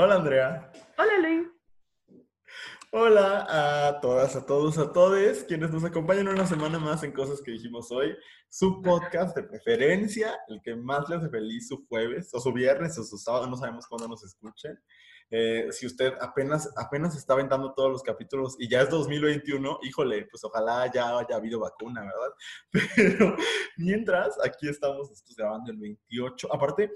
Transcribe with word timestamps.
Hola 0.00 0.14
Andrea. 0.14 0.70
Hola 0.96 1.18
Luis. 1.18 1.48
Hola 2.92 3.88
a 3.88 4.00
todas, 4.00 4.36
a 4.36 4.46
todos, 4.46 4.78
a 4.78 4.92
todos 4.92 5.42
quienes 5.42 5.72
nos 5.72 5.82
acompañan 5.82 6.28
una 6.28 6.46
semana 6.46 6.78
más 6.78 7.02
en 7.02 7.10
Cosas 7.10 7.42
que 7.42 7.50
dijimos 7.50 7.90
hoy. 7.90 8.16
Su 8.48 8.80
podcast 8.80 9.34
de 9.34 9.42
preferencia, 9.42 10.38
el 10.46 10.62
que 10.62 10.76
más 10.76 11.08
les 11.08 11.18
hace 11.18 11.30
feliz 11.30 11.66
su 11.66 11.84
jueves, 11.88 12.30
o 12.32 12.38
su 12.38 12.52
viernes, 12.52 12.96
o 12.96 13.02
su 13.02 13.18
sábado, 13.18 13.48
no 13.48 13.56
sabemos 13.56 13.88
cuándo 13.88 14.06
nos 14.06 14.22
escuchen. 14.22 14.78
Eh, 15.32 15.66
si 15.72 15.86
usted 15.86 16.12
apenas, 16.20 16.72
apenas 16.76 17.16
está 17.16 17.32
aventando 17.32 17.74
todos 17.74 17.90
los 17.90 18.02
capítulos 18.04 18.54
y 18.60 18.70
ya 18.70 18.82
es 18.82 18.90
2021, 18.90 19.80
híjole, 19.82 20.28
pues 20.30 20.44
ojalá 20.44 20.88
ya 20.92 21.18
haya 21.18 21.34
habido 21.34 21.58
vacuna, 21.58 22.02
¿verdad? 22.02 22.32
Pero 22.94 23.36
mientras, 23.76 24.38
aquí 24.44 24.68
estamos 24.68 25.10
grabando 25.36 25.72
el 25.72 25.78
28. 25.78 26.54
Aparte, 26.54 26.92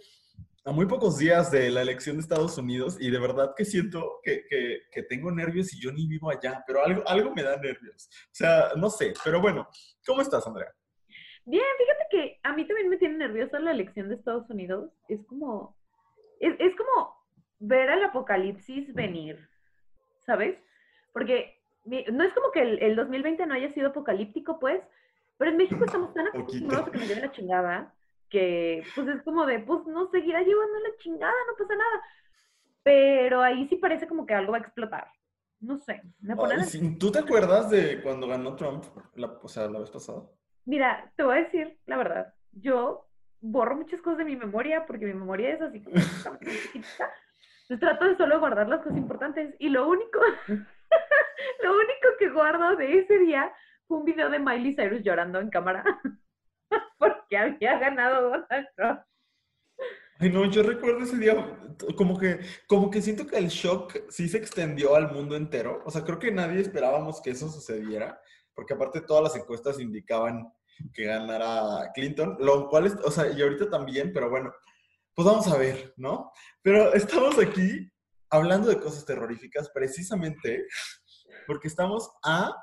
a 0.65 0.71
muy 0.71 0.87
pocos 0.87 1.19
días 1.19 1.51
de 1.51 1.71
la 1.71 1.83
elección 1.83 2.17
de 2.17 2.23
Estados 2.23 2.57
Unidos 2.57 2.97
y 3.01 3.11
de 3.11 3.19
verdad 3.19 3.55
que 3.57 3.65
siento 3.65 4.21
que, 4.23 4.45
que, 4.49 5.03
tengo 5.03 5.33
nervios 5.33 5.75
y 5.75 5.81
yo 5.81 5.91
ni 5.91 6.07
vivo 6.07 6.31
allá, 6.31 6.63
pero 6.67 6.85
algo, 6.85 7.03
algo 7.07 7.35
me 7.35 7.43
da 7.43 7.57
nervios. 7.57 8.09
O 8.27 8.35
sea, 8.35 8.71
no 8.77 8.89
sé, 8.89 9.13
pero 9.25 9.41
bueno, 9.41 9.69
¿cómo 10.07 10.23
estás, 10.23 10.47
Andrea? 10.47 10.73
Bien, 11.45 11.65
fíjate 11.77 12.05
que 12.11 12.41
a 12.45 12.53
mí 12.53 12.67
también 12.67 12.89
me 12.89 12.97
tiene 12.97 13.17
nerviosa 13.17 13.59
la 13.59 13.73
elección 13.73 14.09
de 14.09 14.15
Estados 14.15 14.49
Unidos. 14.51 14.93
Es 15.09 15.25
como, 15.27 15.77
es, 16.39 16.55
es 16.61 16.77
como 16.77 17.17
ver 17.59 17.91
el 17.91 18.05
apocalipsis 18.05 18.95
venir, 18.95 19.49
¿sabes? 20.21 20.57
Porque 21.13 21.61
no 21.85 22.23
es 22.23 22.33
como 22.33 22.53
que 22.53 22.63
el, 22.63 22.81
el 22.81 22.95
2020 22.95 23.47
no 23.47 23.55
haya 23.55 23.69
sido 23.71 23.89
apocalíptico, 23.89 24.61
pues, 24.61 24.81
pero 25.39 25.51
en 25.51 25.57
México 25.57 25.85
estamos 25.85 26.15
tan 26.15 26.29
acostumbrados 26.29 26.87
a 26.87 26.93
que 26.93 26.99
nos 26.99 27.09
lleve 27.09 27.21
la 27.23 27.33
chingada 27.33 27.95
que 28.33 28.83
pues 28.95 29.07
es 29.09 29.23
como 29.23 29.45
de, 29.45 29.61
pues 29.61 29.87
no 29.87 30.11
seguirá 30.11 30.41
llevando 30.41 30.79
la 30.81 30.97
chingada, 30.97 31.35
no 31.47 31.57
pasa 31.59 31.77
nada. 31.77 32.03
Pero 32.83 33.43
ahí 33.43 33.69
sí 33.69 33.77
parece 33.77 34.09
como 34.09 34.25
que 34.25 34.35
algo 34.35 34.53
va 34.53 34.59
a 34.59 34.63
explotar. 34.63 35.07
No 35.61 35.79
sé, 35.79 36.03
me 36.21 36.35
¿Tú 36.99 37.13
te 37.13 37.21
acuerdas 37.21 37.71
de 37.71 38.03
cuando 38.03 38.27
ganó 38.27 38.57
Trump, 38.57 38.85
la, 39.15 39.27
o 39.41 39.47
sea, 39.47 39.69
la 39.69 39.79
vez 39.79 39.91
pasada? 39.91 40.23
Mira, 40.65 41.13
te 41.15 41.23
voy 41.23 41.37
a 41.37 41.43
decir 41.43 41.79
la 41.87 41.99
verdad. 41.99 42.35
Yo 42.53 43.07
borro 43.41 43.77
muchas 43.77 44.01
cosas 44.01 44.19
de 44.19 44.25
mi 44.25 44.35
memoria 44.35 44.87
porque 44.87 45.05
mi 45.05 45.15
memoria 45.15 45.51
es 45.51 45.61
así 45.61 45.83
como 45.83 45.95
chiquita. 46.41 47.13
Entonces 47.63 47.81
trato 47.81 48.07
de 48.07 48.17
solo 48.17 48.41
guardar 48.41 48.69
las 48.69 48.81
cosas 48.81 48.97
importantes. 48.97 49.55
Y 49.59 49.69
lo 49.69 49.89
único, 49.89 50.19
lo 50.49 51.73
único 51.73 52.09
que 52.19 52.31
guardo 52.31 52.77
de 52.77 52.99
ese 52.99 53.19
día 53.19 53.53
fue 53.87 53.99
un 53.99 54.05
video 54.05 54.31
de 54.31 54.39
Miley 54.39 54.75
Cyrus 54.75 55.03
llorando 55.03 55.39
en 55.39 55.51
cámara. 55.51 55.85
porque 56.99 57.37
había 57.37 57.79
ganado 57.79 58.31
Donald 58.31 58.69
Trump. 58.77 59.01
Ay, 60.19 60.31
no, 60.31 60.45
yo 60.45 60.63
recuerdo 60.63 61.01
ese 61.01 61.19
día, 61.19 61.35
como 61.97 62.17
que, 62.17 62.41
como 62.69 62.91
que 62.91 63.03
siento 63.03 63.27
que 63.27 63.39
el 63.39 63.49
shock 63.49 64.09
sí 64.09 64.29
se 64.29 64.39
extendió 64.39 64.95
al 64.95 65.11
mundo 65.11 65.35
entero. 65.37 65.83
O 65.85 65.91
sea, 65.91 66.05
creo 66.05 66.19
que 66.19 66.31
nadie 66.31 66.61
esperábamos 66.61 67.21
que 67.21 67.31
eso 67.31 67.49
sucediera, 67.49 68.21
porque 68.55 68.75
aparte 68.75 69.01
todas 69.01 69.25
las 69.25 69.37
encuestas 69.37 69.81
indicaban 69.81 70.53
que 70.95 71.05
ganara 71.05 71.91
Clinton, 71.93 72.37
lo 72.39 72.69
cual, 72.69 72.87
es, 72.87 72.95
o 73.05 73.11
sea, 73.11 73.31
y 73.31 73.43
ahorita 73.43 73.69
también, 73.69 74.13
pero 74.13 74.31
bueno, 74.31 74.53
pues 75.15 75.27
vamos 75.27 75.49
a 75.49 75.59
ver, 75.59 75.93
¿no? 75.97 76.31
Pero 76.63 76.93
estamos 76.95 77.39
aquí 77.39 77.91
hablando 78.31 78.69
de 78.69 78.79
cosas 78.79 79.05
terroríficas 79.05 79.71
precisamente 79.71 80.67
porque 81.47 81.69
estamos 81.69 82.11
a 82.25 82.55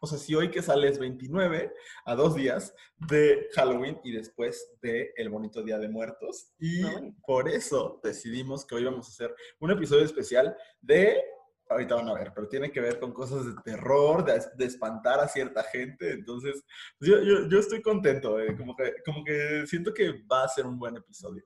o 0.00 0.06
sea, 0.06 0.18
si 0.18 0.34
hoy 0.34 0.50
que 0.50 0.62
sale 0.62 0.88
es 0.88 0.98
29, 0.98 1.72
a 2.04 2.14
dos 2.14 2.34
días 2.34 2.74
de 3.08 3.48
Halloween 3.54 3.98
y 4.04 4.12
después 4.12 4.76
de 4.80 5.12
El 5.16 5.28
Bonito 5.28 5.62
Día 5.62 5.78
de 5.78 5.88
Muertos. 5.88 6.54
Y 6.58 6.82
por 7.26 7.48
eso 7.48 8.00
decidimos 8.02 8.64
que 8.64 8.76
hoy 8.76 8.84
vamos 8.84 9.08
a 9.08 9.10
hacer 9.10 9.34
un 9.58 9.70
episodio 9.70 10.04
especial 10.04 10.56
de, 10.80 11.20
ahorita 11.68 11.96
van 11.96 12.08
a 12.08 12.14
ver, 12.14 12.32
pero 12.34 12.48
tiene 12.48 12.70
que 12.70 12.80
ver 12.80 13.00
con 13.00 13.12
cosas 13.12 13.44
de 13.44 13.60
terror, 13.62 14.24
de, 14.24 14.64
espantar 14.64 15.20
a 15.20 15.28
cierta 15.28 15.64
gente. 15.64 16.12
Entonces, 16.12 16.64
yo, 17.00 17.20
yo, 17.20 17.58
estoy 17.58 17.82
contento, 17.82 18.40
eh, 18.40 18.56
como, 18.56 18.76
que, 18.76 18.94
como 19.04 19.24
que 19.24 19.66
siento 19.66 19.92
que 19.92 20.22
va 20.30 20.44
a 20.44 20.48
ser 20.48 20.66
un 20.66 20.78
buen 20.78 20.96
episodio. 20.96 21.44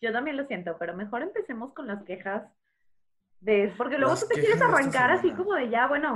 Yo 0.00 0.12
también 0.12 0.36
lo 0.36 0.46
siento, 0.46 0.76
pero 0.78 0.94
mejor 0.94 1.22
empecemos 1.22 1.72
con 1.72 1.86
las 1.86 2.04
quejas 2.04 2.44
porque 3.76 3.98
luego 3.98 4.14
tú 4.14 4.26
te 4.26 4.40
quieres 4.40 4.60
arrancar 4.60 5.10
así 5.10 5.30
como 5.32 5.54
de 5.54 5.68
ya, 5.68 5.86
bueno, 5.86 6.12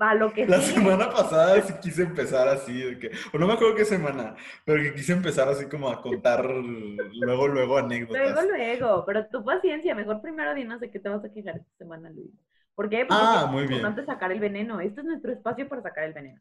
va 0.00 0.14
lo 0.14 0.32
que 0.32 0.46
La 0.46 0.60
semana 0.60 1.10
pasada 1.10 1.60
sí 1.62 1.74
quise 1.80 2.02
empezar 2.02 2.48
así, 2.48 2.80
de 2.80 2.98
que, 2.98 3.10
o 3.32 3.38
no 3.38 3.46
me 3.46 3.54
acuerdo 3.54 3.76
qué 3.76 3.84
semana, 3.84 4.36
pero 4.64 4.82
que 4.82 4.94
quise 4.94 5.12
empezar 5.12 5.48
así 5.48 5.66
como 5.66 5.88
a 5.88 6.02
contar 6.02 6.44
luego, 6.44 7.48
luego 7.48 7.78
anécdotas. 7.78 8.32
Luego, 8.32 8.48
luego, 8.48 9.04
pero 9.06 9.26
tu 9.26 9.44
paciencia, 9.44 9.94
mejor 9.94 10.20
primero 10.20 10.54
dinos 10.54 10.80
de 10.80 10.90
qué 10.90 10.98
te 10.98 11.08
vas 11.08 11.24
a 11.24 11.32
quejar 11.32 11.56
esta 11.56 11.76
semana, 11.78 12.10
Luis. 12.10 12.30
¿Por 12.74 12.88
qué? 12.88 13.06
Porque 13.06 13.14
ah, 13.24 13.46
muy 13.50 13.62
bien. 13.62 13.74
importante 13.74 14.04
sacar 14.04 14.32
el 14.32 14.40
veneno. 14.40 14.80
Este 14.80 15.00
es 15.00 15.06
nuestro 15.06 15.32
espacio 15.32 15.68
para 15.68 15.82
sacar 15.82 16.04
el 16.04 16.12
veneno. 16.12 16.40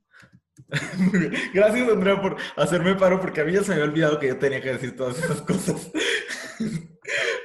muy 0.97 1.19
bien. 1.19 1.33
Gracias, 1.53 1.89
Andrea, 1.89 2.21
por 2.21 2.37
hacerme 2.55 2.95
paro, 2.95 3.19
porque 3.19 3.41
a 3.41 3.45
mí 3.45 3.53
ya 3.53 3.61
se 3.61 3.69
me 3.69 3.75
había 3.75 3.85
olvidado 3.85 4.19
que 4.19 4.27
yo 4.27 4.37
tenía 4.37 4.61
que 4.61 4.73
decir 4.73 4.95
todas 4.95 5.17
esas 5.19 5.41
cosas. 5.41 5.91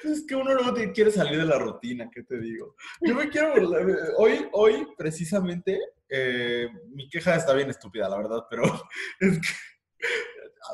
es 0.05 0.27
que 0.27 0.35
uno 0.35 0.55
luego 0.55 0.75
quiere 0.95 1.11
salir 1.11 1.39
de 1.39 1.45
la 1.45 1.59
rutina, 1.59 2.09
¿qué 2.13 2.23
te 2.23 2.39
digo? 2.39 2.75
Yo 3.01 3.15
me 3.15 3.29
quiero 3.29 3.53
Hoy, 4.17 4.49
hoy 4.53 4.87
precisamente, 4.97 5.79
eh, 6.09 6.69
mi 6.91 7.09
queja 7.09 7.37
está 7.37 7.53
bien 7.55 7.71
estúpida, 7.71 8.09
la 8.09 8.17
verdad, 8.17 8.45
pero 8.49 8.63
es 9.21 9.39
que 9.39 9.49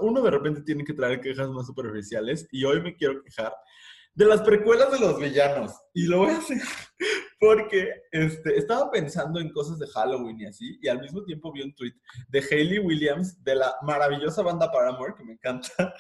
uno 0.00 0.22
de 0.22 0.30
repente 0.30 0.62
tiene 0.62 0.84
que 0.84 0.94
traer 0.94 1.20
quejas 1.20 1.48
más 1.50 1.66
superficiales 1.66 2.48
y 2.50 2.64
hoy 2.64 2.80
me 2.80 2.96
quiero 2.96 3.22
quejar 3.22 3.52
de 4.14 4.24
las 4.24 4.42
precuelas 4.42 4.92
de 4.92 5.00
los 5.00 5.18
villanos. 5.18 5.72
Y 5.92 6.06
lo 6.06 6.18
voy 6.18 6.30
a 6.30 6.38
hacer 6.38 6.58
porque 7.44 7.90
este, 8.10 8.56
estaba 8.56 8.90
pensando 8.90 9.40
en 9.40 9.52
cosas 9.52 9.78
de 9.78 9.86
Halloween 9.88 10.40
y 10.40 10.46
así, 10.46 10.78
y 10.80 10.88
al 10.88 11.00
mismo 11.00 11.22
tiempo 11.24 11.52
vi 11.52 11.62
un 11.62 11.74
tweet 11.74 11.92
de 12.28 12.40
Hayley 12.40 12.78
Williams 12.78 13.42
de 13.44 13.56
la 13.56 13.74
maravillosa 13.82 14.42
banda 14.42 14.72
Paramore, 14.72 15.14
que 15.16 15.24
me 15.24 15.34
encanta, 15.34 15.94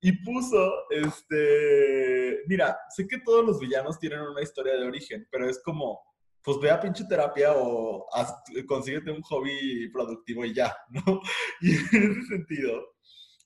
y 0.00 0.12
puso, 0.22 0.72
este, 0.90 2.42
mira, 2.46 2.78
sé 2.90 3.08
que 3.08 3.18
todos 3.24 3.44
los 3.44 3.58
villanos 3.58 3.98
tienen 3.98 4.20
una 4.20 4.42
historia 4.42 4.76
de 4.76 4.86
origen, 4.86 5.26
pero 5.30 5.48
es 5.48 5.60
como, 5.62 6.00
pues 6.42 6.58
ve 6.60 6.70
a 6.70 6.80
pinche 6.80 7.04
terapia 7.08 7.52
o 7.56 8.06
consíguete 8.68 9.10
un 9.10 9.22
hobby 9.22 9.90
productivo 9.90 10.44
y 10.44 10.54
ya, 10.54 10.76
¿no? 10.90 11.20
Y 11.60 11.70
en 11.72 12.12
ese 12.12 12.22
sentido, 12.28 12.93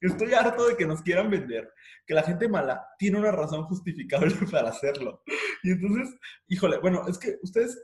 estoy 0.01 0.33
harto 0.35 0.67
de 0.67 0.77
que 0.77 0.87
nos 0.87 1.03
quieran 1.03 1.31
vender 1.31 1.73
que 2.07 2.15
la 2.15 2.23
gente 2.23 2.49
mala 2.49 2.87
tiene 2.99 3.19
una 3.19 3.33
razón 3.33 3.65
justificable 3.65 4.35
para 4.51 4.71
hacerlo. 4.71 5.23
Y 5.63 5.73
entonces, 5.73 6.17
híjole, 6.49 6.79
bueno, 6.79 7.07
es 7.09 7.19
que 7.19 7.39
ustedes 7.43 7.79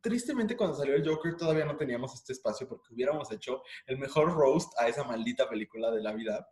tristemente 0.00 0.56
cuando 0.56 0.76
salió 0.76 0.94
el 0.94 1.06
Joker 1.06 1.36
todavía 1.36 1.64
no 1.64 1.76
teníamos 1.76 2.14
este 2.14 2.32
espacio 2.32 2.68
porque 2.68 2.94
hubiéramos 2.94 3.30
hecho 3.32 3.62
el 3.86 3.98
mejor 3.98 4.32
roast 4.32 4.72
a 4.78 4.86
esa 4.86 5.02
maldita 5.02 5.48
película 5.48 5.90
de 5.90 6.00
la 6.00 6.12
vida. 6.12 6.48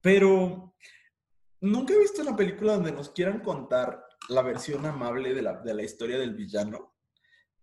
Pero 0.00 0.74
nunca 1.60 1.92
he 1.92 1.98
visto 1.98 2.22
una 2.22 2.36
película 2.36 2.74
donde 2.74 2.92
nos 2.92 3.10
quieran 3.10 3.40
contar 3.40 4.02
la 4.28 4.42
versión 4.42 4.86
amable 4.86 5.34
de 5.34 5.42
la, 5.42 5.54
de 5.60 5.74
la 5.74 5.82
historia 5.82 6.18
del 6.18 6.34
villano. 6.34 6.96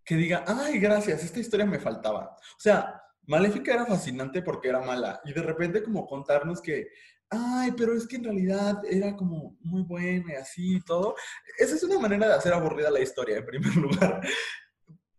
Que 0.05 0.15
diga, 0.15 0.45
ay, 0.47 0.79
gracias, 0.79 1.23
esta 1.23 1.39
historia 1.39 1.65
me 1.65 1.79
faltaba. 1.79 2.35
O 2.35 2.59
sea, 2.59 3.01
Maléfica 3.27 3.73
era 3.73 3.85
fascinante 3.85 4.41
porque 4.41 4.69
era 4.69 4.81
mala. 4.81 5.21
Y 5.25 5.33
de 5.33 5.41
repente 5.41 5.83
como 5.83 6.07
contarnos 6.07 6.61
que, 6.61 6.87
ay, 7.29 7.71
pero 7.77 7.93
es 7.93 8.07
que 8.07 8.15
en 8.15 8.23
realidad 8.23 8.81
era 8.89 9.15
como 9.15 9.57
muy 9.61 9.83
buena 9.83 10.33
y 10.33 10.35
así 10.35 10.77
y 10.77 10.81
todo. 10.81 11.15
Esa 11.57 11.75
es 11.75 11.83
una 11.83 11.99
manera 11.99 12.27
de 12.27 12.33
hacer 12.33 12.53
aburrida 12.53 12.89
la 12.89 13.01
historia, 13.01 13.37
en 13.37 13.45
primer 13.45 13.75
lugar. 13.75 14.21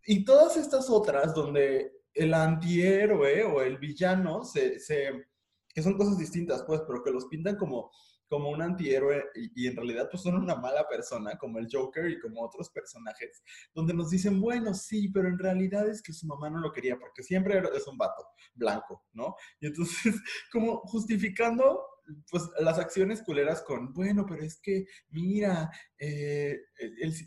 Y 0.05 0.25
todas 0.25 0.57
estas 0.57 0.89
otras 0.89 1.33
donde 1.33 1.93
el 2.13 2.33
antihéroe 2.33 3.43
o 3.43 3.61
el 3.61 3.77
villano 3.77 4.43
se, 4.43 4.79
se 4.79 5.27
que 5.73 5.83
son 5.83 5.97
cosas 5.97 6.17
distintas, 6.17 6.63
pues, 6.63 6.81
pero 6.87 7.03
que 7.03 7.11
los 7.11 7.25
pintan 7.25 7.55
como, 7.55 7.91
como 8.29 8.49
un 8.51 8.61
antihéroe 8.61 9.25
y, 9.35 9.67
en 9.67 9.75
realidad 9.75 10.07
pues 10.09 10.21
son 10.23 10.35
una 10.35 10.55
mala 10.55 10.87
persona, 10.87 11.37
como 11.37 11.57
el 11.57 11.67
Joker 11.69 12.09
y 12.09 12.19
como 12.19 12.43
otros 12.43 12.69
personajes, 12.69 13.43
donde 13.73 13.93
nos 13.93 14.11
dicen, 14.11 14.39
bueno, 14.39 14.73
sí, 14.73 15.09
pero 15.09 15.27
en 15.27 15.39
realidad 15.39 15.89
es 15.89 16.01
que 16.01 16.13
su 16.13 16.27
mamá 16.27 16.49
no 16.49 16.59
lo 16.59 16.71
quería, 16.71 16.97
porque 16.97 17.23
siempre 17.23 17.61
es 17.75 17.87
un 17.87 17.97
vato 17.97 18.27
blanco, 18.53 19.03
¿no? 19.13 19.35
Y 19.59 19.67
entonces, 19.67 20.15
como 20.51 20.77
justificando 20.81 21.83
pues 22.31 22.43
las 22.59 22.79
acciones 22.79 23.21
culeras 23.21 23.61
con, 23.61 23.93
bueno, 23.93 24.25
pero 24.27 24.43
es 24.43 24.59
que, 24.59 24.85
mira, 25.09 25.69
eh, 25.97 26.59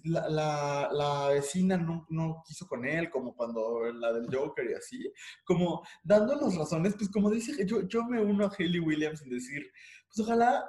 la, 0.04 0.88
la, 0.93 1.28
vecina 1.28 1.76
no, 1.76 2.06
no, 2.10 2.43
quiso 2.44 2.66
con 2.66 2.84
él, 2.84 3.08
como 3.10 3.34
cuando 3.34 3.93
la 3.93 4.12
del 4.12 4.34
Joker 4.34 4.69
y 4.70 4.75
así, 4.75 5.12
como 5.44 5.87
dándonos 6.02 6.56
razones, 6.56 6.94
pues 6.96 7.10
como 7.10 7.31
dice, 7.31 7.64
yo, 7.66 7.82
yo 7.82 8.04
me 8.04 8.20
uno 8.20 8.46
a 8.46 8.52
Haley 8.58 8.81
Williams 8.81 9.22
en 9.22 9.31
decir, 9.31 9.70
pues 10.08 10.26
ojalá 10.26 10.64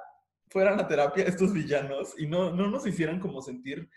fueran 0.54 0.78
a 0.78 0.86
terapia 0.86 1.24
estos 1.24 1.52
villanos 1.52 2.14
y 2.16 2.28
no, 2.28 2.52
no 2.52 2.68
nos 2.68 2.86
hicieran 2.86 3.18
como 3.18 3.42
sentir 3.42 3.90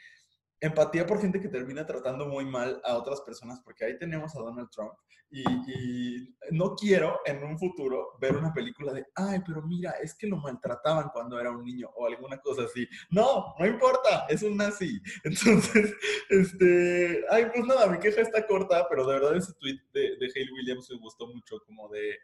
empatía 0.60 1.06
por 1.06 1.22
gente 1.22 1.40
que 1.40 1.50
termina 1.50 1.86
tratando 1.86 2.26
muy 2.26 2.46
mal 2.46 2.82
a 2.84 2.98
otras 2.98 3.22
personas, 3.22 3.62
porque 3.64 3.86
ahí 3.86 4.00
tenemos 4.00 4.36
a 4.36 4.40
Donald 4.40 4.68
Trump 4.72 4.94
y, 5.30 5.44
no 6.50 6.74
quiero 6.74 7.20
en 7.26 7.44
un 7.44 7.60
futuro 7.60 8.18
ver 8.20 8.36
una 8.36 8.52
película 8.52 8.92
de, 8.92 9.06
ay, 9.14 9.40
pero 9.46 9.62
mira, 9.62 9.92
es 10.02 10.16
que 10.16 10.26
lo 10.26 10.38
maltrataban 10.38 11.10
cuando 11.14 11.40
era 11.40 11.52
un 11.52 11.64
niño 11.64 11.92
o 11.96 12.08
alguna 12.08 12.40
cosa 12.40 12.64
así. 12.64 12.88
No, 13.12 13.54
no 13.60 13.68
importa, 13.68 14.26
es 14.28 14.42
un 14.42 14.58
nazi. 14.58 15.00
Entonces, 15.26 15.94
este, 16.30 17.24
ay, 17.30 17.52
pues 17.54 17.68
nada, 17.68 17.86
mi 17.86 18.00
queja 18.00 18.22
está 18.22 18.48
corta, 18.48 18.88
pero 18.90 19.06
de 19.06 19.14
verdad 19.14 19.38
ese 19.38 19.54
tweet 19.60 19.80
de, 19.94 20.18
de 20.18 20.32
Hale 20.34 20.54
Williams 20.54 20.90
me 20.90 20.98
gustó 20.98 21.28
mucho, 21.28 21.60
como 21.68 21.88
de, 21.90 22.18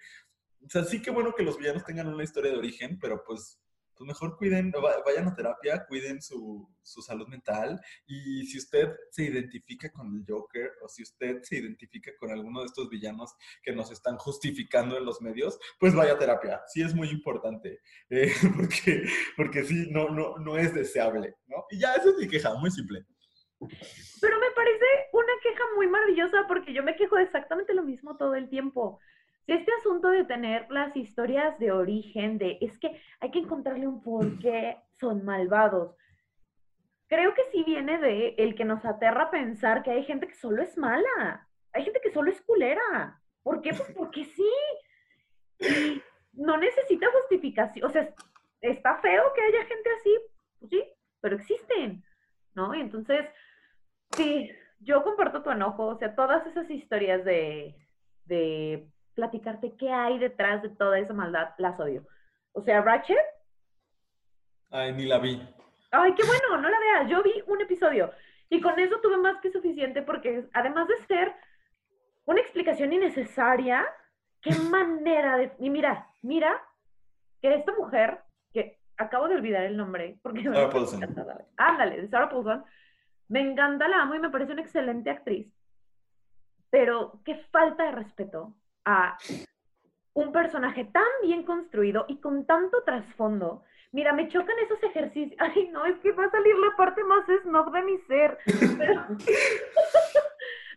o 0.65 0.69
sea, 0.69 0.83
sí 0.83 1.01
que 1.01 1.11
bueno 1.11 1.35
que 1.35 1.43
los 1.43 1.57
villanos 1.57 1.83
tengan 1.83 2.07
una 2.07 2.23
historia 2.23 2.51
de 2.51 2.57
origen, 2.57 2.97
pero 2.99 3.23
pues 3.23 3.59
pues 3.95 4.07
mejor 4.07 4.37
cuiden, 4.37 4.71
vayan 5.05 5.27
a 5.27 5.35
terapia, 5.35 5.85
cuiden 5.87 6.21
su, 6.21 6.67
su, 6.81 7.01
salud 7.01 7.27
mental 7.27 7.79
y 8.05 8.45
si 8.47 8.57
usted 8.57 8.89
se 9.11 9.23
identifica 9.23 9.91
con 9.91 10.15
el 10.15 10.25
Joker 10.27 10.71
o 10.81 10.87
si 10.87 11.03
usted 11.03 11.41
se 11.43 11.57
identifica 11.57 12.11
con 12.17 12.31
alguno 12.31 12.61
de 12.61 12.67
estos 12.67 12.89
villanos 12.89 13.33
que 13.61 13.73
nos 13.73 13.91
están 13.91 14.17
justificando 14.17 14.97
en 14.97 15.05
los 15.05 15.21
medios, 15.21 15.59
pues 15.79 15.93
vaya 15.93 16.13
a 16.13 16.17
terapia. 16.17 16.61
Sí 16.67 16.81
es 16.81 16.93
muy 16.93 17.09
importante, 17.09 17.81
eh, 18.09 18.31
porque, 18.57 19.03
porque 19.37 19.63
sí, 19.63 19.87
no, 19.91 20.09
no, 20.09 20.37
no 20.37 20.57
es 20.57 20.73
deseable, 20.73 21.35
¿no? 21.47 21.65
Y 21.69 21.79
ya, 21.79 21.93
esa 21.93 22.09
es 22.09 22.17
mi 22.17 22.27
queja, 22.27 22.53
muy 22.55 22.71
simple. 22.71 23.05
Pero 24.21 24.39
me 24.39 24.51
parece 24.51 24.85
una 25.13 25.33
queja 25.41 25.63
muy 25.75 25.87
maravillosa 25.87 26.45
porque 26.47 26.73
yo 26.73 26.83
me 26.83 26.95
quejo 26.95 27.15
de 27.15 27.23
exactamente 27.23 27.73
lo 27.73 27.83
mismo 27.83 28.17
todo 28.17 28.35
el 28.35 28.49
tiempo 28.49 28.99
este 29.47 29.71
asunto 29.79 30.09
de 30.09 30.23
tener 30.23 30.69
las 30.69 30.95
historias 30.95 31.57
de 31.59 31.71
origen, 31.71 32.37
de 32.37 32.57
es 32.61 32.77
que 32.79 32.99
hay 33.19 33.31
que 33.31 33.39
encontrarle 33.39 33.87
un 33.87 34.01
por 34.01 34.39
qué 34.39 34.77
son 34.99 35.25
malvados, 35.25 35.95
creo 37.07 37.33
que 37.33 37.43
sí 37.51 37.63
viene 37.63 37.99
de 37.99 38.35
el 38.37 38.55
que 38.55 38.65
nos 38.65 38.83
aterra 38.85 39.29
pensar 39.29 39.83
que 39.83 39.91
hay 39.91 40.03
gente 40.03 40.27
que 40.27 40.35
solo 40.35 40.63
es 40.63 40.77
mala, 40.77 41.47
hay 41.73 41.83
gente 41.83 42.01
que 42.01 42.11
solo 42.11 42.31
es 42.31 42.41
culera. 42.41 43.21
¿Por 43.43 43.61
qué? 43.61 43.71
Pues 43.71 43.91
porque 43.95 44.25
sí. 44.25 44.49
No 46.33 46.57
necesita 46.57 47.05
justificación. 47.11 47.85
O 47.85 47.91
sea, 47.91 48.11
está 48.61 48.97
feo 48.97 49.33
que 49.35 49.41
haya 49.41 49.65
gente 49.65 49.89
así, 49.99 50.17
pues 50.59 50.69
sí, 50.71 50.83
pero 51.21 51.35
existen, 51.35 52.03
¿no? 52.55 52.73
Y 52.73 52.81
entonces, 52.81 53.27
sí, 54.15 54.49
yo 54.79 55.03
comparto 55.03 55.43
tu 55.43 55.51
enojo. 55.51 55.85
O 55.85 55.97
sea, 55.99 56.15
todas 56.15 56.47
esas 56.47 56.69
historias 56.71 57.23
de, 57.23 57.75
de 58.25 58.89
platicarte 59.13 59.75
qué 59.77 59.91
hay 59.91 60.19
detrás 60.19 60.61
de 60.61 60.69
toda 60.69 60.99
esa 60.99 61.13
maldad, 61.13 61.49
las 61.57 61.79
odio. 61.79 62.05
O 62.53 62.61
sea, 62.61 62.81
Ratchet. 62.81 63.17
Ay, 64.69 64.93
ni 64.93 65.05
la 65.05 65.19
vi. 65.19 65.41
Ay, 65.91 66.13
qué 66.15 66.23
bueno, 66.25 66.57
no 66.61 66.69
la 66.69 66.79
veas. 66.79 67.09
Yo 67.09 67.21
vi 67.21 67.43
un 67.47 67.61
episodio 67.61 68.11
y 68.49 68.61
con 68.61 68.79
eso 68.79 68.99
tuve 69.01 69.17
más 69.17 69.39
que 69.41 69.51
suficiente 69.51 70.01
porque 70.01 70.47
además 70.53 70.87
de 70.87 70.97
ser 71.05 71.33
una 72.25 72.41
explicación 72.41 72.93
innecesaria, 72.93 73.85
qué 74.41 74.51
manera 74.71 75.37
de... 75.37 75.53
Y 75.59 75.69
mira, 75.69 76.09
mira 76.21 76.61
que 77.41 77.53
esta 77.53 77.73
mujer, 77.73 78.21
que 78.51 78.79
acabo 78.97 79.27
de 79.27 79.35
olvidar 79.35 79.63
el 79.63 79.77
nombre, 79.77 80.17
porque... 80.21 80.43
Sarah 80.43 80.69
Paulson. 80.69 81.03
Ándale, 81.57 82.01
de 82.01 82.07
Sarah 82.07 82.29
Paulson. 82.29 82.63
Me 83.27 83.41
encanta, 83.41 83.87
la 83.87 84.01
amo 84.01 84.15
y 84.15 84.19
me 84.19 84.29
parece 84.29 84.53
una 84.53 84.61
excelente 84.61 85.09
actriz. 85.09 85.47
Pero 86.69 87.21
qué 87.23 87.35
falta 87.51 87.83
de 87.83 87.91
respeto 87.91 88.55
a 88.85 89.17
un 90.13 90.31
personaje 90.31 90.85
tan 90.85 91.07
bien 91.21 91.43
construido 91.43 92.05
y 92.07 92.17
con 92.19 92.45
tanto 92.45 92.83
trasfondo. 92.83 93.63
Mira, 93.91 94.13
me 94.13 94.27
chocan 94.27 94.57
esos 94.59 94.81
ejercicios. 94.83 95.35
Ay, 95.39 95.69
no, 95.71 95.85
es 95.85 95.97
que 95.99 96.11
va 96.11 96.25
a 96.25 96.31
salir 96.31 96.55
la 96.57 96.75
parte 96.75 97.03
más 97.03 97.25
snob 97.43 97.71
de 97.71 97.81
mi 97.83 97.97
ser. 97.99 98.37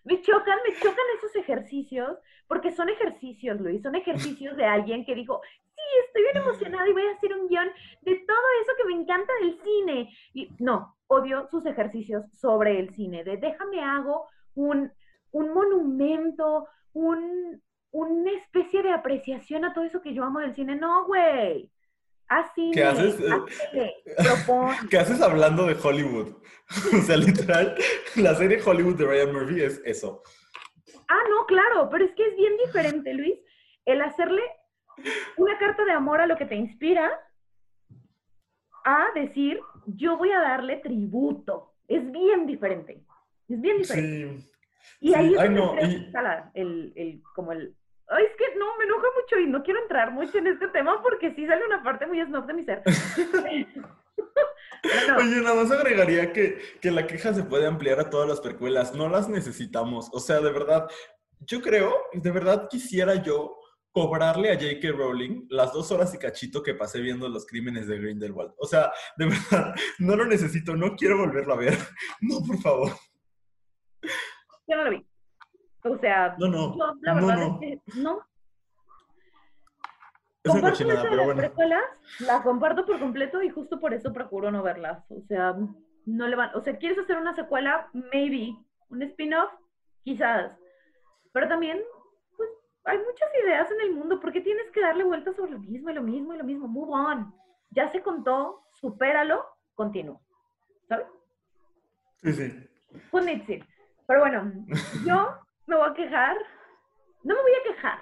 me 0.04 0.20
chocan, 0.22 0.58
me 0.68 0.74
chocan 0.76 1.04
esos 1.18 1.34
ejercicios, 1.36 2.18
porque 2.46 2.72
son 2.72 2.88
ejercicios, 2.88 3.60
Luis, 3.60 3.82
son 3.82 3.94
ejercicios 3.94 4.56
de 4.56 4.64
alguien 4.64 5.04
que 5.04 5.14
dijo, 5.14 5.40
sí, 5.74 5.82
estoy 6.06 6.22
bien 6.22 6.36
emocionada 6.36 6.88
y 6.88 6.92
voy 6.92 7.06
a 7.06 7.12
hacer 7.12 7.34
un 7.34 7.48
guion 7.48 7.68
de 8.02 8.14
todo 8.26 8.46
eso 8.62 8.72
que 8.76 8.84
me 8.84 9.00
encanta 9.00 9.32
del 9.40 9.58
cine. 9.62 10.14
Y 10.32 10.50
no, 10.58 10.96
odio 11.08 11.48
sus 11.50 11.66
ejercicios 11.66 12.24
sobre 12.32 12.78
el 12.78 12.94
cine, 12.94 13.24
de 13.24 13.36
déjame 13.36 13.82
hago 13.82 14.28
un, 14.54 14.92
un 15.32 15.52
monumento, 15.52 16.68
un, 16.92 17.62
una 17.96 18.30
especie 18.32 18.82
de 18.82 18.92
apreciación 18.92 19.64
a 19.64 19.72
todo 19.72 19.84
eso 19.84 20.02
que 20.02 20.12
yo 20.12 20.24
amo 20.24 20.40
del 20.40 20.54
cine. 20.54 20.76
No, 20.76 21.06
güey. 21.06 21.70
Así. 22.28 22.70
¿Qué 22.74 22.84
haces? 22.84 23.16
¿Qué 24.90 24.98
haces 24.98 25.22
hablando 25.22 25.66
de 25.66 25.76
Hollywood? 25.82 26.34
o 26.92 27.02
sea, 27.02 27.16
literal, 27.16 27.74
la 28.16 28.34
serie 28.34 28.60
Hollywood 28.62 28.96
de 28.96 29.06
Ryan 29.06 29.32
Murphy 29.32 29.62
es 29.62 29.80
eso. 29.84 30.22
Ah, 31.08 31.22
no, 31.30 31.46
claro, 31.46 31.88
pero 31.90 32.04
es 32.04 32.14
que 32.14 32.26
es 32.26 32.36
bien 32.36 32.52
diferente, 32.66 33.14
Luis, 33.14 33.38
el 33.84 34.02
hacerle 34.02 34.42
una 35.36 35.56
carta 35.58 35.84
de 35.84 35.92
amor 35.92 36.20
a 36.20 36.26
lo 36.26 36.36
que 36.36 36.46
te 36.46 36.56
inspira 36.56 37.10
a 38.84 39.06
decir, 39.14 39.60
yo 39.86 40.18
voy 40.18 40.32
a 40.32 40.40
darle 40.40 40.78
tributo. 40.78 41.74
Es 41.88 42.10
bien 42.10 42.46
diferente. 42.46 43.04
Es 43.48 43.60
bien 43.60 43.78
diferente. 43.78 44.38
Sí. 44.38 44.50
Y 45.00 45.14
ahí 45.14 45.34
es 45.34 45.50
no, 45.50 45.76
el, 46.54 46.92
el, 46.94 47.22
como 47.34 47.52
el, 47.52 47.75
Ay, 48.08 48.24
es 48.24 48.36
que 48.36 48.56
no, 48.56 48.76
me 48.78 48.84
enoja 48.84 49.06
mucho 49.20 49.38
y 49.40 49.46
no 49.46 49.62
quiero 49.62 49.80
entrar 49.82 50.12
mucho 50.12 50.38
en 50.38 50.46
este 50.46 50.68
tema 50.68 51.02
porque 51.02 51.34
sí 51.34 51.46
sale 51.46 51.66
una 51.66 51.82
parte 51.82 52.06
muy 52.06 52.20
snob 52.24 52.46
de 52.46 52.54
mi 52.54 52.64
ser. 52.64 52.82
Oye, 55.18 55.40
nada 55.42 55.62
más 55.62 55.70
agregaría 55.70 56.32
que, 56.32 56.58
que 56.80 56.90
la 56.90 57.06
queja 57.06 57.34
se 57.34 57.42
puede 57.42 57.66
ampliar 57.66 57.98
a 57.98 58.08
todas 58.10 58.28
las 58.28 58.40
precuelas, 58.40 58.94
no 58.94 59.08
las 59.08 59.28
necesitamos. 59.28 60.08
O 60.12 60.20
sea, 60.20 60.40
de 60.40 60.52
verdad, 60.52 60.88
yo 61.40 61.60
creo, 61.60 61.92
de 62.12 62.30
verdad 62.30 62.68
quisiera 62.68 63.14
yo 63.16 63.58
cobrarle 63.96 64.52
a 64.52 64.56
J.K. 64.56 64.92
Rowling 64.92 65.46
las 65.48 65.72
dos 65.72 65.90
horas 65.90 66.12
y 66.14 66.18
cachito 66.18 66.62
que 66.62 66.74
pasé 66.74 67.00
viendo 67.00 67.30
los 67.30 67.46
crímenes 67.46 67.86
de 67.86 67.98
Grindelwald. 67.98 68.52
O 68.58 68.66
sea, 68.66 68.92
de 69.16 69.26
verdad, 69.26 69.74
no 69.98 70.14
lo 70.16 70.26
necesito, 70.26 70.76
no 70.76 70.94
quiero 70.96 71.16
volverlo 71.16 71.54
a 71.54 71.56
ver. 71.56 71.78
No, 72.20 72.40
por 72.46 72.58
favor. 72.60 72.92
Yo 74.68 74.76
no 74.76 74.84
lo 74.84 74.90
vi. 74.90 75.06
O 75.88 75.98
sea, 75.98 76.34
no, 76.38 76.48
no, 76.48 76.76
la 77.00 77.14
verdad 77.14 77.42
es 77.42 77.58
que 77.60 78.00
no. 78.00 78.20
comparto 80.44 80.84
pero 81.02 81.24
bueno. 81.24 81.42
las 82.20 82.42
comparto 82.42 82.86
por 82.86 82.98
completo 82.98 83.42
y 83.42 83.50
justo 83.50 83.78
por 83.80 83.94
eso 83.94 84.12
procuro 84.12 84.50
no 84.50 84.62
verlas. 84.62 85.04
O 85.10 85.20
sea, 85.22 85.56
no 86.06 86.28
le 86.28 86.36
van, 86.36 86.50
o 86.54 86.60
sea, 86.60 86.76
¿quieres 86.76 86.98
hacer 86.98 87.18
una 87.18 87.34
secuela? 87.34 87.88
Maybe. 87.92 88.56
Un 88.88 89.02
spin-off, 89.02 89.50
quizás. 90.04 90.56
Pero 91.32 91.48
también, 91.48 91.80
pues, 92.36 92.48
hay 92.84 92.98
muchas 92.98 93.28
ideas 93.44 93.70
en 93.70 93.80
el 93.80 93.94
mundo. 93.94 94.20
¿Por 94.20 94.32
qué 94.32 94.40
tienes 94.40 94.70
que 94.70 94.80
darle 94.80 95.04
vueltas 95.04 95.36
sobre 95.36 95.52
lo 95.52 95.58
mismo 95.58 95.90
y 95.90 95.94
lo 95.94 96.02
mismo 96.02 96.34
y 96.34 96.38
lo 96.38 96.44
mismo? 96.44 96.68
Move 96.68 96.92
on. 96.92 97.34
Ya 97.70 97.88
se 97.88 98.02
contó, 98.02 98.62
supéralo, 98.72 99.44
continúa. 99.74 100.20
¿Sabes? 100.88 101.06
Sí, 102.22 102.32
sí. 102.32 103.62
Pero 104.06 104.20
bueno, 104.20 104.52
yo 105.04 105.36
me 105.66 105.76
voy 105.76 105.88
a 105.88 105.94
quejar. 105.94 106.36
No 107.22 107.34
me 107.34 107.42
voy 107.42 107.52
a 107.52 107.62
quejar. 107.64 107.98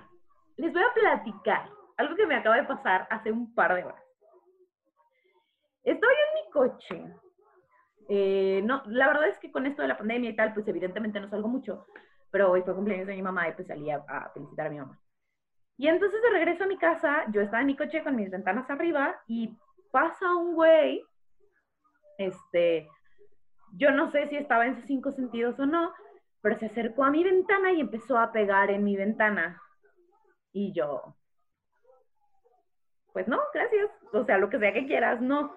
Les 0.57 0.73
voy 0.73 0.83
a 0.83 0.95
platicar 0.95 1.69
algo 1.97 2.17
que 2.17 2.27
me 2.27 2.37
acaba 2.37 2.57
de 2.57 2.65
pasar 2.65 3.07
hace 3.11 3.33
un 3.33 3.55
par 3.55 3.75
de 3.75 3.85
horas. 3.85 4.03
Estoy 5.83 6.15
en 6.15 6.45
mi 6.45 6.51
coche. 6.51 7.15
Eh, 8.09 8.63
no, 8.65 8.83
la 8.87 9.07
verdad 9.07 9.29
es 9.29 9.39
que 9.39 9.51
con 9.51 9.67
esto 9.67 9.83
de 9.83 9.89
la 9.89 9.99
pandemia 9.99 10.31
y 10.31 10.37
tal, 10.37 10.53
pues 10.53 10.67
evidentemente 10.69 11.21
no 11.21 11.29
salgo 11.29 11.49
mucho, 11.49 11.87
pero 12.31 12.51
hoy 12.51 12.63
fue 12.63 12.75
cumpleaños 12.75 13.07
de 13.07 13.15
mi 13.15 13.23
mamá 13.23 13.49
y 13.49 13.53
pues 13.53 13.67
salí 13.67 13.91
a, 13.91 14.03
felicitar 14.35 14.67
a 14.67 14.71
mi 14.71 14.79
mamá. 14.79 15.01
Y 15.77 15.89
entonces 15.89 16.21
de 16.23 16.31
regreso 16.31 16.65
a 16.65 16.69
mi 16.69 16.77
casa, 16.77 17.25
yo 17.33 17.41
estaba 17.41 17.63
en 17.63 17.69
mi 17.69 17.77
coche 17.77 18.03
con 18.03 18.17
mis 18.17 18.31
ventanas 18.31 18.69
arriba 18.71 19.21
y 19.27 19.57
pasa 19.91 20.35
un 20.35 20.55
güey, 20.55 21.05
este, 22.19 22.89
yo 23.73 23.91
no 23.91 24.11
sé 24.11 24.29
si 24.29 24.37
estaba 24.37 24.67
en 24.67 24.77
sus 24.77 24.85
cinco 24.85 25.13
sentidos 25.13 25.59
o 25.59 25.67
no, 25.67 25.93
pero 26.45 26.57
se 26.57 26.67
acercó 26.67 27.05
a 27.05 27.11
mi 27.11 27.25
ventana 27.25 27.73
y 27.73 27.81
empezó 27.81 28.19
a 28.19 28.31
pegar 28.31 28.71
en 28.71 28.85
mi 28.85 28.97
ventana. 28.97 29.63
Y 30.53 30.75
yo, 30.75 31.17
pues 33.15 33.27
no, 33.27 33.41
gracias. 33.55 33.91
O 34.13 34.27
sea, 34.27 34.37
lo 34.37 34.51
que 34.51 34.59
sea 34.59 34.75
que 34.75 34.87
quieras, 34.87 35.23
no. 35.23 35.57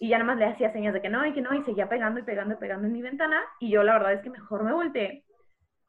Y 0.00 0.08
ya 0.08 0.16
nada 0.16 0.28
más 0.28 0.38
le 0.38 0.46
hacía 0.46 0.72
señas 0.72 0.94
de 0.94 1.02
que 1.02 1.10
no, 1.10 1.26
y 1.26 1.34
que 1.34 1.42
no, 1.42 1.52
y 1.52 1.62
seguía 1.62 1.90
pegando 1.90 2.20
y 2.20 2.22
pegando 2.22 2.54
y 2.54 2.56
pegando 2.56 2.86
en 2.86 2.94
mi 2.94 3.02
ventana. 3.02 3.44
Y 3.60 3.68
yo 3.68 3.82
la 3.82 3.92
verdad 3.92 4.14
es 4.14 4.22
que 4.22 4.30
mejor 4.30 4.64
me 4.64 4.72
volteé. 4.72 5.26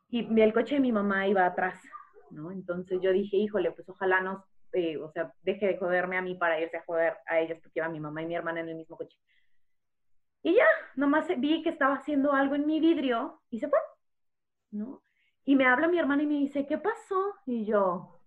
Y 0.09 0.41
el 0.41 0.53
coche 0.53 0.75
de 0.75 0.81
mi 0.81 0.91
mamá 0.91 1.25
iba 1.25 1.45
atrás, 1.45 1.81
¿no? 2.29 2.51
Entonces 2.51 2.99
yo 3.01 3.13
dije, 3.13 3.37
híjole, 3.37 3.71
pues 3.71 3.87
ojalá 3.87 4.19
no, 4.19 4.45
eh, 4.73 4.97
o 4.97 5.09
sea, 5.13 5.31
deje 5.43 5.65
de 5.65 5.77
joderme 5.77 6.17
a 6.17 6.21
mí 6.21 6.35
para 6.35 6.59
irse 6.59 6.75
a 6.75 6.83
joder 6.83 7.15
a 7.25 7.39
ellas, 7.39 7.57
porque 7.63 7.79
iba 7.79 7.87
mi 7.87 8.01
mamá 8.01 8.21
y 8.21 8.25
mi 8.25 8.35
hermana 8.35 8.59
en 8.59 8.67
el 8.67 8.75
mismo 8.75 8.97
coche. 8.97 9.17
Y 10.43 10.55
ya, 10.55 10.67
nomás 10.95 11.25
vi 11.37 11.63
que 11.63 11.69
estaba 11.69 11.95
haciendo 11.95 12.33
algo 12.33 12.55
en 12.55 12.65
mi 12.65 12.81
vidrio 12.81 13.39
y 13.49 13.59
se 13.61 13.69
fue. 13.69 13.79
¿No? 14.71 15.01
Y 15.45 15.55
me 15.55 15.65
habla 15.65 15.87
mi 15.87 15.97
hermana 15.97 16.23
y 16.23 16.27
me 16.27 16.35
dice, 16.35 16.65
¿qué 16.65 16.77
pasó? 16.77 17.35
Y 17.45 17.65
yo, 17.65 18.21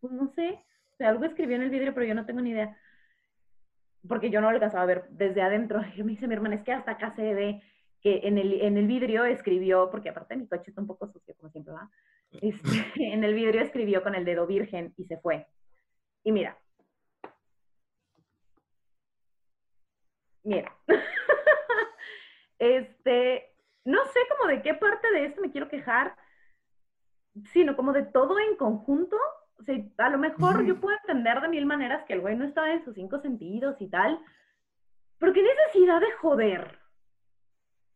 pues 0.00 0.12
no 0.12 0.26
sé, 0.28 0.64
o 0.92 0.96
sea, 0.96 1.10
algo 1.10 1.24
escribió 1.24 1.56
en 1.56 1.62
el 1.62 1.70
vidrio, 1.70 1.94
pero 1.94 2.06
yo 2.06 2.14
no 2.14 2.26
tengo 2.26 2.40
ni 2.40 2.50
idea. 2.50 2.76
Porque 4.08 4.30
yo 4.30 4.40
no 4.40 4.48
lo 4.50 4.54
alcanzaba 4.54 4.84
a 4.84 4.86
ver 4.86 5.06
desde 5.10 5.42
adentro. 5.42 5.80
Y 5.96 6.02
me 6.02 6.12
dice 6.12 6.26
mi 6.26 6.34
hermana, 6.34 6.56
es 6.56 6.62
que 6.62 6.72
hasta 6.72 6.92
acá 6.92 7.14
se 7.14 7.34
ve 7.34 7.62
que 8.00 8.20
en 8.24 8.38
el, 8.38 8.60
en 8.62 8.76
el 8.76 8.86
vidrio 8.86 9.24
escribió, 9.24 9.90
porque 9.90 10.08
aparte 10.08 10.36
mi 10.36 10.46
coche 10.46 10.70
está 10.70 10.80
un 10.80 10.86
poco 10.86 11.06
sucio, 11.08 11.34
como 11.36 11.50
siempre 11.50 11.74
va, 11.74 11.90
este, 12.40 12.70
en 13.12 13.24
el 13.24 13.34
vidrio 13.34 13.62
escribió 13.62 14.02
con 14.02 14.14
el 14.14 14.24
dedo 14.24 14.46
virgen 14.46 14.94
y 14.96 15.04
se 15.04 15.18
fue. 15.18 15.46
Y 16.24 16.32
mira. 16.32 16.58
Mira. 20.44 20.72
este, 22.58 23.55
no 23.86 24.04
sé 24.06 24.20
como 24.28 24.50
de 24.50 24.62
qué 24.62 24.74
parte 24.74 25.10
de 25.12 25.26
esto 25.26 25.40
me 25.40 25.50
quiero 25.50 25.68
quejar, 25.68 26.16
sino 27.52 27.76
como 27.76 27.92
de 27.92 28.02
todo 28.02 28.38
en 28.38 28.56
conjunto. 28.56 29.16
O 29.58 29.62
sea, 29.62 29.76
a 29.98 30.10
lo 30.10 30.18
mejor 30.18 30.64
yo 30.66 30.80
puedo 30.80 30.96
entender 30.98 31.40
de 31.40 31.48
mil 31.48 31.66
maneras 31.66 32.04
que 32.04 32.12
el 32.12 32.20
güey 32.20 32.36
no 32.36 32.44
estaba 32.44 32.72
en 32.72 32.84
sus 32.84 32.94
cinco 32.94 33.20
sentidos 33.20 33.80
y 33.80 33.88
tal, 33.88 34.20
pero 35.18 35.32
qué 35.32 35.42
necesidad 35.42 36.00
de 36.00 36.10
joder. 36.12 36.80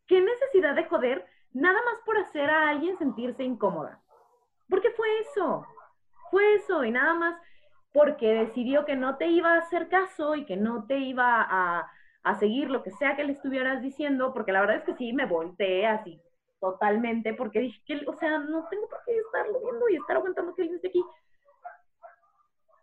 ¿Qué 0.06 0.20
necesidad 0.20 0.75
de 0.75 0.85
joder 0.85 1.26
nada 1.52 1.78
más 1.85 1.97
por 2.04 2.16
hacer 2.18 2.49
a 2.49 2.68
alguien 2.68 2.97
sentirse 2.97 3.42
incómoda? 3.42 4.00
Porque 4.68 4.90
fue 4.92 5.09
eso, 5.20 5.66
fue 6.30 6.54
eso 6.54 6.85
y 6.85 6.92
nada 6.92 7.14
más 7.14 7.37
porque 7.92 8.32
decidió 8.32 8.85
que 8.85 8.94
no 8.94 9.16
te 9.16 9.26
iba 9.26 9.54
a 9.54 9.59
hacer 9.59 9.88
caso 9.88 10.37
y 10.37 10.47
que 10.47 10.56
no 10.56 10.87
te 10.87 10.99
iba 10.99 11.42
a, 11.42 11.90
a 12.22 12.34
seguir 12.38 12.70
lo 12.70 12.82
que 12.82 12.90
sea 12.92 13.16
que 13.16 13.24
le 13.24 13.32
estuvieras 13.32 13.82
diciendo, 13.82 14.32
porque 14.32 14.52
la 14.52 14.60
verdad 14.60 14.76
es 14.76 14.84
que 14.84 14.94
sí 14.94 15.12
me 15.12 15.26
volteé 15.26 15.86
así 15.86 16.20
totalmente, 16.60 17.32
porque 17.34 17.60
dije 17.60 17.82
que, 17.86 18.04
o 18.06 18.14
sea, 18.18 18.38
no 18.38 18.68
tengo 18.68 18.88
por 18.88 19.00
qué 19.06 19.16
estarlo 19.16 19.60
viendo 19.60 19.88
y 19.88 19.96
estar 19.96 20.16
aguantando 20.16 20.54
que 20.54 20.62
él 20.62 20.74
esté 20.74 20.88
aquí. 20.88 21.02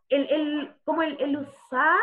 El, 0.10 0.30
el, 0.32 0.76
como 0.84 1.04
el, 1.04 1.20
el 1.22 1.38
usar 1.38 2.00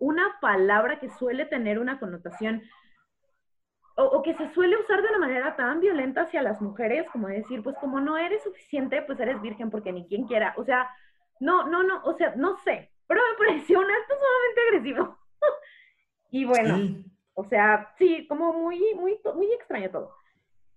una 0.00 0.38
palabra 0.40 0.98
que 1.00 1.08
suele 1.08 1.46
tener 1.46 1.78
una 1.78 1.98
connotación 1.98 2.62
o, 3.96 4.04
o, 4.04 4.22
que 4.22 4.34
se 4.34 4.52
suele 4.52 4.76
usar 4.76 5.02
de 5.02 5.08
una 5.08 5.18
manera 5.18 5.56
tan 5.56 5.80
violenta 5.80 6.22
hacia 6.22 6.42
las 6.42 6.60
mujeres, 6.60 7.06
como 7.10 7.26
decir, 7.28 7.62
pues 7.62 7.76
como 7.78 7.98
no 8.00 8.16
eres 8.16 8.44
suficiente, 8.44 9.02
pues 9.02 9.18
eres 9.18 9.40
virgen 9.40 9.70
porque 9.70 9.92
ni 9.92 10.06
quien 10.06 10.26
quiera. 10.26 10.54
O 10.56 10.64
sea, 10.64 10.88
no, 11.40 11.66
no, 11.66 11.82
no, 11.82 12.02
o 12.04 12.14
sea, 12.14 12.34
no 12.36 12.56
sé, 12.58 12.92
pero 13.08 13.20
me 13.32 13.46
pareció 13.46 13.80
un 13.80 13.90
acto 13.90 14.14
sumamente 14.14 14.60
agresivo. 14.68 15.17
Y 16.30 16.44
bueno, 16.44 16.76
sí. 16.76 17.04
o 17.34 17.44
sea, 17.44 17.92
sí, 17.96 18.26
como 18.28 18.52
muy, 18.52 18.78
muy, 18.94 19.18
muy 19.34 19.52
extraño 19.52 19.90
todo. 19.90 20.14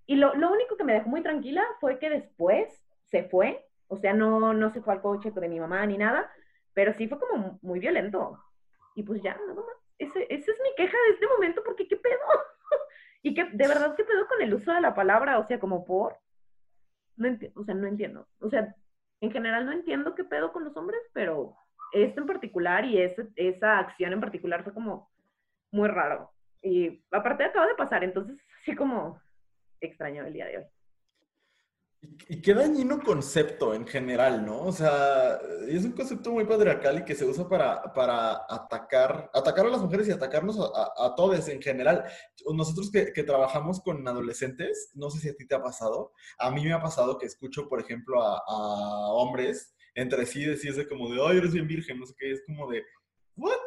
Y 0.05 0.15
lo, 0.15 0.33
lo, 0.35 0.51
único 0.51 0.77
que 0.77 0.83
me 0.83 0.93
dejó 0.93 1.09
muy 1.09 1.21
tranquila 1.21 1.63
fue 1.79 1.99
que 1.99 2.09
después 2.09 2.83
se 3.05 3.23
fue, 3.23 3.65
o 3.87 3.97
sea, 3.97 4.13
no, 4.13 4.53
no 4.53 4.69
se 4.69 4.81
fue 4.81 4.93
al 4.93 5.01
coche 5.01 5.31
de 5.31 5.49
mi 5.49 5.59
mamá 5.59 5.85
ni 5.85 5.97
nada, 5.97 6.31
pero 6.73 6.93
sí 6.93 7.07
fue 7.07 7.19
como 7.19 7.59
muy 7.61 7.79
violento. 7.79 8.39
Y 8.95 9.03
pues 9.03 9.21
ya, 9.21 9.35
nada 9.35 9.53
más. 9.53 9.65
Ese, 9.97 10.25
esa 10.33 10.51
es 10.51 10.59
mi 10.63 10.75
queja 10.75 10.97
de 11.07 11.13
este 11.13 11.27
momento, 11.27 11.61
porque 11.63 11.87
qué 11.87 11.95
pedo. 11.95 12.19
y 13.21 13.33
que 13.33 13.43
de 13.45 13.67
verdad 13.67 13.95
qué 13.95 14.03
pedo 14.03 14.27
con 14.27 14.41
el 14.41 14.53
uso 14.53 14.73
de 14.73 14.81
la 14.81 14.95
palabra, 14.95 15.39
o 15.39 15.45
sea, 15.45 15.59
como 15.59 15.85
por. 15.85 16.17
No 17.17 17.27
entiendo, 17.27 17.61
o 17.61 17.63
sea, 17.63 17.75
no 17.75 17.87
entiendo. 17.87 18.27
O 18.39 18.49
sea, 18.49 18.75
en 19.19 19.31
general 19.31 19.65
no 19.65 19.73
entiendo 19.73 20.15
qué 20.15 20.23
pedo 20.23 20.51
con 20.51 20.63
los 20.63 20.75
hombres, 20.75 21.01
pero 21.13 21.55
esto 21.91 22.21
en 22.21 22.27
particular 22.27 22.85
y 22.85 22.99
ese, 22.99 23.27
esa 23.35 23.77
acción 23.77 24.13
en 24.13 24.21
particular 24.21 24.63
fue 24.63 24.73
como 24.73 25.10
muy 25.71 25.87
raro. 25.87 26.31
Y 26.61 27.03
aparte 27.11 27.43
acaba 27.43 27.67
de 27.67 27.75
pasar, 27.75 28.03
entonces 28.03 28.37
así 28.61 28.75
como 28.75 29.19
extraño 29.79 30.25
el 30.25 30.33
día 30.33 30.45
de 30.45 30.57
hoy. 30.59 30.65
Y 32.27 32.41
qué 32.41 32.55
dañino 32.55 32.99
concepto 32.99 33.75
en 33.75 33.85
general, 33.85 34.43
¿no? 34.43 34.63
O 34.63 34.71
sea, 34.71 35.39
es 35.67 35.85
un 35.85 35.91
concepto 35.91 36.31
muy 36.31 36.45
patriarcal 36.45 36.97
y 36.99 37.05
que 37.05 37.13
se 37.13 37.25
usa 37.25 37.47
para, 37.47 37.93
para 37.93 38.41
atacar, 38.49 39.29
atacar 39.31 39.67
a 39.67 39.69
las 39.69 39.81
mujeres 39.81 40.07
y 40.07 40.11
atacarnos 40.11 40.59
a, 40.59 40.63
a, 40.63 41.05
a 41.07 41.15
todos 41.15 41.47
en 41.47 41.61
general. 41.61 42.03
Nosotros 42.51 42.89
que, 42.91 43.13
que, 43.13 43.23
trabajamos 43.23 43.81
con 43.81 44.07
adolescentes, 44.07 44.89
no 44.95 45.11
sé 45.11 45.19
si 45.19 45.29
a 45.29 45.35
ti 45.35 45.45
te 45.45 45.53
ha 45.53 45.61
pasado, 45.61 46.11
a 46.39 46.49
mí 46.49 46.63
me 46.63 46.73
ha 46.73 46.81
pasado 46.81 47.19
que 47.19 47.27
escucho, 47.27 47.69
por 47.69 47.79
ejemplo, 47.79 48.23
a, 48.23 48.41
a 48.47 49.13
hombres 49.13 49.75
entre 49.93 50.25
sí 50.25 50.43
decirse 50.43 50.87
como 50.87 51.13
de, 51.13 51.21
ay, 51.23 51.37
eres 51.37 51.53
bien 51.53 51.67
virgen, 51.67 51.99
no 51.99 52.07
sé 52.07 52.15
qué, 52.17 52.31
es 52.31 52.41
como 52.47 52.71
de, 52.71 52.83
¿what? 53.35 53.59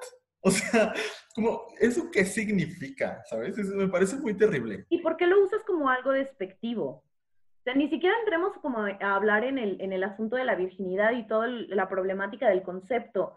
O 0.45 0.51
sea, 0.51 0.93
como, 1.35 1.63
¿eso 1.81 2.11
qué 2.13 2.25
significa? 2.25 3.23
¿Sabes? 3.25 3.57
Eso 3.57 3.75
me 3.77 3.89
parece 3.89 4.17
muy 4.17 4.35
terrible. 4.35 4.85
¿Y 4.91 4.99
por 4.99 5.17
qué 5.17 5.27
lo 5.27 5.43
usas 5.43 5.63
como 5.65 5.89
algo 5.89 6.13
despectivo? 6.13 6.87
O 6.87 7.63
sea, 7.65 7.75
ni 7.75 7.89
siquiera 7.89 8.15
entremos 8.19 8.53
como 8.59 8.81
a 8.81 9.15
hablar 9.15 9.43
en 9.43 9.57
el, 9.57 9.81
en 9.81 9.95
el 9.95 10.05
asunto 10.05 10.37
de 10.37 10.45
la 10.45 10.55
virginidad 10.55 11.13
y 11.13 11.27
toda 11.27 11.49
la 11.49 11.89
problemática 11.89 12.49
del 12.49 12.63
concepto, 12.63 13.37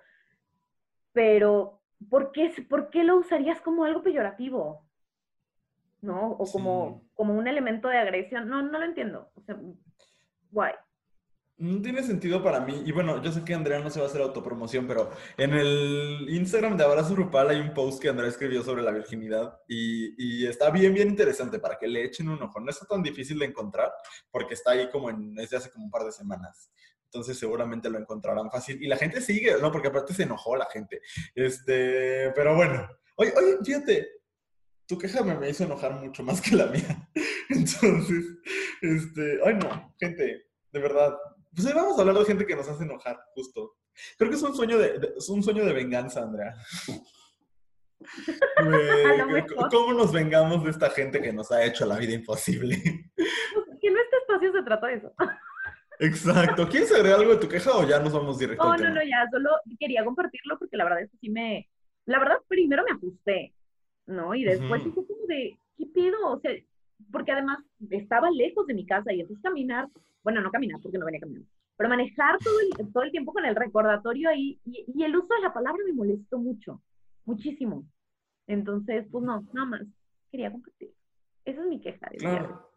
pero 1.13 1.81
¿por 2.09 2.33
qué, 2.33 2.51
¿por 2.69 2.89
qué 2.89 3.05
lo 3.05 3.17
usarías 3.17 3.61
como 3.61 3.85
algo 3.85 4.03
peyorativo? 4.03 4.85
¿No? 6.01 6.31
O 6.31 6.45
como, 6.51 6.99
sí. 7.01 7.11
como 7.15 7.35
un 7.35 7.47
elemento 7.47 7.87
de 7.87 7.97
agresión. 7.97 8.49
No, 8.49 8.61
no 8.61 8.77
lo 8.77 8.85
entiendo. 8.85 9.31
O 9.35 9.41
sea, 9.41 9.57
guay. 10.51 10.73
No 11.59 11.81
tiene 11.81 12.03
sentido 12.03 12.43
para 12.43 12.59
mí. 12.59 12.83
Y 12.85 12.91
bueno, 12.91 13.21
yo 13.23 13.31
sé 13.31 13.43
que 13.43 13.55
Andrea 13.55 13.79
no 13.79 13.89
se 13.89 13.99
va 13.99 14.05
a 14.05 14.09
hacer 14.09 14.21
autopromoción, 14.21 14.85
pero 14.85 15.09
en 15.37 15.53
el 15.53 16.27
Instagram 16.29 16.77
de 16.77 16.83
Abrazo 16.83 17.15
Rupal 17.15 17.49
hay 17.49 17.59
un 17.59 17.73
post 17.73 17.99
que 17.99 18.09
Andrea 18.09 18.29
escribió 18.29 18.61
sobre 18.63 18.83
la 18.83 18.91
virginidad 18.91 19.59
y, 19.67 20.45
está 20.45 20.69
bien, 20.69 20.93
bien 20.93 21.07
interesante 21.09 21.57
para 21.57 21.79
que 21.79 21.87
le 21.87 22.03
echen 22.05 22.29
un 22.29 22.43
ojo. 22.43 22.59
No 22.59 22.69
está 22.69 22.85
tan 22.85 23.01
difícil 23.01 23.39
de 23.39 23.45
encontrar 23.45 23.91
porque 24.29 24.53
está 24.53 24.71
ahí 24.71 24.87
como 24.91 25.09
en, 25.09 25.33
desde 25.33 25.57
hace 25.57 25.71
como 25.71 25.85
un 25.85 25.91
par 25.91 26.03
de 26.03 26.11
semanas. 26.11 26.71
Entonces 27.05 27.39
seguramente 27.39 27.89
lo 27.89 27.97
encontrarán 27.97 28.51
fácil. 28.51 28.81
Y 28.81 28.87
la 28.87 28.97
gente 28.97 29.19
sigue, 29.19 29.55
¿no? 29.59 29.71
Porque 29.71 29.87
aparte 29.87 30.13
se 30.13 30.23
enojó 30.23 30.55
la 30.55 30.67
gente. 30.67 31.01
Este, 31.33 32.31
pero 32.35 32.55
bueno. 32.55 32.87
Oye, 33.15 33.33
oye, 33.35 33.57
fíjate, 33.65 34.07
tu 34.85 34.95
queja 34.95 35.23
me, 35.23 35.35
me 35.35 35.49
hizo 35.49 35.63
enojar 35.63 35.93
mucho 35.93 36.21
más 36.21 36.39
que 36.39 36.55
la 36.55 36.67
mía. 36.67 37.09
Entonces, 37.49 38.25
este, 38.81 39.39
ay 39.43 39.55
no, 39.55 39.95
gente, 39.99 40.45
de 40.71 40.79
verdad, 40.79 41.17
pues 41.57 41.67
ahí 41.67 41.73
vamos 41.73 41.97
a 41.97 42.01
hablar 42.01 42.15
de 42.17 42.25
gente 42.25 42.45
que 42.45 42.55
nos 42.55 42.69
hace 42.69 42.83
enojar, 42.83 43.19
justo. 43.33 43.77
Creo 44.15 44.29
que 44.29 44.35
es 44.35 44.43
un 44.43 44.55
sueño 44.55 44.77
de, 44.77 44.99
de 44.99 45.13
es 45.17 45.27
un 45.27 45.41
sueño 45.41 45.65
de 45.65 45.73
venganza, 45.73 46.21
Andrea. 46.21 46.53
¿Cómo 49.71 49.93
nos 49.93 50.13
vengamos 50.13 50.63
de 50.63 50.69
esta 50.69 50.91
gente 50.91 51.19
que 51.19 51.33
nos 51.33 51.51
ha 51.51 51.65
hecho 51.65 51.87
la 51.87 51.97
vida 51.97 52.13
imposible? 52.13 52.77
Que 53.79 53.89
en 53.89 53.97
este 53.97 54.17
espacio 54.17 54.51
se 54.51 54.63
trata 54.63 54.87
de 54.87 54.93
eso. 54.95 55.13
Exacto. 55.99 56.67
¿Quieres 56.67 56.91
agregar 56.91 57.19
algo 57.19 57.33
de 57.33 57.39
tu 57.39 57.47
queja 57.47 57.77
o 57.77 57.87
ya 57.87 57.99
nos 57.99 58.11
vamos 58.11 58.39
directo 58.39 58.63
no, 58.63 58.71
al 58.71 58.77
tema? 58.77 58.89
No, 58.89 58.95
no, 58.95 59.03
ya, 59.03 59.27
solo 59.31 59.49
quería 59.79 60.03
compartirlo 60.03 60.57
porque 60.57 60.77
la 60.77 60.83
verdad 60.83 61.01
es 61.01 61.11
que 61.11 61.17
sí 61.17 61.29
me... 61.29 61.69
La 62.05 62.17
verdad, 62.17 62.37
primero 62.47 62.83
me 62.83 62.91
ajusté, 62.91 63.53
¿no? 64.07 64.33
Y 64.33 64.43
después 64.43 64.81
uh 64.83 64.89
-huh. 64.89 64.93
fue 64.95 65.05
como 65.05 65.27
de, 65.27 65.59
¿qué 65.77 65.85
pedo? 65.93 66.17
O 66.31 66.39
sea, 66.39 66.51
porque 67.11 67.31
además 67.31 67.59
estaba 67.91 68.31
lejos 68.31 68.65
de 68.65 68.73
mi 68.73 68.85
casa 68.85 69.13
y 69.13 69.21
entonces 69.21 69.43
caminar 69.43 69.87
bueno, 70.27 70.41
no 70.41 70.51
caminar 70.51 70.81
porque 70.81 70.97
no 70.97 71.05
venía 71.05 71.21
caminando, 71.21 71.47
pero 71.77 71.87
manejar 71.87 72.37
todo 72.39 72.59
el, 72.59 72.91
todo 72.91 73.03
el 73.03 73.11
tiempo 73.11 73.31
con 73.31 73.45
el 73.45 73.55
recordatorio 73.55 74.27
ahí 74.27 74.59
y, 74.65 74.83
y, 74.93 75.03
el 75.05 75.15
uso 75.15 75.33
de 75.33 75.39
la 75.39 75.53
palabra 75.53 75.81
me 75.87 75.93
molestó 75.93 76.37
mucho, 76.37 76.83
muchísimo. 77.23 77.87
Entonces, 78.45 79.05
pues 79.09 79.23
no, 79.23 79.47
nada 79.53 79.67
más, 79.67 79.81
quería 80.29 80.51
compartir. 80.51 80.93
Esa 81.45 81.61
es 81.61 81.67
mi 81.67 81.79
queja. 81.79 82.09
Claro. 82.17 82.69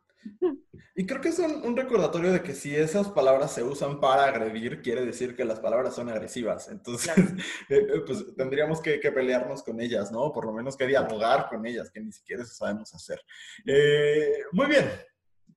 Y 0.95 1.07
creo 1.07 1.21
que 1.21 1.30
es 1.30 1.40
un, 1.40 1.64
un, 1.64 1.76
recordatorio 1.76 2.30
de 2.30 2.40
que 2.40 2.54
si 2.54 2.76
esas 2.76 3.09
palabras 3.09 3.52
se 3.52 3.64
usan 3.64 3.99
para 3.99 4.26
agredir, 4.26 4.80
quiere 4.80 5.04
decir 5.04 5.35
que 5.35 5.45
las 5.45 5.59
palabras 5.59 5.97
son 5.97 6.09
agresivas. 6.09 6.69
Entonces, 6.69 7.12
claro. 7.12 7.30
eh, 7.69 8.02
pues 8.07 8.37
tendríamos 8.37 8.80
que, 8.80 9.00
que, 9.00 9.11
pelearnos 9.11 9.64
con 9.64 9.80
ellas, 9.80 10.12
¿no? 10.12 10.30
Por 10.30 10.47
lo 10.47 10.52
menos 10.52 10.76
que 10.76 10.87
dialogar 10.87 11.49
con 11.49 11.66
ellas, 11.66 11.90
que 11.90 12.00
ni 12.00 12.12
siquiera 12.12 12.45
eso 12.45 12.54
sabemos 12.54 12.95
hacer. 12.95 13.21
Eh, 13.66 14.45
muy 14.52 14.66
bien. 14.66 14.88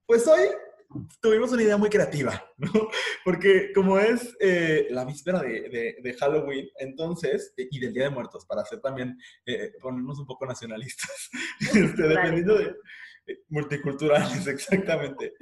Pues 0.07 0.27
hoy 0.27 0.50
tuvimos 1.21 1.51
una 1.51 1.63
idea 1.63 1.77
muy 1.77 1.89
creativa, 1.89 2.43
¿no? 2.57 2.71
Porque 3.25 3.71
como 3.73 4.00
es 4.00 4.35
eh, 4.39 4.88
la 4.89 5.05
víspera 5.05 5.41
de, 5.41 5.69
de, 5.69 5.95
de, 6.01 6.13
Halloween, 6.15 6.67
entonces, 6.77 7.53
y 7.57 7.79
del 7.79 7.93
Día 7.93 8.05
de 8.05 8.09
Muertos, 8.09 8.45
para 8.45 8.62
hacer 8.62 8.81
también, 8.81 9.17
eh, 9.45 9.73
ponernos 9.81 10.19
un 10.19 10.25
poco 10.25 10.45
nacionalistas, 10.45 11.29
este, 11.59 12.03
dependiendo 12.03 12.57
de 12.57 12.75
eh, 13.27 13.39
multiculturales, 13.50 14.47
exactamente, 14.47 15.33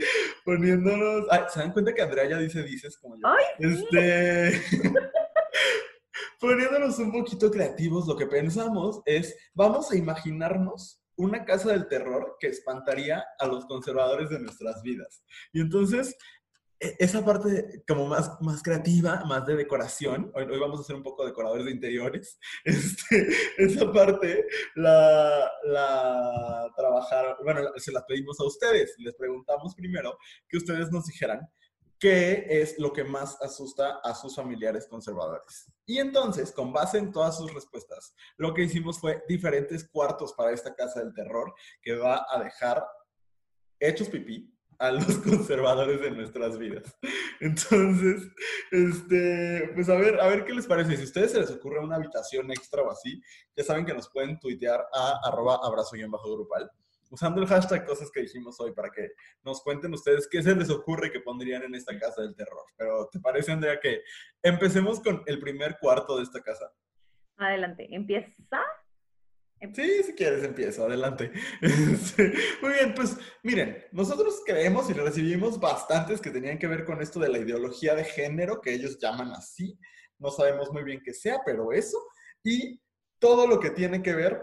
poniéndonos, 0.45 1.25
ay, 1.29 1.41
¿se 1.49 1.59
dan 1.59 1.73
cuenta 1.73 1.93
que 1.93 2.01
Andrea 2.01 2.29
ya 2.29 2.37
dice 2.37 2.63
dices 2.63 2.97
como 2.97 3.15
yo? 3.15 3.27
Ay, 3.27 3.45
este... 3.59 4.61
poniéndonos 6.39 6.97
un 6.99 7.11
poquito 7.11 7.51
creativos, 7.51 8.07
lo 8.07 8.17
que 8.17 8.25
pensamos 8.25 9.01
es, 9.05 9.35
vamos 9.53 9.91
a 9.91 9.95
imaginarnos 9.95 11.00
una 11.21 11.45
casa 11.45 11.71
del 11.71 11.87
terror 11.87 12.37
que 12.39 12.47
espantaría 12.47 13.23
a 13.37 13.47
los 13.47 13.65
conservadores 13.65 14.29
de 14.29 14.39
nuestras 14.39 14.81
vidas. 14.81 15.23
Y 15.53 15.61
entonces, 15.61 16.17
e, 16.79 16.95
esa 16.99 17.23
parte 17.23 17.83
como 17.87 18.07
más, 18.07 18.41
más 18.41 18.63
creativa, 18.63 19.23
más 19.25 19.45
de 19.45 19.55
decoración, 19.55 20.31
hoy, 20.33 20.45
hoy 20.45 20.59
vamos 20.59 20.79
a 20.79 20.81
hacer 20.81 20.95
un 20.95 21.03
poco 21.03 21.25
decoradores 21.25 21.65
de 21.65 21.71
interiores, 21.71 22.39
este, 22.65 23.27
esa 23.57 23.91
parte 23.91 24.45
la, 24.75 25.51
la 25.63 26.71
trabajaron, 26.75 27.35
bueno, 27.43 27.61
se 27.77 27.91
la 27.91 28.05
pedimos 28.05 28.39
a 28.39 28.45
ustedes, 28.45 28.95
les 28.97 29.15
preguntamos 29.15 29.75
primero 29.75 30.17
que 30.49 30.57
ustedes 30.57 30.91
nos 30.91 31.05
dijeran 31.05 31.39
qué 32.01 32.47
es 32.49 32.79
lo 32.79 32.91
que 32.91 33.03
más 33.03 33.39
asusta 33.43 33.99
a 34.03 34.15
sus 34.15 34.35
familiares 34.35 34.87
conservadores. 34.87 35.71
Y 35.85 35.99
entonces, 35.99 36.51
con 36.51 36.73
base 36.73 36.97
en 36.97 37.11
todas 37.11 37.37
sus 37.37 37.53
respuestas, 37.53 38.15
lo 38.37 38.55
que 38.55 38.63
hicimos 38.63 38.99
fue 38.99 39.23
diferentes 39.29 39.87
cuartos 39.87 40.33
para 40.33 40.51
esta 40.51 40.73
casa 40.73 40.99
del 40.99 41.13
terror 41.13 41.53
que 41.79 41.95
va 41.95 42.25
a 42.27 42.43
dejar 42.43 42.83
hechos 43.79 44.09
pipí 44.09 44.51
a 44.79 44.89
los 44.89 45.05
conservadores 45.23 46.01
de 46.01 46.09
nuestras 46.09 46.57
vidas. 46.57 46.97
Entonces, 47.39 48.31
este, 48.71 49.69
pues 49.75 49.87
a 49.87 49.95
ver, 49.95 50.19
a 50.19 50.27
ver 50.27 50.43
qué 50.43 50.53
les 50.53 50.65
parece. 50.65 50.97
Si 50.97 51.03
a 51.03 51.05
ustedes 51.05 51.31
se 51.33 51.39
les 51.39 51.51
ocurre 51.51 51.81
una 51.81 51.97
habitación 51.97 52.49
extra 52.49 52.81
o 52.81 52.89
así, 52.89 53.21
ya 53.55 53.63
saben 53.63 53.85
que 53.85 53.93
nos 53.93 54.09
pueden 54.09 54.39
tuitear 54.39 54.83
a 54.91 55.19
arroba 55.23 55.59
abrazo 55.61 55.95
y 55.95 56.01
en 56.01 56.09
grupal 56.09 56.71
usando 57.11 57.41
el 57.41 57.47
hashtag 57.47 57.85
cosas 57.85 58.09
que 58.09 58.21
dijimos 58.21 58.59
hoy 58.59 58.71
para 58.73 58.89
que 58.89 59.11
nos 59.43 59.61
cuenten 59.61 59.93
ustedes 59.93 60.27
qué 60.31 60.41
se 60.41 60.55
les 60.55 60.69
ocurre 60.69 61.11
que 61.11 61.19
pondrían 61.19 61.61
en 61.63 61.75
esta 61.75 61.97
casa 61.99 62.21
del 62.21 62.35
terror. 62.35 62.63
Pero 62.77 63.07
¿te 63.11 63.19
parece, 63.19 63.51
Andrea, 63.51 63.79
que 63.79 64.01
empecemos 64.41 65.01
con 65.01 65.21
el 65.27 65.39
primer 65.39 65.77
cuarto 65.79 66.17
de 66.17 66.23
esta 66.23 66.41
casa? 66.41 66.71
Adelante, 67.37 67.87
empieza. 67.91 68.31
Sí, 69.73 70.03
si 70.03 70.13
quieres, 70.15 70.43
empiezo, 70.43 70.85
adelante. 70.85 71.31
Muy 72.61 72.73
bien, 72.73 72.95
pues 72.95 73.15
miren, 73.43 73.85
nosotros 73.91 74.41
creemos 74.43 74.89
y 74.89 74.93
recibimos 74.93 75.59
bastantes 75.59 76.19
que 76.19 76.31
tenían 76.31 76.57
que 76.57 76.67
ver 76.67 76.83
con 76.83 76.99
esto 76.99 77.19
de 77.19 77.29
la 77.29 77.37
ideología 77.37 77.93
de 77.93 78.03
género, 78.03 78.59
que 78.59 78.73
ellos 78.73 78.97
llaman 78.97 79.31
así. 79.33 79.77
No 80.17 80.31
sabemos 80.31 80.71
muy 80.71 80.83
bien 80.83 81.01
qué 81.03 81.13
sea, 81.13 81.41
pero 81.45 81.71
eso. 81.71 81.97
Y 82.43 82.81
todo 83.19 83.45
lo 83.45 83.59
que 83.59 83.69
tiene 83.69 84.01
que 84.01 84.15
ver 84.15 84.41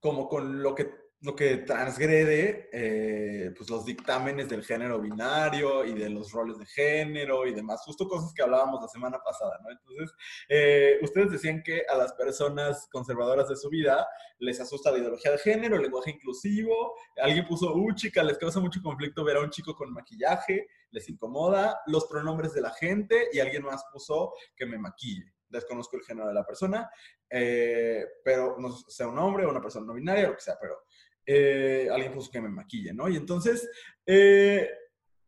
como 0.00 0.28
con 0.28 0.62
lo 0.62 0.74
que 0.74 1.05
lo 1.22 1.34
que 1.34 1.58
transgrede 1.58 2.68
eh, 2.72 3.50
pues 3.56 3.70
los 3.70 3.84
dictámenes 3.86 4.48
del 4.48 4.62
género 4.62 5.00
binario 5.00 5.84
y 5.84 5.94
de 5.94 6.10
los 6.10 6.30
roles 6.30 6.58
de 6.58 6.66
género 6.66 7.46
y 7.46 7.54
demás, 7.54 7.82
justo 7.84 8.06
cosas 8.06 8.32
que 8.34 8.42
hablábamos 8.42 8.82
la 8.82 8.88
semana 8.88 9.18
pasada, 9.24 9.58
¿no? 9.62 9.70
Entonces, 9.70 10.14
eh, 10.48 10.98
ustedes 11.02 11.32
decían 11.32 11.62
que 11.62 11.84
a 11.88 11.96
las 11.96 12.12
personas 12.12 12.86
conservadoras 12.92 13.48
de 13.48 13.56
su 13.56 13.70
vida 13.70 14.06
les 14.38 14.60
asusta 14.60 14.90
la 14.90 14.98
ideología 14.98 15.32
de 15.32 15.38
género, 15.38 15.76
el 15.76 15.82
lenguaje 15.82 16.10
inclusivo, 16.10 16.94
alguien 17.16 17.46
puso, 17.46 17.74
uh, 17.74 17.94
chica, 17.94 18.22
les 18.22 18.36
causa 18.36 18.60
mucho 18.60 18.82
conflicto 18.82 19.24
ver 19.24 19.38
a 19.38 19.40
un 19.40 19.50
chico 19.50 19.74
con 19.74 19.92
maquillaje, 19.92 20.68
les 20.90 21.08
incomoda, 21.08 21.80
los 21.86 22.06
pronombres 22.06 22.52
de 22.52 22.60
la 22.60 22.70
gente 22.70 23.28
y 23.32 23.40
alguien 23.40 23.62
más 23.62 23.84
puso 23.90 24.34
que 24.54 24.66
me 24.66 24.78
maquille 24.78 25.36
desconozco 25.48 25.96
el 25.96 26.02
género 26.02 26.28
de 26.28 26.34
la 26.34 26.44
persona, 26.44 26.90
eh, 27.28 28.04
pero 28.24 28.56
no 28.58 28.70
sea 28.72 29.08
un 29.08 29.18
hombre 29.18 29.44
o 29.44 29.50
una 29.50 29.60
persona 29.60 29.86
no 29.86 29.94
binaria, 29.94 30.28
lo 30.28 30.34
que 30.34 30.40
sea, 30.40 30.56
pero 30.60 30.82
eh, 31.26 31.88
alguien 31.92 32.12
puso 32.12 32.30
que 32.30 32.40
me 32.40 32.48
maquille, 32.48 32.94
¿no? 32.94 33.08
Y 33.08 33.16
entonces, 33.16 33.68
eh, 34.06 34.70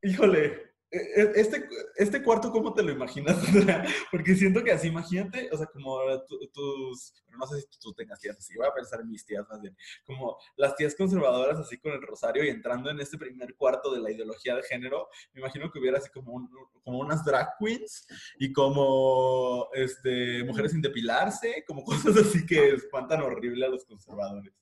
híjole, 0.02 0.68
e, 0.90 0.96
e, 0.96 1.32
este, 1.34 1.68
este 1.96 2.22
cuarto, 2.22 2.50
¿cómo 2.50 2.72
te 2.72 2.82
lo 2.82 2.90
imaginas? 2.90 3.36
Porque 4.10 4.34
siento 4.34 4.64
que 4.64 4.72
así, 4.72 4.88
imagínate, 4.88 5.50
o 5.52 5.56
sea, 5.56 5.66
como 5.66 5.98
tus, 6.26 7.12
no 7.36 7.46
sé 7.46 7.60
si 7.60 7.66
tú 7.78 7.92
tengas 7.92 8.20
tías 8.20 8.38
así, 8.38 8.54
voy 8.56 8.66
a 8.66 8.72
pensar 8.72 9.00
en 9.00 9.10
mis 9.10 9.26
tías 9.26 9.46
más 9.50 9.60
bien, 9.60 9.76
como 10.06 10.38
las 10.56 10.76
tías 10.76 10.94
conservadoras 10.94 11.58
así 11.58 11.78
con 11.78 11.92
el 11.92 12.00
rosario 12.00 12.42
y 12.42 12.48
entrando 12.48 12.90
en 12.90 13.00
este 13.00 13.18
primer 13.18 13.54
cuarto 13.56 13.92
de 13.92 14.00
la 14.00 14.10
ideología 14.10 14.56
de 14.56 14.62
género, 14.62 15.08
me 15.34 15.40
imagino 15.40 15.70
que 15.70 15.78
hubiera 15.78 15.98
así 15.98 16.08
como, 16.10 16.48
como 16.82 16.98
unas 17.00 17.22
drag 17.22 17.50
queens 17.58 18.06
y 18.38 18.50
como 18.52 19.68
este, 19.74 20.42
mujeres 20.44 20.72
sin 20.72 20.80
depilarse, 20.80 21.64
como 21.66 21.84
cosas 21.84 22.16
así 22.16 22.46
que 22.46 22.70
espantan 22.70 23.20
horrible 23.20 23.66
a 23.66 23.68
los 23.68 23.84
conservadores 23.84 24.54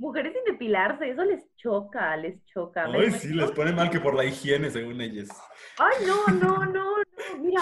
mujeres 0.00 0.32
sin 0.32 0.44
depilarse, 0.52 1.10
eso 1.10 1.22
les 1.24 1.54
choca, 1.56 2.16
les 2.16 2.42
choca. 2.46 2.86
Ay, 2.86 3.10
sí, 3.10 3.34
les 3.34 3.50
pone 3.52 3.72
mal 3.72 3.90
que 3.90 4.00
por 4.00 4.14
la 4.14 4.24
higiene, 4.24 4.70
según 4.70 5.00
ellas. 5.00 5.28
Ay, 5.78 6.06
no, 6.06 6.26
no, 6.34 6.64
no, 6.64 6.96
no. 6.96 6.96
Mira, 7.38 7.60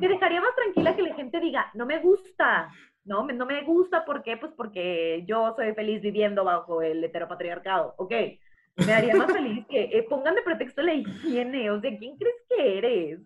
me 0.00 0.08
dejaría 0.08 0.40
más 0.40 0.54
tranquila 0.54 0.94
que 0.94 1.02
la 1.02 1.14
gente 1.14 1.40
diga, 1.40 1.70
no 1.74 1.84
me 1.84 1.98
gusta. 1.98 2.70
No, 3.04 3.26
no 3.26 3.44
me 3.44 3.62
gusta, 3.64 4.04
¿por 4.04 4.22
qué? 4.22 4.36
Pues 4.36 4.52
porque 4.56 5.24
yo 5.26 5.52
soy 5.56 5.74
feliz 5.74 6.00
viviendo 6.00 6.44
bajo 6.44 6.80
el 6.80 7.02
heteropatriarcado. 7.04 7.94
Ok, 7.98 8.12
me 8.76 8.92
haría 8.92 9.16
más 9.16 9.30
feliz 9.30 9.66
que 9.68 9.82
eh, 9.82 10.06
pongan 10.08 10.36
de 10.36 10.42
pretexto 10.42 10.80
la 10.80 10.94
higiene. 10.94 11.70
O 11.70 11.80
sea, 11.80 11.90
¿quién 11.98 12.16
crees 12.16 12.36
que 12.48 12.78
eres? 12.78 13.20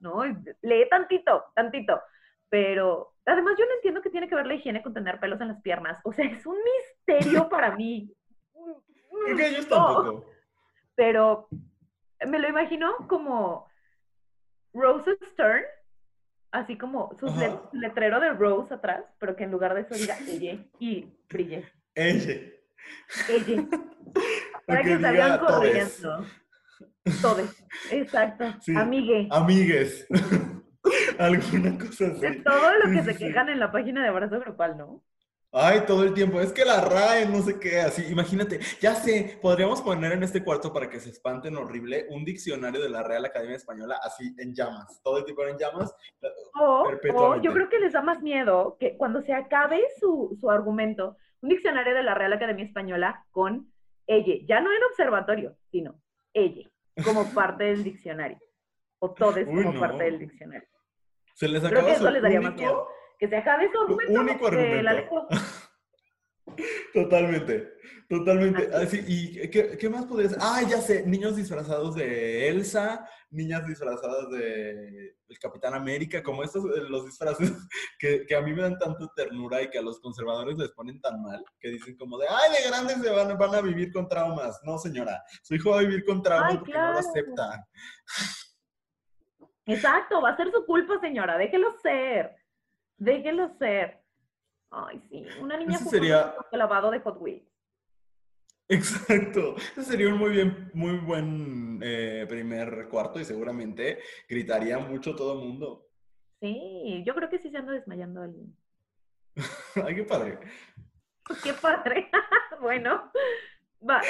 ¿No? 0.00 0.24
Lee 0.62 0.88
tantito, 0.90 1.44
tantito. 1.54 2.02
Pero 2.50 3.13
además 3.26 3.54
yo 3.58 3.64
no 3.66 3.74
entiendo 3.74 4.02
que 4.02 4.10
tiene 4.10 4.28
que 4.28 4.34
ver 4.34 4.46
la 4.46 4.54
higiene 4.54 4.82
con 4.82 4.94
tener 4.94 5.18
pelos 5.20 5.40
en 5.40 5.48
las 5.48 5.60
piernas. 5.62 6.00
O 6.04 6.12
sea, 6.12 6.24
es 6.24 6.44
un 6.46 6.56
misterio 6.62 7.48
para 7.48 7.74
mí. 7.76 8.12
que 9.36 9.54
yo 9.54 9.66
tampoco. 9.66 10.26
Pero 10.94 11.48
me 12.26 12.38
lo 12.38 12.48
imagino 12.48 12.94
como 13.08 13.68
Rose 14.72 15.16
Stern, 15.32 15.64
así 16.52 16.76
como 16.76 17.16
su 17.18 17.26
letrero 17.72 18.20
de 18.20 18.30
Rose 18.30 18.74
atrás, 18.74 19.04
pero 19.18 19.34
que 19.36 19.44
en 19.44 19.50
lugar 19.50 19.74
de 19.74 19.82
eso 19.82 19.94
diga 19.94 20.16
ella 20.28 20.64
y 20.78 21.12
brille. 21.28 21.64
Ella. 21.94 22.40
Ella. 23.28 23.66
Para 24.66 24.82
que 24.82 24.98
salgan 24.98 25.38
corriendo. 25.40 26.26
Todes. 27.20 27.64
Exacto. 27.90 28.44
Amigue. 28.76 29.28
Amigues. 29.30 30.06
Alguna 31.18 31.78
cosa 31.78 32.06
así. 32.06 32.26
Es 32.26 32.44
todo 32.44 32.78
lo 32.84 32.90
que 32.90 33.02
se 33.02 33.16
quejan 33.16 33.48
en 33.48 33.60
la 33.60 33.70
página 33.70 34.02
de 34.02 34.08
abrazo 34.08 34.40
grupal, 34.40 34.76
¿no? 34.76 35.02
Ay, 35.56 35.82
todo 35.86 36.02
el 36.02 36.12
tiempo. 36.14 36.40
Es 36.40 36.52
que 36.52 36.64
la 36.64 36.80
RAE, 36.80 37.26
no 37.26 37.40
sé 37.40 37.60
qué, 37.60 37.80
así. 37.80 38.04
Imagínate, 38.10 38.58
ya 38.80 38.96
sé, 38.96 39.38
podríamos 39.40 39.80
poner 39.82 40.10
en 40.10 40.24
este 40.24 40.42
cuarto 40.42 40.72
para 40.72 40.90
que 40.90 40.98
se 40.98 41.10
espanten 41.10 41.56
horrible 41.56 42.06
un 42.10 42.24
diccionario 42.24 42.82
de 42.82 42.88
la 42.88 43.04
Real 43.04 43.24
Academia 43.24 43.54
Española 43.54 44.00
así 44.02 44.34
en 44.38 44.52
llamas. 44.52 45.00
Todo 45.04 45.18
el 45.18 45.24
tiempo 45.24 45.44
en 45.44 45.56
llamas. 45.56 45.94
O, 46.60 46.90
o 47.14 47.40
yo 47.40 47.52
creo 47.52 47.68
que 47.68 47.78
les 47.78 47.92
da 47.92 48.02
más 48.02 48.20
miedo 48.20 48.76
que 48.80 48.96
cuando 48.96 49.22
se 49.22 49.32
acabe 49.32 49.80
su, 50.00 50.36
su 50.40 50.50
argumento, 50.50 51.16
un 51.40 51.50
diccionario 51.50 51.94
de 51.94 52.02
la 52.02 52.14
Real 52.14 52.32
Academia 52.32 52.64
Española 52.64 53.24
con 53.30 53.72
ella, 54.08 54.34
ya 54.46 54.60
no 54.60 54.72
en 54.72 54.82
observatorio, 54.90 55.56
sino 55.70 56.00
ella, 56.32 56.68
como 57.04 57.32
parte 57.32 57.62
del 57.62 57.84
diccionario. 57.84 58.38
O 58.98 59.12
todos 59.12 59.44
como 59.44 59.78
parte 59.78 60.02
del 60.02 60.18
diccionario. 60.18 60.68
Se 61.34 61.48
les 61.48 61.64
acaba 61.64 61.82
Creo 61.82 61.86
que 61.86 61.92
eso 61.92 62.10
les 62.10 62.22
daría 62.22 62.40
más 62.40 62.54
miedo. 62.54 62.88
Que 63.18 63.28
se 63.28 63.36
acabe 63.36 63.70
su 63.70 63.80
argumento. 63.80 64.20
Único 64.20 64.46
argumento. 64.46 65.28
Totalmente, 66.92 67.72
totalmente. 68.08 68.70
Así, 68.74 69.02
¿Y 69.06 69.50
qué, 69.50 69.76
qué, 69.76 69.88
más 69.88 70.04
podría 70.04 70.28
ser? 70.28 70.38
Ah, 70.40 70.62
ya 70.68 70.80
sé, 70.80 71.04
niños 71.06 71.36
disfrazados 71.36 71.94
de 71.94 72.48
Elsa, 72.48 73.08
niñas 73.30 73.66
disfrazadas 73.66 74.30
de 74.30 75.16
el 75.26 75.38
Capitán 75.38 75.74
América, 75.74 76.22
como 76.22 76.44
estos, 76.44 76.64
eh, 76.66 76.82
los 76.88 77.06
disfraces 77.06 77.50
que, 77.98 78.24
que, 78.26 78.36
a 78.36 78.42
mí 78.42 78.52
me 78.52 78.62
dan 78.62 78.78
tanta 78.78 79.10
ternura 79.16 79.62
y 79.62 79.70
que 79.70 79.78
a 79.78 79.82
los 79.82 80.00
conservadores 80.00 80.56
les 80.56 80.70
ponen 80.70 81.00
tan 81.00 81.20
mal, 81.22 81.42
que 81.58 81.70
dicen 81.70 81.96
como 81.96 82.18
de, 82.18 82.26
ay, 82.28 82.52
de 82.52 82.68
grandes 82.68 83.02
se 83.02 83.10
van, 83.10 83.36
van 83.36 83.54
a 83.54 83.60
vivir 83.60 83.92
con 83.92 84.08
traumas. 84.08 84.60
No, 84.64 84.78
señora, 84.78 85.22
su 85.42 85.54
hijo 85.54 85.70
va 85.70 85.78
a 85.78 85.82
vivir 85.82 86.04
con 86.04 86.22
traumas 86.22 86.58
porque 86.58 86.72
no 86.72 86.92
lo 86.92 86.98
acepta. 86.98 87.66
Exacto, 89.66 90.20
va 90.20 90.30
a 90.30 90.36
ser 90.36 90.50
su 90.50 90.64
culpa, 90.66 90.98
señora, 91.00 91.38
déjelo 91.38 91.72
ser, 91.78 92.36
déjelo 92.98 93.48
ser. 93.48 94.02
Ay, 94.70 95.00
sí, 95.08 95.24
una 95.40 95.56
niña 95.56 95.78
sería... 95.78 96.34
lavado 96.52 96.90
de 96.90 97.00
Hot 97.00 97.16
Wheels. 97.20 97.48
Exacto, 98.68 99.56
ese 99.56 99.84
sería 99.84 100.08
un 100.08 100.18
muy 100.18 100.30
bien, 100.30 100.70
muy 100.72 100.96
buen 100.98 101.80
eh, 101.82 102.26
primer 102.28 102.88
cuarto 102.88 103.20
y 103.20 103.24
seguramente 103.24 104.00
gritaría 104.28 104.78
mucho 104.78 105.14
todo 105.14 105.34
el 105.34 105.46
mundo. 105.46 105.86
Sí, 106.40 107.02
yo 107.06 107.14
creo 107.14 107.28
que 107.28 107.38
sí 107.38 107.50
se 107.50 107.58
anda 107.58 107.72
desmayando 107.72 108.22
alguien. 108.22 108.56
Ay, 109.86 109.94
qué 109.94 110.04
padre. 110.04 110.38
Qué 111.42 111.52
padre. 111.54 112.10
bueno, 112.60 113.10
va, 113.88 114.00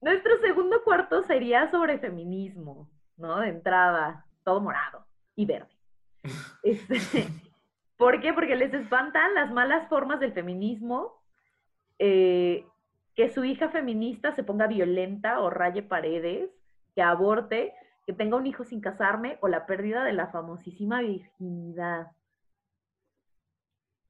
nuestro 0.00 0.38
segundo 0.40 0.82
cuarto 0.84 1.22
sería 1.22 1.70
sobre 1.70 1.98
feminismo, 1.98 2.90
¿no? 3.16 3.40
De 3.40 3.48
entrada 3.48 4.27
todo 4.48 4.62
morado 4.62 5.04
y 5.36 5.44
verde. 5.44 5.68
Este, 6.62 7.28
¿Por 7.98 8.22
qué? 8.22 8.32
Porque 8.32 8.56
les 8.56 8.72
espantan 8.72 9.34
las 9.34 9.52
malas 9.52 9.86
formas 9.90 10.20
del 10.20 10.32
feminismo, 10.32 11.20
eh, 11.98 12.66
que 13.14 13.28
su 13.28 13.44
hija 13.44 13.68
feminista 13.68 14.34
se 14.34 14.42
ponga 14.42 14.66
violenta 14.66 15.40
o 15.40 15.50
raye 15.50 15.82
paredes, 15.82 16.48
que 16.94 17.02
aborte, 17.02 17.74
que 18.06 18.14
tenga 18.14 18.38
un 18.38 18.46
hijo 18.46 18.64
sin 18.64 18.80
casarme 18.80 19.36
o 19.42 19.48
la 19.48 19.66
pérdida 19.66 20.02
de 20.02 20.14
la 20.14 20.28
famosísima 20.28 21.02
virginidad. 21.02 22.12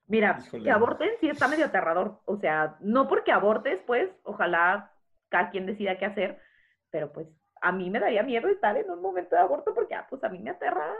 Mira, 0.06 0.38
que 0.52 0.70
aborten 0.70 1.10
sí 1.20 1.28
está 1.28 1.48
medio 1.48 1.66
aterrador. 1.66 2.20
O 2.26 2.36
sea, 2.36 2.76
no 2.78 3.08
porque 3.08 3.32
abortes, 3.32 3.82
pues, 3.88 4.08
ojalá 4.22 4.92
cada 5.30 5.50
quien 5.50 5.66
decida 5.66 5.98
qué 5.98 6.06
hacer, 6.06 6.40
pero 6.90 7.12
pues 7.12 7.28
a 7.60 7.72
mí 7.72 7.90
me 7.90 8.00
daría 8.00 8.22
miedo 8.22 8.48
estar 8.48 8.76
en 8.76 8.90
un 8.90 9.00
momento 9.00 9.36
de 9.36 9.42
aborto 9.42 9.74
porque, 9.74 9.94
ah, 9.94 10.06
pues 10.08 10.22
a 10.24 10.28
mí 10.28 10.38
me 10.38 10.50
aterra. 10.50 10.94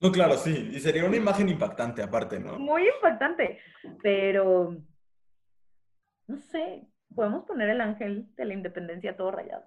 No, 0.00 0.12
claro, 0.12 0.34
sí. 0.34 0.70
Y 0.72 0.80
sería 0.80 1.04
una 1.04 1.16
imagen 1.16 1.48
impactante 1.48 2.02
aparte, 2.02 2.38
¿no? 2.38 2.58
Muy 2.58 2.88
impactante. 2.88 3.58
Pero, 4.02 4.76
no 6.26 6.36
sé, 6.38 6.86
podemos 7.14 7.44
poner 7.44 7.70
el 7.70 7.80
ángel 7.80 8.34
de 8.36 8.44
la 8.44 8.54
independencia 8.54 9.16
todo 9.16 9.32
rayado. 9.32 9.64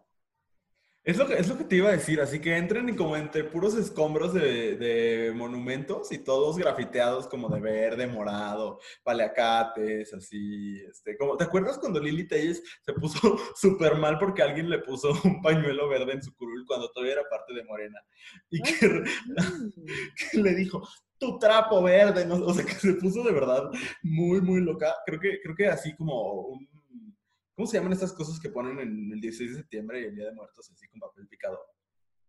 Es 1.04 1.18
lo, 1.18 1.26
que, 1.26 1.34
es 1.34 1.48
lo 1.48 1.58
que 1.58 1.64
te 1.64 1.78
iba 1.78 1.90
a 1.90 1.94
decir, 1.94 2.22
así 2.22 2.40
que 2.40 2.56
entren 2.56 2.96
como 2.96 3.18
entre 3.18 3.44
puros 3.44 3.74
escombros 3.74 4.36
de, 4.36 4.76
de 4.78 5.32
monumentos 5.34 6.12
y 6.12 6.20
todos 6.20 6.60
grafiteados 6.60 7.26
como 7.28 7.50
de 7.50 7.60
verde, 7.60 8.06
morado, 8.06 8.80
paliacates, 9.02 10.14
así, 10.14 10.80
este, 10.88 11.18
como, 11.18 11.38
¿te 11.38 11.46
acuerdas 11.46 11.80
cuando 11.80 12.00
Lili 12.00 12.28
Telles 12.28 12.62
se 12.86 12.94
puso 12.94 13.20
súper 13.56 13.96
mal 13.96 14.20
porque 14.20 14.44
alguien 14.44 14.70
le 14.70 14.78
puso 14.78 15.12
un 15.24 15.42
pañuelo 15.42 15.90
verde 15.90 16.14
en 16.14 16.22
su 16.22 16.36
curul 16.36 16.66
cuando 16.68 16.92
todavía 16.92 17.14
era 17.14 17.30
parte 17.30 17.56
de 17.56 17.64
Morena? 17.64 18.00
Y 18.52 18.62
que, 18.62 18.72
que 20.32 20.38
le 20.38 20.54
dijo, 20.54 20.88
tu 21.18 21.38
trapo 21.38 21.84
verde, 21.84 22.26
¿no? 22.26 22.36
o 22.36 22.54
sea, 22.54 22.66
que 22.66 22.74
se 22.74 22.94
puso 22.94 23.24
de 23.24 23.32
verdad 23.32 23.70
muy, 24.02 24.42
muy 24.42 24.60
loca. 24.60 24.94
Creo 25.06 25.20
que, 25.20 25.40
creo 25.42 25.56
que 25.56 25.68
así 25.68 25.96
como 25.96 26.42
un 26.42 26.68
¿Cómo 27.56 27.68
se 27.68 27.78
llaman 27.78 27.94
estas 27.94 28.14
cosas 28.14 28.40
que 28.40 28.50
ponen 28.50 28.80
en 28.80 29.12
el 29.14 29.22
16 29.22 29.52
de 29.52 29.58
septiembre 29.58 30.02
y 30.02 30.06
el 30.06 30.16
Día 30.16 30.26
de 30.26 30.34
Muertos 30.34 30.70
así 30.72 30.88
con 30.88 31.00
papel 31.00 31.28
picado? 31.28 31.60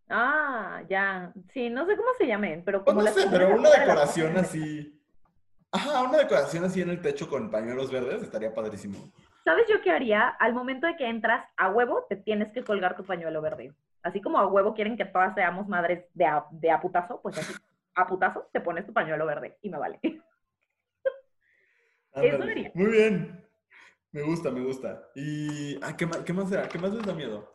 Ah, 0.09 0.83
ya. 0.89 1.33
Sí, 1.53 1.71
no 1.71 1.87
sé 1.87 1.97
cómo 1.97 2.09
se 2.19 2.27
llamen, 2.27 2.63
pero 2.65 2.85
pues 2.85 2.95
como 2.95 3.07
no 3.07 3.13
sé, 3.15 3.27
pero 3.31 3.57
una 3.57 3.71
decoración 3.71 4.37
así. 4.37 5.01
Ajá, 5.71 6.03
una 6.03 6.19
decoración 6.19 6.65
así 6.65 6.83
en 6.83 6.91
el 6.91 7.01
techo 7.01 7.29
con 7.29 7.51
pañuelos 7.51 7.91
verdes 7.91 8.23
estaría 8.23 8.53
padrísimo. 8.53 9.11
¿Sabes 9.45 9.67
yo 9.69 9.81
qué 9.81 9.91
haría? 9.91 10.29
Al 10.29 10.53
momento 10.55 10.87
de 10.87 10.97
que 10.97 11.09
entras 11.09 11.45
a 11.57 11.71
huevo, 11.71 12.05
te 12.09 12.17
tienes 12.17 12.53
que 12.53 12.63
colgar 12.63 12.97
tu 12.97 13.05
pañuelo 13.05 13.41
verde. 13.41 13.73
Así 14.03 14.21
como 14.21 14.39
a 14.39 14.47
huevo 14.47 14.75
quieren 14.75 14.97
que 14.97 15.05
todas 15.05 15.35
seamos 15.35 15.67
madres 15.69 16.05
de 16.15 16.27
a, 16.27 16.45
de 16.51 16.71
a 16.71 16.81
putazo, 16.81 17.21
pues 17.23 17.39
así, 17.39 17.55
a 17.95 18.07
putazo 18.07 18.49
te 18.53 18.61
pones 18.61 18.87
tu 18.87 18.93
pañuelo 18.93 19.25
verde 19.25 19.57
y 19.63 19.71
me 19.71 19.79
vale. 19.79 19.99
Eso 22.15 22.43
haría. 22.43 22.71
Muy 22.75 22.91
bien. 22.91 23.43
Me 24.13 24.23
gusta, 24.23 24.51
me 24.51 24.63
gusta. 24.63 25.09
¿Y 25.15 25.83
ah, 25.83 25.97
¿qué, 25.97 26.05
más, 26.05 26.19
qué 26.19 26.33
más? 26.35 26.51
¿Qué 26.69 26.79
más 26.79 26.93
les 26.93 27.05
da 27.05 27.15
miedo? 27.15 27.51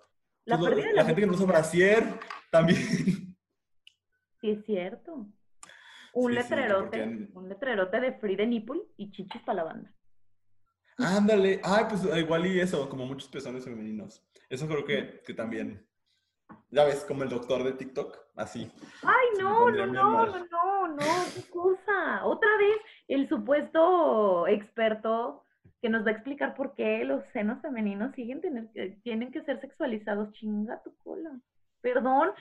La, 0.46 0.58
pues 0.58 0.76
la, 0.94 1.06
gente 1.06 1.22
que 1.22 1.28
no 1.28 1.34
usa 1.34 1.46
brasier 1.46 2.04
también. 2.52 2.80
Sí, 4.40 4.52
es 4.52 4.66
cierto. 4.66 5.28
Un 6.14 6.34
letrerote, 6.34 7.30
un 7.34 7.50
letrerote 7.50 8.00
de 8.00 8.14
Free 8.14 8.36
de 8.36 8.48
Nipple 8.48 8.82
y 8.98 9.12
chichis 9.12 9.42
para 9.42 9.58
la 9.58 9.64
banda. 9.64 9.94
Ándale. 10.98 11.60
Ay, 11.64 11.86
pues 11.90 12.04
igual 12.18 12.46
y 12.46 12.60
eso, 12.60 12.90
como 12.90 13.06
muchos 13.06 13.30
pezones 13.30 13.66
femeninos. 13.66 14.24
Eso 14.50 14.68
creo 14.68 14.86
que, 14.86 15.22
que 15.26 15.34
también. 15.34 15.88
Ya 16.70 16.86
ves, 16.86 17.04
como 17.06 17.24
el 17.24 17.30
doctor 17.30 17.64
de 17.64 17.74
TikTok, 17.74 18.18
así. 18.36 18.72
Ay, 19.04 19.28
no, 19.40 19.70
no, 19.70 19.86
no, 19.88 20.26
no, 20.26 20.26
no, 20.26 20.88
no, 20.88 21.26
qué 21.36 21.50
cosa. 21.50 22.26
Otra 22.26 22.50
vez, 22.58 22.78
el 23.08 23.28
supuesto 23.28 24.48
experto 24.48 25.44
que 25.88 25.92
nos 25.92 26.06
va 26.06 26.10
a 26.10 26.16
explicar 26.16 26.54
por 26.54 26.76
qué 26.76 27.06
los 27.06 27.24
senos 27.32 27.62
femeninos 27.62 28.14
siguen 28.14 28.42
tener, 28.42 28.68
tienen 29.04 29.32
que 29.32 29.42
ser 29.44 29.62
sexualizados. 29.62 30.34
Chinga 30.34 30.84
tu 30.84 30.94
cola. 30.98 31.32
Perdón, 31.80 32.32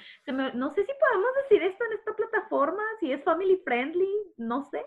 no 0.54 0.74
sé 0.74 0.84
si 0.84 0.92
podemos 0.98 1.30
decir 1.44 1.62
esto 1.62 1.84
en 1.84 1.92
esta 1.96 2.16
plataforma, 2.16 2.82
si 2.98 3.12
es 3.12 3.22
family 3.22 3.62
friendly, 3.64 4.08
no 4.36 4.68
sé. 4.68 4.84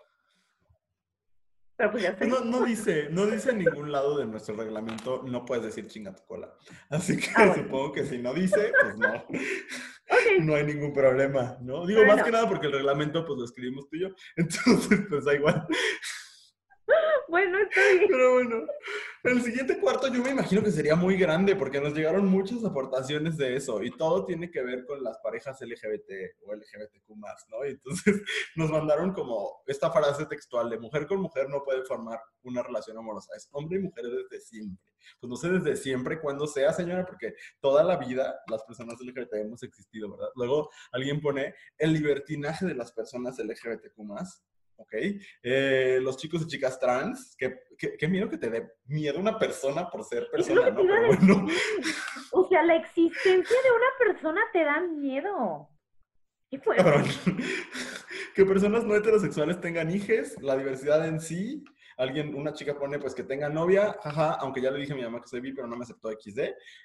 Pero 1.77 1.91
pues 1.91 2.03
ya 2.03 2.17
sé. 2.17 2.27
No, 2.27 2.65
dice, 2.65 3.07
no 3.09 3.27
dice 3.27 3.51
en 3.51 3.59
ningún 3.59 3.93
lado 3.93 4.17
de 4.17 4.25
nuestro 4.25 4.57
reglamento, 4.57 5.23
no 5.23 5.45
puedes 5.45 5.63
decir 5.63 5.87
chinga 5.87 6.13
tu 6.13 6.25
cola. 6.25 6.53
Así 6.89 7.15
que 7.15 7.29
ah, 7.37 7.55
supongo 7.55 7.93
que 7.93 8.03
si 8.03 8.17
no 8.17 8.33
dice, 8.33 8.73
pues 8.81 8.97
no. 8.97 9.25
No 10.41 10.55
hay 10.55 10.65
ningún 10.65 10.91
problema, 10.91 11.57
¿no? 11.61 11.85
Digo, 11.85 12.03
más 12.05 12.23
que 12.23 12.31
nada 12.31 12.49
porque 12.49 12.67
el 12.67 12.73
reglamento 12.73 13.25
pues 13.25 13.37
lo 13.37 13.45
escribimos 13.45 13.87
tú 13.87 13.95
y 13.95 14.01
yo. 14.01 14.07
Entonces, 14.35 15.01
pues 15.07 15.23
da 15.23 15.33
igual. 15.35 15.67
Bueno, 17.39 17.57
está 17.59 17.81
bien. 17.93 18.07
Pero 18.09 18.33
bueno, 18.33 18.67
el 19.23 19.41
siguiente 19.41 19.79
cuarto 19.79 20.07
yo 20.07 20.21
me 20.21 20.31
imagino 20.31 20.61
que 20.61 20.71
sería 20.71 20.95
muy 20.95 21.15
grande 21.15 21.55
porque 21.55 21.79
nos 21.79 21.93
llegaron 21.93 22.25
muchas 22.25 22.65
aportaciones 22.65 23.37
de 23.37 23.55
eso 23.55 23.81
y 23.81 23.91
todo 23.91 24.25
tiene 24.25 24.51
que 24.51 24.61
ver 24.61 24.85
con 24.85 25.01
las 25.01 25.19
parejas 25.19 25.61
LGBT 25.61 26.11
o 26.45 26.53
LGBTQ 26.53 27.09
¿no? 27.47 27.65
Y 27.65 27.69
entonces 27.69 28.21
nos 28.57 28.69
mandaron 28.69 29.13
como 29.13 29.63
esta 29.67 29.89
frase 29.89 30.25
textual 30.25 30.69
de 30.69 30.79
mujer 30.79 31.07
con 31.07 31.21
mujer 31.21 31.49
no 31.49 31.63
puede 31.63 31.83
formar 31.85 32.19
una 32.43 32.61
relación 32.61 32.97
amorosa, 32.97 33.31
es 33.37 33.47
hombre 33.51 33.79
y 33.79 33.83
mujer 33.83 34.05
desde 34.05 34.45
siempre. 34.45 34.93
Pues 35.21 35.29
no 35.29 35.37
sé 35.37 35.49
desde 35.49 35.77
siempre 35.77 36.19
cuándo 36.19 36.45
sea, 36.45 36.73
señora, 36.73 37.05
porque 37.05 37.35
toda 37.61 37.83
la 37.83 37.95
vida 37.95 38.41
las 38.47 38.63
personas 38.63 38.99
LGBT 38.99 39.33
hemos 39.35 39.63
existido, 39.63 40.11
¿verdad? 40.11 40.29
Luego 40.35 40.69
alguien 40.91 41.21
pone 41.21 41.55
el 41.77 41.93
libertinaje 41.93 42.65
de 42.65 42.75
las 42.75 42.91
personas 42.91 43.39
LGBTQ 43.39 43.97
¿ok? 44.79 44.93
Eh, 45.43 45.99
los 46.01 46.17
chicos 46.17 46.41
y 46.41 46.47
chicas 46.47 46.79
trans, 46.79 47.35
que, 47.37 47.59
que, 47.97 48.07
miedo 48.07 48.29
que 48.29 48.37
te 48.37 48.49
dé 48.49 48.71
miedo 48.85 49.19
una 49.19 49.37
persona 49.37 49.89
por 49.89 50.03
ser 50.03 50.27
persona, 50.31 50.71
¿no? 50.71 50.81
Pero 50.81 51.07
bueno. 51.07 51.47
O 52.31 52.47
sea, 52.47 52.63
la 52.63 52.75
existencia 52.75 53.57
de 53.63 53.71
una 53.71 54.13
persona 54.13 54.41
te 54.51 54.63
da 54.63 54.79
miedo. 54.81 55.69
¿Qué 56.49 56.59
fue? 56.59 56.77
que 58.35 58.45
personas 58.45 58.83
no 58.83 58.95
heterosexuales 58.95 59.61
tengan 59.61 59.91
hijes, 59.91 60.41
la 60.41 60.57
diversidad 60.57 61.07
en 61.07 61.19
sí. 61.19 61.63
Alguien, 61.97 62.33
una 62.33 62.53
chica 62.53 62.79
pone 62.79 62.97
pues 62.97 63.13
que 63.13 63.23
tenga 63.23 63.49
novia, 63.49 63.97
jaja, 64.01 64.35
aunque 64.35 64.61
ya 64.61 64.71
le 64.71 64.79
dije 64.79 64.93
a 64.93 64.95
mi 64.95 65.03
mamá 65.03 65.19
que 65.21 65.27
soy 65.27 65.41
bi, 65.41 65.53
pero 65.53 65.67
no 65.67 65.75
me 65.75 65.83
aceptó 65.83 66.09
XD. 66.09 66.39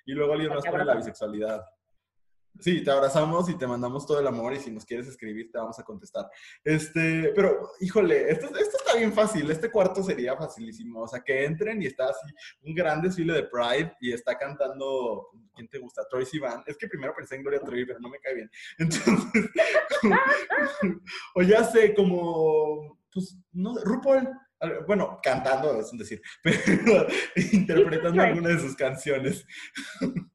Y 0.07 0.13
luego 0.13 0.33
alguien 0.33 0.53
más 0.53 0.65
pone 0.67 0.85
la 0.85 0.97
bisexualidad. 0.97 1.63
Sí, 2.61 2.85
te 2.85 2.91
abrazamos 2.91 3.49
y 3.49 3.59
te 3.59 3.67
mandamos 3.67 4.07
todo 4.07 4.21
el 4.21 4.27
amor 4.27 4.53
y 4.53 4.61
si 4.61 4.71
nos 4.71 4.85
quieres 4.85 5.09
escribir 5.09 5.51
te 5.51 5.59
vamos 5.59 5.79
a 5.79 5.83
contestar. 5.83 6.29
Este, 6.63 7.33
pero, 7.35 7.71
híjole, 7.81 8.31
esto, 8.31 8.47
esto 8.47 8.77
está 8.79 8.97
bien 8.97 9.13
fácil, 9.13 9.51
este 9.51 9.71
cuarto 9.71 10.03
sería 10.03 10.37
facilísimo, 10.37 11.03
o 11.03 11.09
sea, 11.09 11.21
que 11.21 11.45
entren 11.45 11.83
y 11.83 11.87
está 11.87 12.05
así 12.05 12.33
un 12.63 12.75
gran 12.75 13.03
desfile 13.03 13.33
de 13.35 13.45
Pride 13.45 13.97
y 14.01 14.13
está 14.13 14.39
cantando, 14.39 15.29
¿quién 15.55 15.69
te 15.69 15.79
gusta? 15.79 16.07
Troy 16.09 16.25
Sivan. 16.25 16.63
Es 16.67 16.77
que 16.77 16.87
primero 16.87 17.15
pensé 17.17 17.37
en 17.37 17.43
Gloria 17.43 17.61
Trevi, 17.61 17.87
pero 17.87 17.99
no 18.01 18.09
me 18.09 18.21
cae 18.21 18.35
bien. 18.35 18.51
Entonces, 18.79 19.51
o 21.35 21.43
ya 21.43 21.65
sé, 21.65 21.93
como, 21.95 23.01
pues, 23.13 23.37
no, 23.53 23.75
RuPaul, 23.83 24.29
bueno, 24.87 25.19
cantando, 25.23 25.79
es 25.81 25.93
un 25.93 25.99
decir, 25.99 26.23
pero 26.43 27.07
interpretando 27.53 28.23
alguna 28.23 28.51
de 28.51 28.61
sus 28.61 28.77
canciones. 28.77 29.45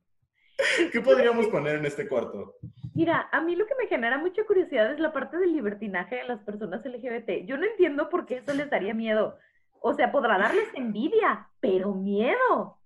¿Qué 0.92 1.02
podríamos 1.02 1.48
poner 1.48 1.76
en 1.76 1.86
este 1.86 2.08
cuarto? 2.08 2.56
Mira, 2.94 3.30
a 3.32 3.42
mí 3.42 3.56
lo 3.56 3.66
que 3.66 3.76
me 3.76 3.88
genera 3.88 4.18
mucha 4.18 4.44
curiosidad 4.46 4.92
es 4.92 5.00
la 5.00 5.14
parte 5.14 5.38
del 5.38 5.54
libertinaje 5.54 6.18
de 6.18 6.26
las 6.26 6.42
personas 6.44 6.86
LGBT. 6.86 7.46
Yo 7.46 7.58
no 7.58 7.66
entiendo 7.66 8.10
por 8.10 8.26
qué 8.26 8.38
eso 8.38 8.54
les 8.54 8.70
daría 8.70 8.94
miedo. 8.94 9.38
O 9.82 9.94
sea, 9.94 10.12
podrá 10.12 10.38
darles 10.38 10.68
envidia, 10.74 11.50
pero 11.62 11.94
miedo. 11.94 12.78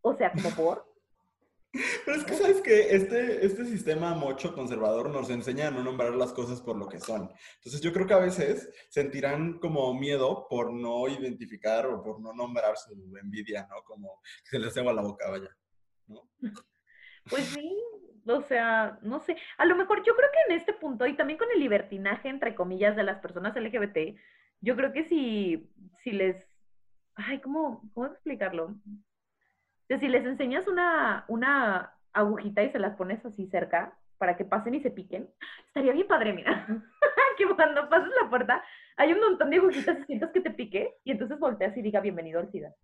O 0.00 0.14
sea, 0.16 0.32
como 0.32 0.50
por. 0.50 0.92
Pero 2.04 2.18
es 2.18 2.24
que 2.24 2.34
sabes 2.34 2.60
que 2.60 2.94
este, 2.94 3.46
este 3.46 3.64
sistema 3.64 4.14
mocho 4.14 4.54
conservador 4.54 5.08
nos 5.08 5.30
enseña 5.30 5.68
a 5.68 5.70
no 5.70 5.82
nombrar 5.82 6.14
las 6.14 6.30
cosas 6.34 6.60
por 6.60 6.76
lo 6.76 6.86
que 6.86 7.00
son. 7.00 7.30
Entonces 7.54 7.80
yo 7.80 7.94
creo 7.94 8.06
que 8.06 8.12
a 8.12 8.18
veces 8.18 8.68
sentirán 8.90 9.58
como 9.58 9.94
miedo 9.94 10.46
por 10.50 10.70
no 10.70 11.08
identificar 11.08 11.86
o 11.86 12.02
por 12.02 12.20
no 12.20 12.34
nombrar 12.34 12.76
su 12.76 12.92
envidia, 13.16 13.66
¿no? 13.70 13.82
Como 13.84 14.20
que 14.44 14.50
se 14.50 14.58
les 14.58 14.74
ceba 14.74 14.92
la 14.92 15.00
boca, 15.00 15.30
vaya. 15.30 15.48
¿no? 16.08 16.28
Pues 17.28 17.44
sí, 17.44 17.76
o 18.26 18.40
sea, 18.42 18.98
no 19.02 19.20
sé. 19.20 19.36
A 19.58 19.64
lo 19.64 19.76
mejor 19.76 20.02
yo 20.04 20.14
creo 20.14 20.28
que 20.30 20.52
en 20.52 20.60
este 20.60 20.72
punto, 20.72 21.06
y 21.06 21.14
también 21.14 21.38
con 21.38 21.48
el 21.52 21.60
libertinaje, 21.60 22.28
entre 22.28 22.54
comillas, 22.54 22.96
de 22.96 23.02
las 23.02 23.18
personas 23.18 23.56
LGBT, 23.56 24.18
yo 24.60 24.76
creo 24.76 24.92
que 24.92 25.04
si, 25.04 25.70
si 26.02 26.12
les. 26.12 26.36
Ay, 27.14 27.40
¿cómo, 27.40 27.90
cómo 27.94 28.06
explicarlo? 28.06 28.74
Si 29.88 30.08
les 30.08 30.24
enseñas 30.24 30.66
una, 30.68 31.24
una 31.28 31.92
agujita 32.12 32.62
y 32.62 32.70
se 32.70 32.78
las 32.78 32.96
pones 32.96 33.24
así 33.26 33.46
cerca 33.48 33.98
para 34.16 34.36
que 34.36 34.44
pasen 34.44 34.74
y 34.74 34.80
se 34.80 34.90
piquen, 34.90 35.28
estaría 35.66 35.92
bien 35.92 36.06
padre, 36.06 36.32
mira. 36.32 36.66
que 37.36 37.46
cuando 37.54 37.88
pases 37.88 38.12
la 38.22 38.28
puerta 38.28 38.62
hay 38.96 39.12
un 39.12 39.20
montón 39.20 39.50
de 39.50 39.56
agujitas 39.56 39.98
y 40.00 40.04
sientas 40.04 40.30
que 40.32 40.40
te 40.40 40.50
pique 40.50 40.94
y 41.04 41.12
entonces 41.12 41.38
volteas 41.38 41.76
y 41.76 41.82
diga 41.82 42.00
bienvenido 42.00 42.40
al 42.40 42.50
SIDA. 42.50 42.74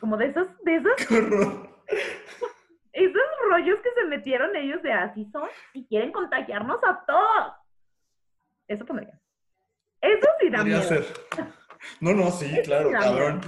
Como 0.00 0.16
de 0.16 0.26
esos, 0.26 0.48
de 0.64 0.76
esos 0.76 0.92
esos 3.04 3.22
rollos 3.50 3.78
que 3.80 3.90
se 3.94 4.04
metieron 4.06 4.54
ellos 4.56 4.82
de 4.82 4.92
así 4.92 5.28
son 5.30 5.48
y 5.72 5.86
quieren 5.86 6.12
contagiarnos 6.12 6.82
a 6.84 7.04
todos. 7.06 7.52
Eso 8.66 8.84
pondría. 8.84 9.18
Eso 10.00 10.28
sí 10.40 10.50
da 10.50 10.64
miedo. 10.64 10.82
No, 12.00 12.12
no, 12.12 12.30
sí, 12.30 12.52
claro, 12.64 12.90
cabrón. 12.90 13.40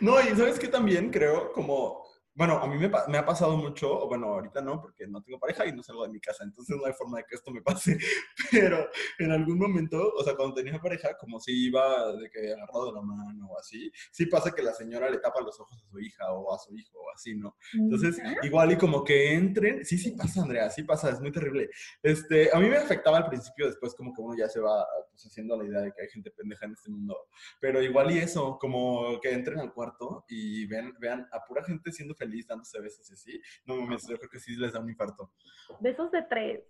No, 0.00 0.20
y 0.20 0.28
sabes 0.28 0.58
que 0.58 0.68
también 0.68 1.10
creo 1.10 1.52
como 1.52 2.09
bueno, 2.40 2.56
a 2.56 2.66
mí 2.66 2.78
me, 2.78 2.90
me, 3.08 3.18
ha 3.18 3.26
pasado 3.26 3.54
mucho, 3.54 4.08
bueno, 4.08 4.28
ahorita 4.28 4.62
no, 4.62 4.80
porque 4.80 5.06
no 5.06 5.22
tengo 5.22 5.38
pareja 5.38 5.66
y 5.66 5.72
no 5.72 5.82
salgo 5.82 6.04
de 6.04 6.08
mi 6.08 6.20
casa, 6.20 6.42
entonces 6.42 6.74
no 6.74 6.86
hay 6.86 6.94
forma 6.94 7.18
de 7.18 7.24
que 7.28 7.34
esto 7.34 7.50
me 7.50 7.60
pase, 7.60 7.98
pero 8.50 8.88
en 9.18 9.30
algún 9.30 9.58
momento, 9.58 10.10
o 10.16 10.24
sea, 10.24 10.34
cuando 10.34 10.54
tenía 10.54 10.80
pareja, 10.80 11.18
como 11.18 11.38
si 11.38 11.66
iba 11.66 12.16
de 12.16 12.30
que 12.30 12.54
agarrado 12.54 12.86
de 12.86 12.92
la 12.92 13.02
mano 13.02 13.46
o 13.46 13.58
así, 13.58 13.92
sí 14.10 14.24
pasa 14.24 14.52
que 14.52 14.62
la 14.62 14.72
señora 14.72 15.10
le 15.10 15.18
tapa 15.18 15.42
los 15.42 15.60
ojos 15.60 15.84
a 15.84 15.90
su 15.90 16.00
hija 16.00 16.32
o 16.32 16.54
a 16.54 16.58
su 16.58 16.74
hijo 16.74 16.98
o 16.98 17.12
así, 17.14 17.34
¿no? 17.34 17.58
Entonces, 17.74 18.16
igual 18.42 18.72
y 18.72 18.78
como 18.78 19.04
que 19.04 19.34
entren, 19.34 19.84
sí, 19.84 19.98
sí 19.98 20.12
pasa, 20.12 20.40
Andrea, 20.40 20.70
sí 20.70 20.82
pasa, 20.82 21.10
es 21.10 21.20
muy 21.20 21.32
terrible. 21.32 21.68
Este, 22.02 22.48
a 22.54 22.58
mí 22.58 22.70
me 22.70 22.78
afectaba 22.78 23.18
al 23.18 23.28
principio, 23.28 23.66
después 23.66 23.94
como 23.94 24.14
que 24.14 24.22
uno 24.22 24.34
ya 24.34 24.48
se 24.48 24.60
va 24.60 24.86
pues 25.10 25.26
haciendo 25.26 25.58
la 25.58 25.64
idea 25.68 25.80
de 25.80 25.92
que 25.92 26.00
hay 26.00 26.08
gente 26.08 26.30
pendeja 26.30 26.64
en 26.64 26.72
este 26.72 26.90
mundo. 26.90 27.18
Pero 27.60 27.82
igual 27.82 28.10
y 28.12 28.18
eso, 28.18 28.56
como 28.58 29.20
que 29.20 29.30
entren 29.30 29.58
al 29.58 29.74
cuarto 29.74 30.24
y 30.26 30.64
vean, 30.64 30.94
vean 30.98 31.28
a 31.32 31.44
pura 31.44 31.62
gente 31.64 31.92
siendo 31.92 32.14
feliz, 32.14 32.29
dándose 32.46 32.80
besos 32.80 33.08
y 33.10 33.14
así. 33.14 33.42
No 33.64 33.76
mames, 33.76 34.06
yo 34.08 34.16
creo 34.16 34.30
que 34.30 34.40
sí 34.40 34.56
les 34.56 34.72
da 34.72 34.80
un 34.80 34.88
infarto. 34.88 35.32
Besos 35.80 36.10
de 36.10 36.22
tres. 36.22 36.64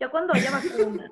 Ya 0.00 0.10
cuando 0.10 0.34
haya 0.34 0.50
vacuna. 0.50 1.10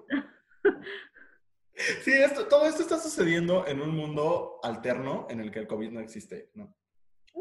Sí, 1.74 2.12
esto, 2.12 2.46
todo 2.48 2.66
esto 2.66 2.82
está 2.82 2.98
sucediendo 2.98 3.66
en 3.66 3.80
un 3.80 3.96
mundo 3.96 4.58
alterno 4.62 5.26
en 5.30 5.40
el 5.40 5.50
que 5.50 5.60
el 5.60 5.66
COVID 5.66 5.90
no 5.90 6.00
existe, 6.00 6.50
¿no? 6.54 6.74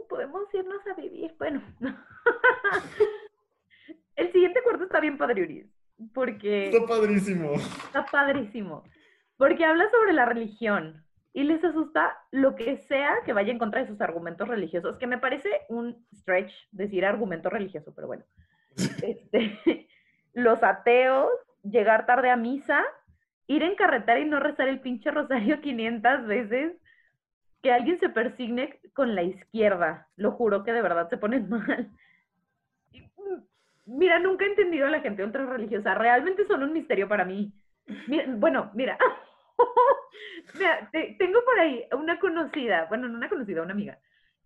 Podemos 0.08 0.43
irnos 0.54 0.86
a 0.88 0.93
vivir. 0.93 1.36
Bueno. 1.38 1.62
el 4.15 4.32
siguiente 4.32 4.62
cuarto 4.63 4.86
está 4.86 4.99
bien 4.99 5.17
padre, 5.17 5.69
porque... 6.13 6.69
Está 6.69 6.86
padrísimo. 6.86 7.54
Está 7.54 8.06
padrísimo. 8.06 8.84
Porque 9.38 9.65
habla 9.65 9.89
sobre 9.89 10.13
la 10.13 10.25
religión 10.25 11.06
y 11.33 11.43
les 11.43 11.63
asusta 11.63 12.17
lo 12.31 12.55
que 12.55 12.77
sea 12.77 13.15
que 13.25 13.33
vaya 13.33 13.51
en 13.51 13.59
contra 13.59 13.81
de 13.81 13.87
sus 13.87 14.01
argumentos 14.01 14.47
religiosos, 14.47 14.97
que 14.97 15.07
me 15.07 15.17
parece 15.17 15.49
un 15.69 16.05
stretch 16.13 16.53
decir 16.71 17.05
argumento 17.05 17.49
religioso, 17.49 17.93
pero 17.95 18.07
bueno. 18.07 18.23
Este, 19.03 19.87
los 20.33 20.63
ateos, 20.63 21.31
llegar 21.63 22.05
tarde 22.05 22.29
a 22.29 22.37
misa, 22.37 22.83
ir 23.47 23.63
en 23.63 23.75
carretera 23.75 24.19
y 24.19 24.25
no 24.25 24.39
rezar 24.39 24.67
el 24.67 24.79
pinche 24.79 25.11
rosario 25.11 25.61
500 25.61 26.25
veces, 26.27 26.77
que 27.61 27.71
alguien 27.71 27.99
se 27.99 28.09
persigne 28.09 28.79
con 28.93 29.13
la 29.13 29.23
izquierda, 29.23 30.07
lo 30.15 30.31
juro 30.31 30.63
que 30.63 30.73
de 30.73 30.81
verdad 30.81 31.09
se 31.09 31.17
ponen 31.17 31.47
mal. 31.47 31.91
Mira, 33.85 34.19
nunca 34.19 34.45
he 34.45 34.49
entendido 34.49 34.87
a 34.87 34.89
la 34.89 35.01
gente 35.01 35.23
ultra 35.23 35.45
religiosa, 35.45 35.93
realmente 35.93 36.45
son 36.45 36.63
un 36.63 36.73
misterio 36.73 37.07
para 37.07 37.25
mí. 37.25 37.53
bueno, 38.37 38.71
mira, 38.73 38.97
mira 40.54 40.89
tengo 40.91 41.43
por 41.43 41.60
ahí 41.60 41.86
una 41.93 42.19
conocida, 42.19 42.86
bueno, 42.86 43.08
no 43.08 43.17
una 43.17 43.30
conocida, 43.30 43.62
una 43.62 43.74
amiga, 43.74 44.00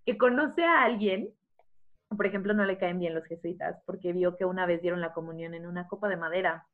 que 0.06 0.18
conoce 0.18 0.64
a 0.64 0.84
alguien 0.84 1.34
por 2.16 2.26
ejemplo, 2.26 2.54
no 2.54 2.66
le 2.66 2.78
caen 2.78 3.00
bien 3.00 3.14
los 3.14 3.26
jesuitas 3.26 3.82
porque 3.86 4.14
vio 4.14 4.38
que 4.38 4.46
una 4.46 4.66
vez 4.66 4.82
dieron 4.82 5.02
la 5.02 5.14
comunión 5.14 5.54
en 5.54 5.66
una 5.66 5.88
copa 5.88 6.08
de 6.08 6.18
madera. 6.18 6.68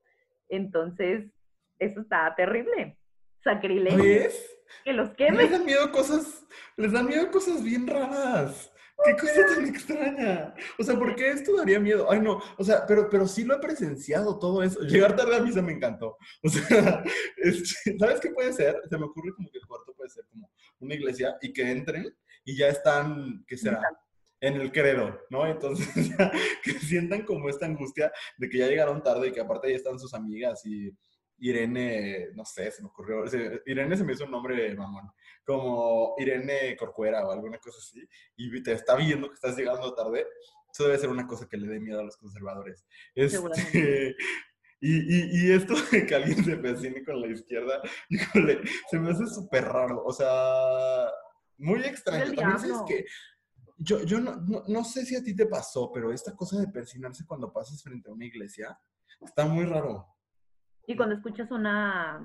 Entonces, 0.50 1.32
eso 1.80 2.02
está 2.02 2.34
terrible. 2.36 2.98
Sacrilegio. 3.44 4.04
¿Ves? 4.04 4.58
Que 4.84 4.94
los 4.94 5.10
quemen. 5.12 5.38
Les 5.38 5.52
dan 5.52 5.66
miedo 5.66 5.92
cosas, 5.92 6.46
les 6.78 6.92
dan 6.92 7.08
miedo 7.08 7.32
cosas 7.32 7.64
bien 7.64 7.88
raras. 7.88 8.71
Qué 9.04 9.16
cosa 9.16 9.46
tan 9.48 9.66
extraña. 9.66 10.54
O 10.78 10.84
sea, 10.84 10.98
¿por 10.98 11.16
qué 11.16 11.30
esto 11.30 11.56
daría 11.58 11.80
miedo? 11.80 12.10
Ay, 12.10 12.20
no. 12.20 12.42
O 12.58 12.64
sea, 12.64 12.86
pero, 12.86 13.10
pero 13.10 13.28
sí 13.28 13.44
lo 13.44 13.56
he 13.56 13.60
presenciado 13.60 14.38
todo 14.38 14.62
eso. 14.64 14.82
Llegar 14.82 15.16
tarde 15.16 15.36
a 15.36 15.42
misa 15.42 15.62
me 15.62 15.74
encantó. 15.74 16.18
O 16.44 16.50
sea, 16.50 17.04
¿sabes 18.00 18.20
qué 18.20 18.30
puede 18.32 18.54
ser? 18.54 18.80
Se 18.90 18.98
me 18.98 19.06
ocurre 19.06 19.34
como 19.34 19.50
que 19.50 19.58
el 19.58 19.68
cuarto 19.68 19.94
puede 19.94 20.10
ser 20.10 20.26
como 20.26 20.52
una 20.80 20.96
iglesia 20.96 21.38
y 21.42 21.54
que 21.54 21.70
entren 21.70 22.14
y 22.44 22.58
ya 22.58 22.68
están, 22.68 23.44
¿qué 23.48 23.58
será? 23.58 23.82
en 24.42 24.56
el 24.56 24.72
credo, 24.72 25.22
¿no? 25.30 25.46
Entonces, 25.46 25.88
que 26.64 26.72
sientan 26.80 27.24
como 27.24 27.48
esta 27.48 27.68
angustia 27.68 28.12
de 28.38 28.50
que 28.50 28.58
ya 28.58 28.68
llegaron 28.68 29.04
tarde 29.04 29.28
y 29.28 29.32
que 29.32 29.40
aparte 29.40 29.68
ahí 29.68 29.76
están 29.76 30.00
sus 30.00 30.14
amigas 30.16 30.66
y 30.66 30.92
Irene, 31.42 32.30
no 32.34 32.46
sé, 32.46 32.72
se 32.72 32.82
me 32.82 32.88
ocurrió, 32.88 33.26
Irene 33.66 33.98
se 33.98 34.04
me 34.04 34.14
hizo 34.14 34.26
un 34.26 34.32
nombre 34.32 34.74
mamón, 34.76 35.12
como 35.44 36.16
Irene 36.20 36.78
Corcuera 36.78 37.28
o 37.28 37.32
alguna 37.32 37.58
cosa 37.58 37.80
así, 37.80 38.08
y 38.38 38.62
te 38.64 38.74
está 38.74 38.96
viendo 38.96 39.28
que 39.28 39.36
estás 39.36 39.58
llegando 39.58 39.94
tarde, 39.94 40.26
eso 40.72 40.86
debe 40.86 41.00
ser 41.00 41.10
una 41.10 41.28
cosa 41.28 41.48
que 41.50 41.58
le 41.58 41.68
dé 41.68 41.80
miedo 41.80 42.00
a 42.00 42.04
los 42.04 42.16
conservadores. 42.16 42.86
Este, 43.16 43.38
y, 44.80 45.48
y, 45.48 45.52
esto 45.52 45.74
de 45.92 46.06
que 46.06 46.16
alguien 46.16 46.46
se 46.46 46.56
vecine 46.56 47.04
con 47.04 47.20
la 47.20 47.28
izquierda, 47.28 47.82
híjole, 48.10 48.62
se 48.90 49.00
me 49.00 49.12
hace 49.12 49.26
súper 49.28 49.66
raro, 49.66 50.04
o 50.06 50.14
sea, 50.14 51.10
muy 51.58 51.84
extraño. 51.84 52.34
También 52.34 52.72
es 52.72 52.82
que 52.88 53.06
yo, 53.78 54.04
yo 54.04 54.20
no, 54.20 54.36
no, 54.68 54.84
sé 54.84 55.06
si 55.06 55.16
a 55.16 55.24
ti 55.24 55.36
te 55.36 55.48
pasó, 55.48 55.92
pero 55.92 56.14
esta 56.14 56.36
cosa 56.36 56.60
de 56.60 56.68
persinarse 56.68 57.26
cuando 57.26 57.52
pasas 57.52 57.82
frente 57.82 58.10
a 58.10 58.14
una 58.14 58.26
iglesia 58.26 58.80
está 59.20 59.46
muy 59.46 59.66
raro. 59.66 60.06
Y 60.88 60.96
cuando 60.96 61.15
escuchas 61.15 61.52
una 61.52 62.24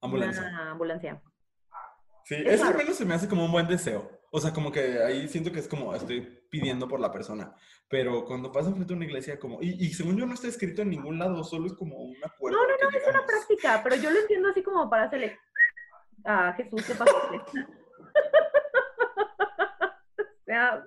ambulancia. 0.00 0.42
Una 0.42 0.70
ambulancia. 0.72 1.22
Sí, 2.24 2.36
eso 2.44 2.66
al 2.66 2.76
menos 2.76 2.96
se 2.96 3.04
me 3.04 3.14
hace 3.14 3.28
como 3.28 3.44
un 3.44 3.52
buen 3.52 3.66
deseo. 3.66 4.10
O 4.30 4.40
sea, 4.40 4.52
como 4.52 4.70
que 4.70 5.02
ahí 5.02 5.26
siento 5.28 5.50
que 5.50 5.60
es 5.60 5.68
como 5.68 5.94
estoy 5.94 6.20
pidiendo 6.50 6.86
por 6.86 7.00
la 7.00 7.10
persona. 7.10 7.54
Pero 7.88 8.24
cuando 8.26 8.52
pasas 8.52 8.74
frente 8.74 8.92
a 8.92 8.96
una 8.96 9.06
iglesia, 9.06 9.38
como. 9.38 9.62
Y, 9.62 9.86
y 9.86 9.92
según 9.94 10.18
yo 10.18 10.26
no 10.26 10.34
está 10.34 10.48
escrito 10.48 10.82
en 10.82 10.90
ningún 10.90 11.18
lado, 11.18 11.42
solo 11.44 11.66
es 11.66 11.72
como 11.72 11.96
una 11.96 12.28
puerta. 12.38 12.58
No, 12.58 12.66
no, 12.66 12.90
no, 12.90 12.98
es 12.98 13.08
una 13.08 13.26
práctica, 13.26 13.80
pero 13.82 13.96
yo 13.96 14.10
lo 14.10 14.18
entiendo 14.20 14.50
así 14.50 14.62
como 14.62 14.90
para 14.90 15.04
hacerle 15.04 15.38
a 16.24 16.52
Jesús 16.52 16.84
que 16.84 16.94
pasa. 16.94 17.12
sea, 20.48 20.82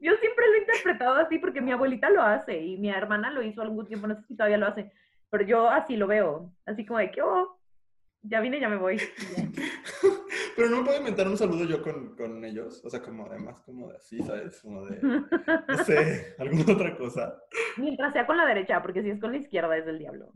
yo 0.00 0.12
siempre 0.16 0.46
lo 0.48 0.54
he 0.54 0.58
interpretado 0.58 1.14
así 1.16 1.38
porque 1.38 1.60
mi 1.60 1.70
abuelita 1.70 2.10
lo 2.10 2.20
hace 2.20 2.60
y 2.60 2.76
mi 2.78 2.90
hermana 2.90 3.30
lo 3.30 3.42
hizo 3.42 3.62
algún 3.62 3.86
tiempo, 3.86 4.08
no 4.08 4.16
sé 4.16 4.22
si 4.26 4.36
todavía 4.36 4.58
lo 4.58 4.66
hace, 4.66 4.92
pero 5.34 5.46
yo 5.46 5.68
así 5.68 5.96
lo 5.96 6.06
veo, 6.06 6.54
así 6.64 6.86
como 6.86 7.00
de 7.00 7.10
que, 7.10 7.20
oh, 7.20 7.58
ya 8.22 8.38
vine, 8.38 8.60
ya 8.60 8.68
me 8.68 8.76
voy. 8.76 8.98
pero 10.56 10.68
no 10.68 10.84
puedo 10.84 10.96
inventar 10.96 11.26
un 11.26 11.36
saludo 11.36 11.64
yo 11.64 11.82
con, 11.82 12.14
con, 12.14 12.44
ellos, 12.44 12.80
o 12.84 12.88
sea, 12.88 13.02
como 13.02 13.26
además, 13.26 13.60
como 13.66 13.88
de 13.88 13.96
así, 13.96 14.22
¿sabes? 14.22 14.60
Como 14.62 14.86
de, 14.86 15.00
no 15.68 15.84
sé, 15.84 16.36
alguna 16.38 16.72
otra 16.72 16.96
cosa. 16.96 17.36
Mientras 17.78 18.12
sea 18.12 18.28
con 18.28 18.36
la 18.36 18.46
derecha, 18.46 18.80
porque 18.80 19.02
si 19.02 19.10
es 19.10 19.20
con 19.20 19.32
la 19.32 19.38
izquierda 19.38 19.76
es 19.76 19.84
del 19.86 19.98
diablo. 19.98 20.30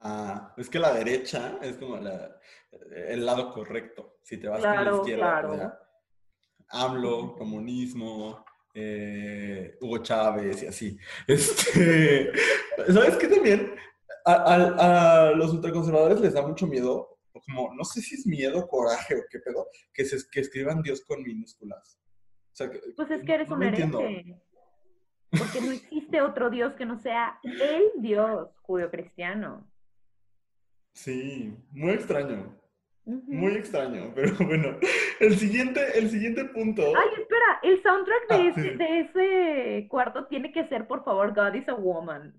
Ah, 0.00 0.54
es 0.56 0.70
que 0.70 0.78
la 0.78 0.94
derecha 0.94 1.58
es 1.60 1.76
como 1.76 1.98
la, 1.98 2.34
el 3.08 3.26
lado 3.26 3.52
correcto. 3.52 4.20
Si 4.22 4.38
te 4.38 4.48
vas 4.48 4.62
con 4.64 4.84
la 4.86 4.96
izquierda, 4.96 5.40
claro. 5.42 5.72
AMLO, 6.70 7.34
comunismo, 7.36 8.42
eh, 8.80 9.76
Hugo 9.80 9.98
Chávez 9.98 10.62
y 10.62 10.66
así. 10.66 10.98
Este, 11.26 12.32
¿Sabes 12.92 13.16
qué 13.16 13.26
también? 13.26 13.77
A, 14.30 15.32
los 15.34 15.52
ultraconservadores 15.52 16.20
les 16.20 16.34
da 16.34 16.46
mucho 16.46 16.66
miedo, 16.66 17.18
como, 17.32 17.74
no 17.74 17.84
sé 17.84 18.02
si 18.02 18.14
es 18.14 18.26
miedo, 18.26 18.66
coraje 18.68 19.14
o 19.14 19.22
qué 19.30 19.38
pedo, 19.38 19.68
que, 19.92 20.04
se, 20.04 20.18
que 20.30 20.40
escriban 20.40 20.82
Dios 20.82 21.02
con 21.02 21.22
minúsculas. 21.22 21.98
pues 22.96 23.10
es 23.10 23.24
que 23.24 23.32
eres 23.32 23.50
un 23.50 23.62
hereje. 23.62 24.36
Porque 25.30 25.60
no 25.60 25.72
existe 25.72 26.20
otro 26.22 26.50
Dios 26.50 26.74
que 26.74 26.86
no 26.86 26.98
sea 26.98 27.38
el 27.42 28.02
Dios 28.02 28.48
judío-cristiano. 28.62 29.70
Sí, 30.92 31.54
muy 31.70 31.92
extraño. 31.92 32.58
Muy 33.04 33.54
extraño, 33.54 34.12
pero 34.14 34.34
bueno. 34.46 34.78
El 35.20 35.36
siguiente, 35.38 35.80
el 35.98 36.10
siguiente 36.10 36.44
punto. 36.46 36.82
Ay, 36.82 37.08
espera, 37.18 37.60
el 37.62 37.82
soundtrack 37.82 38.28
de, 38.28 38.34
ah, 38.34 38.48
ese, 38.48 38.76
de 38.76 39.00
ese 39.00 39.88
cuarto 39.88 40.26
tiene 40.26 40.52
que 40.52 40.68
ser, 40.68 40.86
por 40.86 41.04
favor, 41.04 41.34
God 41.34 41.54
is 41.54 41.68
a 41.68 41.74
Woman. 41.74 42.34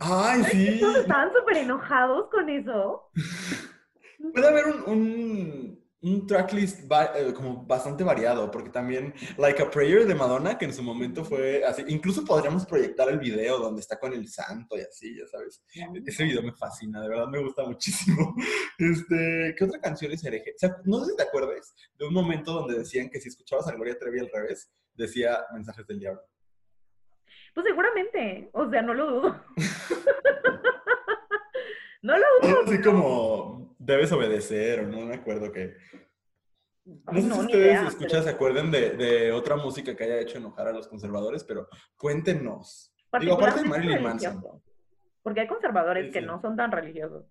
Ay, 0.00 0.44
sí. 0.44 0.80
Todos 0.80 0.98
estaban 0.98 1.32
súper 1.32 1.56
enojados 1.58 2.28
con 2.30 2.48
eso. 2.48 3.10
Puede 4.34 4.48
haber 4.48 4.66
un 4.86 5.86
un 6.06 6.26
tracklist 6.26 6.80
eh, 6.90 7.32
como 7.34 7.64
bastante 7.64 8.04
variado, 8.04 8.50
porque 8.50 8.70
también 8.70 9.14
Like 9.38 9.62
a 9.62 9.70
Prayer 9.70 10.06
de 10.06 10.14
Madonna, 10.14 10.56
que 10.56 10.66
en 10.66 10.72
su 10.72 10.82
momento 10.82 11.24
fue 11.24 11.64
así, 11.64 11.84
incluso 11.88 12.24
podríamos 12.24 12.64
proyectar 12.66 13.08
el 13.08 13.18
video 13.18 13.58
donde 13.58 13.80
está 13.80 13.98
con 13.98 14.12
el 14.12 14.28
santo 14.28 14.76
y 14.76 14.82
así, 14.82 15.16
ya 15.18 15.26
sabes. 15.26 15.62
Ese 16.06 16.24
video 16.24 16.42
me 16.42 16.52
fascina, 16.52 17.00
de 17.00 17.08
verdad 17.08 17.26
me 17.28 17.42
gusta 17.42 17.64
muchísimo. 17.64 18.34
Este, 18.78 19.54
¿Qué 19.56 19.64
otra 19.64 19.80
canción 19.80 20.12
es 20.12 20.22
hereje? 20.22 20.50
O 20.50 20.58
sea, 20.58 20.76
no 20.84 21.00
sé 21.00 21.12
si 21.12 21.16
te 21.16 21.22
acuerdas 21.22 21.74
de 21.98 22.06
un 22.06 22.12
momento 22.12 22.52
donde 22.52 22.78
decían 22.78 23.08
que 23.08 23.20
si 23.20 23.30
escuchabas 23.30 23.66
a 23.68 23.72
Gloria 23.72 23.98
Trevi 23.98 24.20
al 24.20 24.30
revés, 24.30 24.70
decía 24.94 25.46
mensajes 25.54 25.86
del 25.86 26.00
diablo. 26.00 26.20
Pues 27.56 27.64
seguramente, 27.64 28.50
o 28.52 28.68
sea, 28.68 28.82
no 28.82 28.92
lo 28.92 29.06
dudo. 29.06 29.44
no 32.02 32.18
lo 32.18 32.26
dudo. 32.42 32.62
Así 32.66 32.82
como 32.82 33.74
debes 33.78 34.12
obedecer, 34.12 34.80
o 34.80 34.86
no 34.86 35.06
me 35.06 35.14
acuerdo 35.14 35.50
qué. 35.50 35.74
No 36.84 37.14
sé 37.14 37.22
si 37.22 37.40
ustedes 37.40 37.88
escuchan, 37.88 38.24
se 38.24 38.28
acuerden 38.28 38.70
de, 38.70 39.32
otra 39.32 39.56
música 39.56 39.96
que 39.96 40.04
haya 40.04 40.20
hecho 40.20 40.36
enojar 40.36 40.68
a 40.68 40.72
los 40.72 40.86
conservadores, 40.86 41.44
pero 41.44 41.66
cuéntenos. 41.96 42.92
Digo, 43.18 43.36
aparte 43.36 43.62
de 43.62 43.68
Marilyn 43.70 44.02
Manson. 44.02 44.62
Porque 45.22 45.40
hay 45.40 45.46
conservadores 45.46 46.12
que 46.12 46.20
no 46.20 46.38
son 46.42 46.58
tan 46.58 46.70
religiosos. 46.70 47.24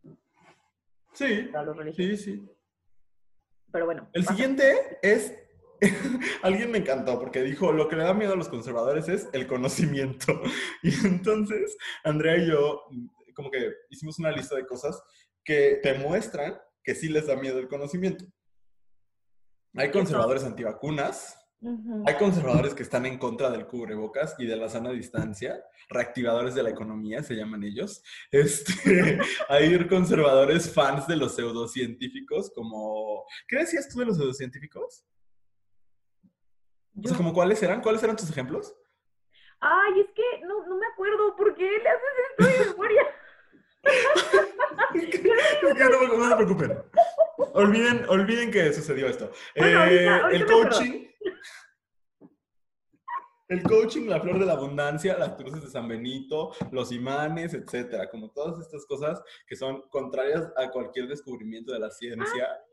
Sí, 1.14 1.52
sí, 1.96 2.18
sí. 2.18 2.50
Pero 3.72 3.86
bueno. 3.86 4.10
El 4.12 4.26
siguiente 4.26 4.98
es 5.04 5.45
Alguien 6.44 6.72
me 6.72 6.80
encantó 6.80 7.20
porque 7.20 7.42
dijo, 7.42 7.72
lo 7.72 7.88
que 7.88 7.96
le 7.96 8.04
da 8.04 8.14
miedo 8.14 8.34
a 8.34 8.38
los 8.38 8.50
conservadores 8.50 9.08
es 9.10 9.28
el 9.34 9.48
conocimiento. 9.48 10.42
Y 10.84 10.94
entonces, 11.06 11.76
Andrea 12.04 12.38
y 12.38 12.48
yo, 12.48 12.84
como 13.34 13.50
que 13.52 13.72
hicimos 13.90 14.20
una 14.20 14.32
lista 14.32 14.56
de 14.56 14.66
cosas 14.66 15.02
que 15.44 15.80
te 15.82 15.96
muestran 15.96 16.58
que 16.84 16.96
sí 16.96 17.10
les 17.10 17.28
da 17.28 17.36
miedo 17.36 17.60
el 17.60 17.68
conocimiento. 17.68 18.26
Hay 19.76 19.92
conservadores 19.92 20.44
antivacunas, 20.44 21.38
Hay 22.06 22.16
conservadores 22.16 22.76
que 22.76 22.84
están 22.84 23.08
en 23.08 23.18
contra 23.18 23.50
del 23.50 23.66
cubrebocas 23.66 24.36
y 24.38 24.46
de 24.46 24.56
la 24.56 24.70
sana 24.70 24.92
distancia, 24.92 25.64
reactivadores 25.90 26.54
de 26.54 26.62
la 26.62 26.70
economía 26.70 27.24
se 27.24 27.34
llaman 27.34 27.64
ellos. 27.64 28.04
Este, 28.32 29.20
hay 29.50 29.88
conservadores 29.88 30.72
fans 30.72 31.08
de 31.08 31.16
los 31.16 31.36
pseudocientíficos, 31.36 32.52
como... 32.52 33.26
¿Qué 33.48 33.58
decías 33.58 33.90
tú 33.90 34.00
de 34.00 34.06
los 34.06 34.18
pseudocientíficos? 34.18 35.06
O 37.04 37.08
sea, 37.08 37.18
como 37.18 37.34
cuáles 37.34 37.62
eran, 37.64 37.82
¿cuáles 37.82 38.04
eran 38.04 38.16
tus 38.16 38.30
ejemplos? 38.30 38.76
Ay, 39.60 40.02
es 40.02 40.08
que 40.14 40.46
no, 40.46 40.66
no 40.68 40.78
me 40.78 40.86
acuerdo 40.88 41.36
por 41.36 41.56
qué 41.56 41.64
le 41.64 41.90
haces 41.90 42.02
esto 42.30 42.64
de 42.64 42.70
memoria. 42.72 43.04
es 44.96 45.20
que, 45.20 45.30
no, 45.78 46.18
no, 46.18 46.30
se 46.30 46.36
preocupen. 46.36 46.78
Olviden, 47.54 48.06
olviden 48.10 48.52
que 48.52 48.74
sucedió 48.74 49.08
esto. 49.08 49.32
Eh, 49.56 50.10
el 50.32 50.46
coaching 50.46 51.06
el 53.48 53.62
coaching, 53.62 54.08
la 54.08 54.20
flor 54.20 54.40
de 54.40 54.46
la 54.46 54.54
abundancia, 54.54 55.18
las 55.18 55.34
cruces 55.34 55.62
de 55.62 55.70
San 55.70 55.88
Benito, 55.88 56.52
los 56.72 56.92
imanes, 56.92 57.54
etcétera, 57.54 58.10
como 58.10 58.32
todas 58.32 58.60
estas 58.60 58.86
cosas 58.88 59.22
que 59.48 59.56
son 59.56 59.84
contrarias 59.90 60.52
a 60.58 60.72
cualquier 60.72 61.08
descubrimiento 61.08 61.72
de 61.72 61.80
la 61.80 61.92
ciencia. 61.92 62.48
Ah, 62.50 62.64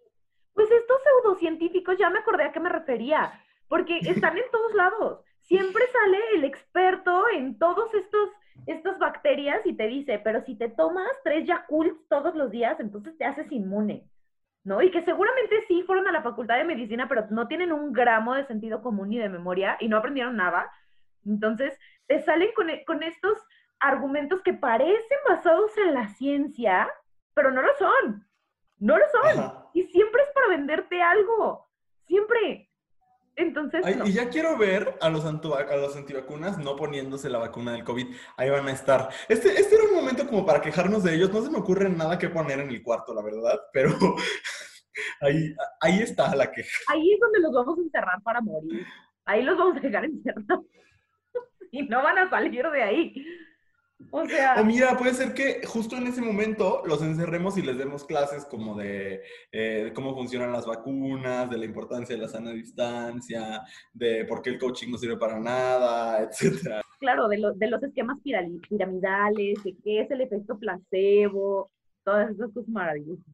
pues 0.55 0.71
estos 0.71 0.97
pseudocientíficos, 1.03 1.97
ya 1.99 2.09
me 2.09 2.21
acordé 2.21 2.45
a 2.45 2.53
qué 2.53 2.61
me 2.61 2.71
refería, 2.71 3.33
porque 3.73 4.01
están 4.03 4.37
en 4.37 4.45
todos 4.53 4.75
lados. 4.75 5.25
Siempre 5.41 5.83
sale 5.87 6.19
el 6.35 6.45
experto 6.45 7.25
en 7.35 7.59
todos 7.59 7.93
estos 7.95 8.29
estas 8.67 8.99
bacterias 8.99 9.65
y 9.65 9.73
te 9.73 9.87
dice, 9.87 10.21
pero 10.23 10.43
si 10.43 10.57
te 10.57 10.69
tomas 10.69 11.09
tres 11.25 11.47
Yakults 11.47 12.07
todos 12.07 12.35
los 12.35 12.51
días, 12.51 12.79
entonces 12.81 13.17
te 13.17 13.25
haces 13.25 13.51
inmune. 13.51 14.07
¿no? 14.63 14.83
Y 14.83 14.91
que 14.91 15.01
seguramente 15.01 15.65
sí 15.69 15.83
fueron 15.85 16.07
a 16.07 16.13
la 16.13 16.21
facultad 16.21 16.59
de 16.59 16.65
medicina, 16.65 17.09
pero 17.09 17.27
no 17.31 17.49
tienen 17.49 17.73
un 17.73 17.95
gramo 17.95 18.35
de 18.35 18.45
sentido 18.45 18.83
común 18.83 19.09
ni 19.09 19.19
de 19.19 19.31
memoria 19.31 19.79
y 19.81 19.89
no 19.89 19.97
aprendieron 19.97 20.37
nada. 20.37 20.71
Entonces, 21.25 21.73
te 22.07 22.21
salen 22.21 22.51
con, 22.55 22.69
e, 22.69 22.85
estos 23.07 23.39
argumentos 23.81 24.43
que 24.43 24.53
parecen 24.53 25.19
basados 25.27 25.77
en 25.79 25.95
la 25.95 26.09
ciencia, 26.09 26.91
pero 27.33 27.51
no 27.51 27.63
lo 27.63 27.75
son. 27.79 28.29
No 28.77 28.99
lo 28.99 29.05
son. 29.09 29.55
Y 29.73 29.85
siempre 29.85 30.23
es 30.25 30.29
para 30.35 30.49
venderte 30.49 31.01
algo. 31.01 31.71
Siempre. 32.05 32.69
Entonces. 33.37 33.83
Y 34.05 34.13
ya 34.13 34.29
quiero 34.29 34.59
ver 34.59 34.97
a 35.01 35.09
los, 35.09 35.25
a 35.25 35.77
los 35.77 35.97
antivacunas 35.97 36.59
no 36.59 36.77
poniéndose 36.77 37.31
la 37.31 37.39
vacuna 37.39 37.73
del 37.73 37.85
COVID. 37.85 38.15
Ahí 38.37 38.51
van 38.51 38.69
a 38.69 38.73
estar. 38.73 39.09
Este, 39.29 39.49
este 39.59 39.77
era 39.77 39.85
un 39.85 39.95
momento 39.95 40.27
como 40.27 40.45
para 40.45 40.61
quejarnos 40.61 41.03
de 41.03 41.15
ellos. 41.15 41.33
No 41.33 41.43
se 41.43 41.51
me 41.51 41.59
ocurre 41.59 41.89
nada 41.89 42.19
que 42.19 42.29
poner 42.29 42.61
en 42.61 42.71
el 42.71 42.83
cuarto, 42.83 43.15
la 43.15 43.23
verdad, 43.23 43.59
pero 43.73 43.91
ahí, 45.21 45.55
ahí 45.81 46.01
está 46.01 46.35
la 46.37 46.51
queja. 46.51 46.79
Ahí 46.89 47.13
es 47.13 47.21
donde 47.21 47.41
los 47.41 47.53
vamos 47.53 47.79
a 47.79 47.83
encerrar 47.83 48.23
para 48.23 48.41
morir. 48.41 48.87
Ahí 49.25 49.43
los 49.43 49.57
vamos 49.57 49.77
a 49.79 49.81
dejar 49.81 50.05
encerrados. 50.05 50.67
y 51.71 51.83
no 51.85 52.03
van 52.03 52.19
a 52.19 52.31
salir 52.31 52.67
de 52.71 52.83
ahí. 52.83 53.27
O 54.11 54.27
sea. 54.27 54.61
O 54.61 54.65
mira, 54.65 54.97
puede 54.97 55.15
ser 55.15 55.35
que 55.35 55.65
justo 55.67 55.97
en 55.97 56.07
ese 56.07 56.21
momento 56.21 56.83
los 56.87 57.03
encerremos 57.03 57.57
y 57.59 57.63
les 57.63 57.79
demos 57.79 58.05
clases 58.05 58.45
como 58.45 58.77
de, 58.77 59.23
eh, 59.51 59.93
cómo 59.95 60.15
funcionan 60.15 60.53
las 60.53 60.67
vacunas, 60.67 61.51
de 61.51 61.59
la 61.59 61.65
importancia 61.65 62.15
de 62.15 62.23
la 62.23 62.29
sana 62.29 62.51
distancia, 62.51 63.63
de 63.93 64.25
por 64.25 64.43
qué 64.43 64.51
el 64.51 64.59
coaching 64.59 64.91
no 64.91 64.99
sirve 64.99 65.17
para 65.17 65.39
nada, 65.39 66.23
etcétera. 66.31 66.83
Claro, 66.99 67.29
de, 67.29 67.53
de 67.57 67.67
los 67.69 67.83
esquemas 67.83 68.19
piramidales, 68.23 69.63
de 69.65 69.77
qué 69.83 70.01
es 70.03 70.11
el 70.11 70.21
efecto 70.21 70.59
placebo, 70.59 71.71
todas 72.05 72.31
esas 72.31 72.53
cosas 72.53 72.69
maravillosas. 72.69 73.25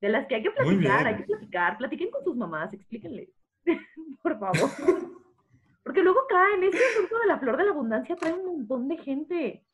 De 0.00 0.08
las 0.08 0.26
que 0.26 0.36
hay 0.36 0.42
que 0.42 0.50
platicar, 0.50 1.06
hay 1.06 1.16
que 1.16 1.24
platicar. 1.24 1.78
Platiquen 1.78 2.10
con 2.10 2.22
sus 2.24 2.36
mamás, 2.36 2.72
explíquenle. 2.72 3.30
por 4.22 4.38
favor. 4.38 4.70
Porque 5.82 6.02
luego 6.02 6.20
caen, 6.28 6.62
este 6.64 6.84
asunto 6.84 7.18
de 7.18 7.26
la 7.26 7.38
flor 7.38 7.56
de 7.56 7.64
la 7.64 7.70
abundancia 7.70 8.16
trae 8.16 8.32
un 8.32 8.44
montón 8.44 8.88
de 8.88 8.98
gente. 8.98 9.64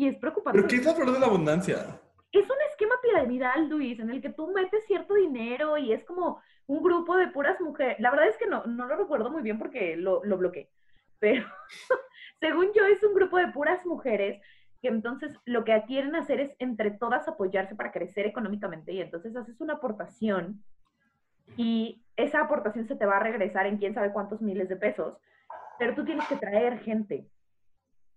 Y 0.00 0.08
es 0.08 0.16
preocupante. 0.16 0.58
¿Pero 0.58 0.66
qué 0.66 0.76
es 0.76 0.84
la 0.86 0.94
flor 0.94 1.12
de 1.12 1.20
la 1.20 1.26
abundancia? 1.26 2.00
Es 2.32 2.44
un 2.48 2.56
esquema 2.70 2.94
piramidal, 3.02 3.68
Luis, 3.68 4.00
en 4.00 4.08
el 4.08 4.22
que 4.22 4.30
tú 4.30 4.50
metes 4.50 4.86
cierto 4.86 5.12
dinero 5.12 5.76
y 5.76 5.92
es 5.92 6.02
como 6.04 6.40
un 6.66 6.82
grupo 6.82 7.18
de 7.18 7.26
puras 7.26 7.60
mujeres. 7.60 8.00
La 8.00 8.10
verdad 8.10 8.28
es 8.28 8.38
que 8.38 8.46
no, 8.46 8.64
no 8.64 8.86
lo 8.86 8.96
recuerdo 8.96 9.28
muy 9.28 9.42
bien 9.42 9.58
porque 9.58 9.98
lo, 9.98 10.24
lo 10.24 10.38
bloqueé. 10.38 10.70
Pero 11.18 11.44
según 12.40 12.72
yo 12.74 12.86
es 12.86 13.02
un 13.02 13.12
grupo 13.12 13.36
de 13.36 13.48
puras 13.48 13.84
mujeres 13.84 14.40
que 14.80 14.88
entonces 14.88 15.36
lo 15.44 15.64
que 15.64 15.84
quieren 15.86 16.16
hacer 16.16 16.40
es 16.40 16.56
entre 16.60 16.92
todas 16.92 17.28
apoyarse 17.28 17.74
para 17.74 17.92
crecer 17.92 18.24
económicamente 18.24 18.94
y 18.94 19.02
entonces 19.02 19.36
haces 19.36 19.60
una 19.60 19.74
aportación 19.74 20.64
y 21.58 22.02
esa 22.16 22.40
aportación 22.40 22.88
se 22.88 22.96
te 22.96 23.04
va 23.04 23.18
a 23.18 23.22
regresar 23.22 23.66
en 23.66 23.76
quién 23.76 23.92
sabe 23.92 24.14
cuántos 24.14 24.40
miles 24.40 24.70
de 24.70 24.76
pesos, 24.76 25.20
pero 25.78 25.94
tú 25.94 26.06
tienes 26.06 26.26
que 26.26 26.36
traer 26.36 26.78
gente. 26.78 27.28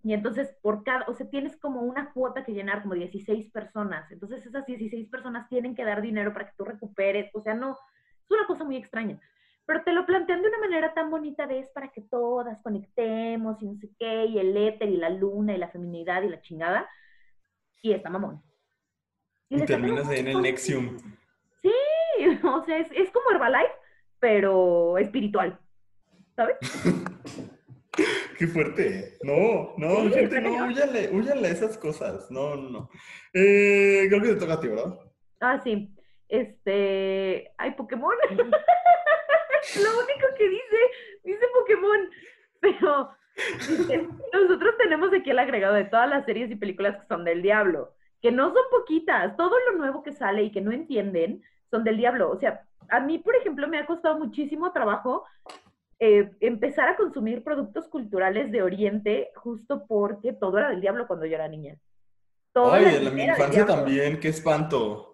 Y 0.03 0.13
entonces, 0.13 0.53
por 0.61 0.83
cada, 0.83 1.05
o 1.07 1.13
sea, 1.13 1.29
tienes 1.29 1.55
como 1.55 1.81
una 1.81 2.11
cuota 2.11 2.43
que 2.43 2.51
llenar, 2.51 2.81
como 2.81 2.93
16 2.93 3.49
personas. 3.51 4.11
Entonces, 4.11 4.45
esas 4.45 4.65
16 4.65 5.07
personas 5.07 5.47
tienen 5.47 5.75
que 5.75 5.85
dar 5.85 6.01
dinero 6.01 6.33
para 6.33 6.47
que 6.47 6.55
tú 6.57 6.65
recuperes. 6.65 7.31
O 7.33 7.41
sea, 7.41 7.53
no, 7.53 7.71
es 7.71 8.31
una 8.31 8.45
cosa 8.45 8.65
muy 8.65 8.75
extraña. 8.75 9.17
Pero 9.65 9.81
te 9.85 9.93
lo 9.93 10.05
plantean 10.05 10.41
de 10.41 10.49
una 10.49 10.59
manera 10.59 10.93
tan 10.93 11.09
bonita 11.09 11.47
de 11.47 11.59
es 11.59 11.69
para 11.69 11.87
que 11.87 12.01
todas 12.01 12.61
conectemos 12.61 13.61
y 13.61 13.65
no 13.65 13.75
sé 13.77 13.89
qué, 13.97 14.25
y 14.25 14.39
el 14.39 14.57
éter 14.57 14.89
y 14.89 14.97
la 14.97 15.09
luna 15.09 15.55
y 15.55 15.57
la 15.57 15.69
feminidad 15.69 16.21
y 16.21 16.29
la 16.29 16.41
chingada. 16.41 16.89
Y 17.81 17.93
está 17.93 18.09
mamón. 18.09 18.43
Y, 19.47 19.63
terminas 19.63 20.09
ahí 20.09 20.19
en 20.19 20.27
el 20.27 20.41
Nexium. 20.41 20.97
Sí, 21.61 21.71
o 22.43 22.61
sea, 22.65 22.77
es, 22.77 22.91
es 22.91 23.09
como 23.11 23.31
Herbalife, 23.31 23.73
pero 24.19 24.97
espiritual. 24.97 25.57
¿Sabes? 26.35 26.57
Qué 28.37 28.47
fuerte. 28.47 29.17
No, 29.23 29.73
no, 29.77 30.09
gente, 30.09 30.41
no, 30.41 30.69
esas 31.45 31.77
cosas. 31.77 32.29
No, 32.31 32.55
no, 32.55 32.69
no. 32.69 32.89
Eh, 33.33 34.05
creo 34.09 34.21
que 34.21 34.29
te 34.29 34.35
toca 34.35 34.53
a 34.53 34.59
ti, 34.59 34.67
¿verdad? 34.67 34.99
Ah, 35.39 35.61
sí. 35.63 35.93
Este. 36.27 37.51
Hay 37.57 37.71
Pokémon. 37.71 38.15
Lo 38.29 39.89
único 39.99 40.27
que 40.37 40.49
dice, 40.49 40.77
dice 41.23 41.45
Pokémon. 41.53 42.09
Pero 42.59 43.09
nosotros 44.33 44.75
tenemos 44.77 45.13
aquí 45.13 45.29
el 45.29 45.39
agregado 45.39 45.75
de 45.75 45.85
todas 45.85 46.09
las 46.09 46.25
series 46.25 46.49
y 46.49 46.55
películas 46.55 46.97
que 46.97 47.07
son 47.07 47.23
del 47.23 47.41
diablo, 47.41 47.93
que 48.21 48.31
no 48.31 48.53
son 48.53 48.63
poquitas. 48.71 49.37
Todo 49.37 49.55
lo 49.67 49.77
nuevo 49.77 50.01
que 50.01 50.13
sale 50.13 50.43
y 50.43 50.51
que 50.51 50.61
no 50.61 50.71
entienden 50.71 51.43
son 51.69 51.83
del 51.83 51.97
diablo. 51.97 52.31
O 52.31 52.39
sea, 52.39 52.63
a 52.89 52.99
mí, 52.99 53.19
por 53.19 53.35
ejemplo, 53.35 53.67
me 53.67 53.77
ha 53.79 53.85
costado 53.85 54.17
muchísimo 54.17 54.71
trabajo 54.71 55.25
eh, 55.99 56.31
empezar 56.39 56.89
a 56.89 56.97
consumir 56.97 57.43
productos 57.43 57.87
culturales 57.87 58.51
de 58.51 58.61
Oriente 58.61 59.31
justo 59.35 59.85
porque 59.87 60.33
todo 60.33 60.57
era 60.57 60.69
del 60.69 60.81
diablo 60.81 61.07
cuando 61.07 61.25
yo 61.25 61.35
era 61.35 61.47
niña. 61.47 61.77
Ay, 62.55 62.97
en 63.01 63.15
mi 63.15 63.23
infancia 63.23 63.65
también, 63.65 64.19
qué 64.19 64.29
espanto. 64.29 65.13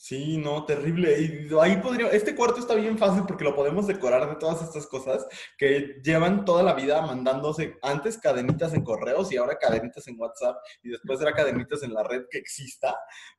Sí, 0.00 0.38
no, 0.38 0.64
terrible. 0.64 1.20
Y 1.20 1.48
ahí 1.60 1.76
podría, 1.76 2.08
este 2.08 2.34
cuarto 2.34 2.58
está 2.58 2.74
bien 2.74 2.96
fácil 2.96 3.24
porque 3.26 3.44
lo 3.44 3.54
podemos 3.54 3.86
decorar 3.86 4.30
de 4.30 4.36
todas 4.36 4.62
estas 4.62 4.86
cosas 4.86 5.26
que 5.58 6.00
llevan 6.02 6.46
toda 6.46 6.62
la 6.62 6.72
vida 6.72 7.02
mandándose 7.02 7.76
antes 7.82 8.16
cadenitas 8.16 8.72
en 8.72 8.82
correos 8.82 9.30
y 9.30 9.36
ahora 9.36 9.58
cadenitas 9.58 10.08
en 10.08 10.18
WhatsApp 10.18 10.56
y 10.82 10.88
después 10.88 11.20
era 11.20 11.34
cadenitas 11.34 11.82
en 11.82 11.92
la 11.92 12.02
red 12.02 12.22
que 12.30 12.38
exista, 12.38 12.96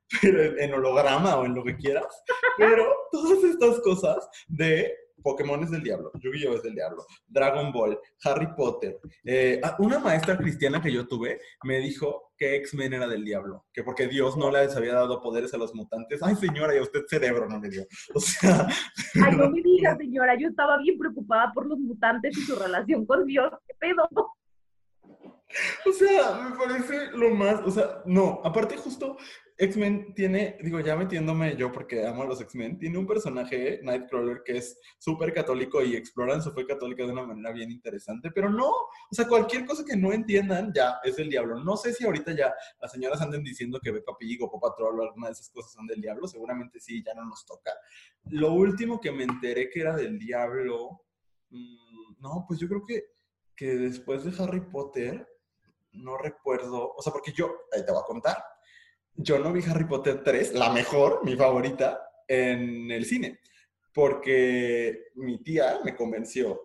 pero 0.22 0.56
en 0.60 0.72
holograma 0.72 1.38
o 1.38 1.46
en 1.46 1.56
lo 1.56 1.64
que 1.64 1.78
quieras. 1.78 2.24
Pero 2.60 2.86
todas 3.12 3.44
estas 3.44 3.80
cosas 3.80 4.30
de 4.48 4.94
Pokémon 5.22 5.64
es 5.64 5.72
del 5.72 5.84
diablo, 5.84 6.12
Yu-Gi-Oh 6.16 6.56
es 6.56 6.64
del 6.64 6.76
diablo, 6.76 7.06
Dragon 7.28 7.72
Ball, 7.72 8.00
Harry 8.24 8.48
Potter. 8.56 9.00
Eh, 9.24 9.60
ah, 9.64 9.76
una 9.80 10.00
maestra 10.00 10.38
cristiana 10.38 10.82
que 10.82 10.92
yo 10.92 11.08
tuve 11.08 11.40
me 11.64 11.80
dijo 11.80 12.32
que 12.38 12.56
X-Men 12.56 12.94
era 12.94 13.08
del 13.08 13.24
diablo, 13.24 13.66
que 13.72 13.84
porque 13.84 14.08
Dios 14.08 14.36
no 14.36 14.50
les 14.52 14.76
había 14.76 14.96
dado 14.96 15.22
poderes 15.22 15.54
a 15.54 15.58
los 15.58 15.76
mutantes. 15.76 16.22
Ay, 16.24 16.36
señora, 16.36 16.76
y 16.76 16.80
a 16.80 16.82
usted 16.82 17.02
cerebro 17.08 17.48
no 17.48 17.60
le 17.60 17.70
dio. 17.70 17.86
O 18.16 18.20
sea. 18.20 18.68
Ay, 19.26 19.36
no 19.38 19.50
me 19.50 19.62
diga, 19.62 19.96
señora, 19.98 20.38
yo 20.40 20.48
estaba 20.48 20.78
bien 20.80 20.98
preocupada 20.98 21.52
por 21.54 21.68
los 21.68 21.78
mutantes 21.80 22.38
y 22.38 22.42
su 22.42 22.56
relación 22.56 23.06
con 23.06 23.26
Dios. 23.26 23.52
¿Qué 23.68 23.76
pedo? 23.80 24.10
O 25.86 25.92
sea, 25.92 26.50
me 26.50 26.58
parece 26.58 27.12
lo 27.12 27.30
más, 27.32 27.62
o 27.66 27.72
sea, 27.72 28.02
no, 28.06 28.40
aparte 28.44 28.78
justo 28.78 29.18
X-Men 29.62 30.16
tiene, 30.16 30.58
digo, 30.64 30.80
ya 30.80 30.96
metiéndome 30.96 31.56
yo 31.56 31.72
porque 31.72 32.04
amo 32.04 32.24
a 32.24 32.26
los 32.26 32.42
X-Men, 32.42 32.80
tiene 32.80 32.98
un 32.98 33.06
personaje, 33.06 33.80
Nightcrawler, 33.84 34.42
que 34.44 34.58
es 34.58 34.80
súper 34.98 35.32
católico 35.36 35.84
y 35.84 35.96
exploran 35.96 36.42
su 36.42 36.52
fe 36.52 36.66
católica 36.66 37.06
de 37.06 37.12
una 37.12 37.28
manera 37.28 37.52
bien 37.52 37.70
interesante, 37.70 38.32
pero 38.32 38.50
no, 38.50 38.70
o 38.70 38.90
sea, 39.12 39.28
cualquier 39.28 39.68
cosa 39.68 39.86
que 39.86 39.96
no 39.96 40.14
entiendan 40.14 40.74
ya 40.74 40.96
es 41.04 41.16
del 41.16 41.30
diablo. 41.30 41.64
No 41.64 41.78
sé 41.78 41.94
si 41.94 42.04
ahorita 42.04 42.36
ya 42.36 42.52
las 42.82 42.92
señoras 42.92 43.22
anden 43.22 43.44
diciendo 43.44 43.80
que 43.80 43.94
Peppa 43.94 44.18
Pig 44.18 44.42
o 44.42 44.50
Paw 44.50 44.60
Patrol 44.60 45.00
o 45.00 45.04
alguna 45.04 45.28
de 45.28 45.34
esas 45.34 45.52
cosas 45.52 45.72
son 45.74 45.86
del 45.86 46.02
diablo, 46.02 46.28
seguramente 46.28 46.80
sí, 46.80 47.04
ya 47.06 47.14
no 47.14 47.26
nos 47.26 47.46
toca. 47.46 47.72
Lo 48.32 48.54
último 48.54 49.00
que 49.00 49.12
me 49.12 49.26
enteré 49.26 49.70
que 49.70 49.82
era 49.82 49.96
del 49.96 50.18
diablo, 50.18 51.04
mm, 51.52 52.16
no, 52.20 52.46
pues 52.48 52.60
yo 52.60 52.68
creo 52.68 52.84
que, 52.84 53.12
que 53.56 53.76
después 53.76 54.24
de 54.24 54.44
Harry 54.44 54.62
Potter, 54.62 55.28
no 55.92 56.18
recuerdo, 56.18 56.94
o 56.96 57.02
sea, 57.04 57.14
porque 57.14 57.32
yo, 57.32 57.52
te 57.70 57.92
voy 57.92 58.02
a 58.02 58.06
contar, 58.08 58.38
yo 59.16 59.40
no 59.40 59.52
vi 59.52 59.64
Harry 59.64 59.86
Potter 59.86 60.24
3, 60.24 60.54
la 60.54 60.72
mejor, 60.72 61.22
mi 61.24 61.36
favorita, 61.36 62.02
en 62.28 62.90
el 62.92 63.06
cine, 63.06 63.40
porque 63.94 65.08
mi 65.16 65.44
tía 65.44 65.80
me 65.84 65.96
convenció 65.96 66.60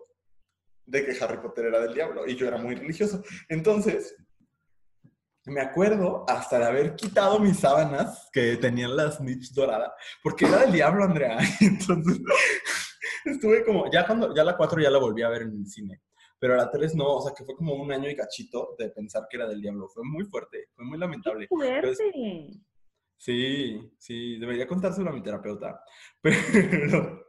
de 0.85 1.05
que 1.05 1.23
Harry 1.23 1.37
Potter 1.37 1.65
era 1.65 1.79
del 1.81 1.93
diablo 1.93 2.25
y 2.25 2.35
yo 2.35 2.47
era 2.47 2.57
muy 2.57 2.75
religioso. 2.75 3.21
Entonces, 3.49 4.15
me 5.45 5.61
acuerdo 5.61 6.25
hasta 6.27 6.59
de 6.59 6.65
haber 6.65 6.95
quitado 6.95 7.39
mis 7.39 7.59
sábanas 7.59 8.29
que 8.31 8.57
tenían 8.57 8.95
las 8.95 9.19
niches 9.21 9.53
dorada, 9.53 9.93
porque 10.23 10.45
era 10.45 10.59
del 10.59 10.71
diablo, 10.71 11.03
Andrea. 11.03 11.37
Entonces, 11.61 12.19
estuve 13.25 13.63
como, 13.65 13.91
ya 13.91 14.05
cuando, 14.05 14.33
ya 14.35 14.43
la 14.43 14.55
4 14.55 14.81
ya 14.81 14.89
la 14.89 14.99
volví 14.99 15.23
a 15.23 15.29
ver 15.29 15.43
en 15.43 15.53
el 15.53 15.67
cine, 15.67 16.01
pero 16.39 16.55
la 16.55 16.69
3 16.69 16.95
no, 16.95 17.17
o 17.17 17.21
sea, 17.21 17.33
que 17.35 17.43
fue 17.43 17.55
como 17.55 17.73
un 17.75 17.91
año 17.91 18.09
y 18.09 18.15
cachito 18.15 18.75
de 18.77 18.89
pensar 18.89 19.27
que 19.29 19.37
era 19.37 19.47
del 19.47 19.61
diablo. 19.61 19.87
Fue 19.87 20.03
muy 20.03 20.25
fuerte, 20.25 20.69
fue 20.75 20.85
muy 20.85 20.97
lamentable. 20.97 21.47
¡Qué 21.47 21.55
fuerte! 21.55 21.93
sí, 23.19 23.91
sí, 23.97 24.37
debería 24.37 24.67
contárselo 24.67 25.09
a 25.09 25.13
mi 25.13 25.23
terapeuta, 25.23 25.81
pero... 26.21 27.25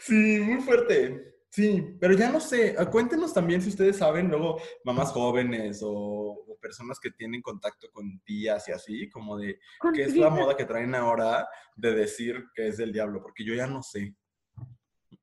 Sí, 0.00 0.38
muy 0.40 0.62
fuerte. 0.62 1.36
Sí, 1.56 1.96
pero 1.98 2.12
ya 2.12 2.30
no 2.30 2.38
sé, 2.38 2.76
ah, 2.78 2.84
cuéntenos 2.84 3.32
también 3.32 3.62
si 3.62 3.70
ustedes 3.70 3.96
saben, 3.96 4.28
luego 4.28 4.60
mamás 4.84 5.10
jóvenes 5.10 5.80
o, 5.82 6.44
personas 6.60 7.00
que 7.00 7.12
tienen 7.12 7.40
contacto 7.40 7.88
con 7.92 8.20
tías 8.24 8.68
y 8.68 8.72
así, 8.72 9.08
como 9.08 9.38
de 9.38 9.58
qué 9.94 10.02
es 10.02 10.16
la 10.16 10.28
moda 10.28 10.54
que 10.54 10.66
traen 10.66 10.94
ahora 10.94 11.48
de 11.74 11.94
decir 11.94 12.44
que 12.54 12.68
es 12.68 12.76
del 12.76 12.92
diablo, 12.92 13.22
porque 13.22 13.42
yo 13.42 13.54
ya 13.54 13.66
no 13.66 13.82
sé. 13.82 14.14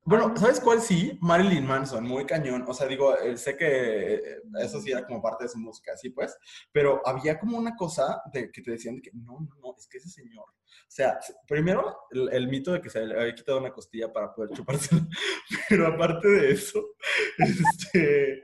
Bueno, 0.06 0.36
¿sabes 0.36 0.60
cuál 0.60 0.82
sí? 0.82 1.18
Marilyn 1.22 1.66
Manson, 1.66 2.04
muy 2.04 2.26
cañón. 2.26 2.62
O 2.68 2.74
sea, 2.74 2.86
digo, 2.86 3.16
eh, 3.16 3.38
sé 3.38 3.56
que 3.56 4.14
eh, 4.14 4.42
eso 4.60 4.78
sí 4.82 4.90
era 4.90 5.06
como 5.06 5.22
parte 5.22 5.44
de 5.44 5.48
su 5.48 5.58
música, 5.58 5.92
así 5.94 6.10
pues, 6.10 6.36
pero 6.72 7.00
había 7.06 7.38
como 7.38 7.56
una 7.56 7.74
cosa 7.74 8.20
de 8.30 8.50
que 8.50 8.60
te 8.60 8.72
decían 8.72 9.00
que 9.00 9.10
no, 9.14 9.40
no, 9.40 9.56
no, 9.62 9.74
es 9.78 9.88
que 9.88 9.96
ese 9.96 10.10
señor. 10.10 10.44
O 10.44 10.90
sea, 10.90 11.18
primero 11.48 11.96
el, 12.10 12.48
mito 12.48 12.72
de 12.72 12.82
que 12.82 12.90
se 12.90 13.06
le 13.06 13.18
había 13.18 13.34
quitado 13.34 13.58
una 13.58 13.72
costilla 13.72 14.12
para 14.12 14.34
poder 14.34 14.50
chupársela, 14.50 15.06
pero 15.70 15.86
aparte 15.86 16.28
de 16.28 16.50
eso, 16.52 16.84
este, 17.38 18.42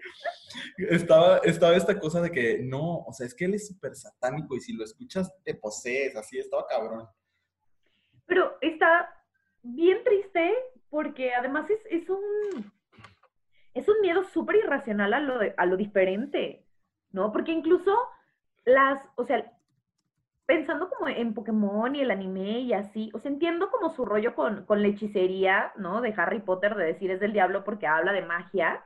estaba, 0.78 1.38
estaba 1.38 1.76
esta 1.76 1.98
cosa 1.98 2.22
de 2.22 2.30
que 2.30 2.60
no, 2.62 3.00
o 3.00 3.12
sea, 3.12 3.26
es 3.26 3.34
que 3.34 3.44
él 3.44 3.54
es 3.54 3.68
súper 3.68 3.94
satánico 3.94 4.56
y 4.56 4.60
si 4.60 4.72
lo 4.72 4.82
escuchas 4.82 5.30
te 5.44 5.54
posees, 5.54 6.16
así, 6.16 6.38
estaba 6.38 6.66
cabrón. 6.66 7.06
Pero 8.24 8.56
está 8.62 9.14
bien 9.62 10.02
triste 10.04 10.54
porque 10.90 11.32
además 11.34 11.70
es, 11.70 12.10
un, 12.10 12.72
es 13.74 13.88
un 13.88 14.00
miedo 14.00 14.24
súper 14.24 14.56
irracional 14.56 15.14
a 15.14 15.20
lo, 15.20 15.38
a 15.56 15.66
lo 15.66 15.76
diferente, 15.76 16.66
¿no? 17.12 17.32
Porque 17.32 17.52
incluso 17.52 17.96
las, 18.64 19.02
o 19.16 19.24
sea, 19.24 19.52
pensando 20.46 20.90
como 20.90 21.08
en 21.08 21.32
Pokémon 21.32 21.94
y 21.94 22.00
el 22.00 22.10
anime 22.10 22.60
y 22.60 22.72
así, 22.72 23.10
o 23.14 23.18
sea, 23.18 23.30
entiendo 23.30 23.70
como 23.70 23.90
su 23.90 24.04
rollo 24.04 24.34
con, 24.34 24.66
con 24.66 24.82
la 24.82 24.88
hechicería, 24.88 25.72
¿no? 25.76 26.00
De 26.00 26.12
Harry 26.16 26.40
Potter, 26.40 26.74
de 26.74 26.86
decir 26.86 27.10
es 27.10 27.20
del 27.20 27.32
diablo 27.32 27.62
porque 27.64 27.86
habla 27.86 28.12
de 28.12 28.22
magia, 28.22 28.84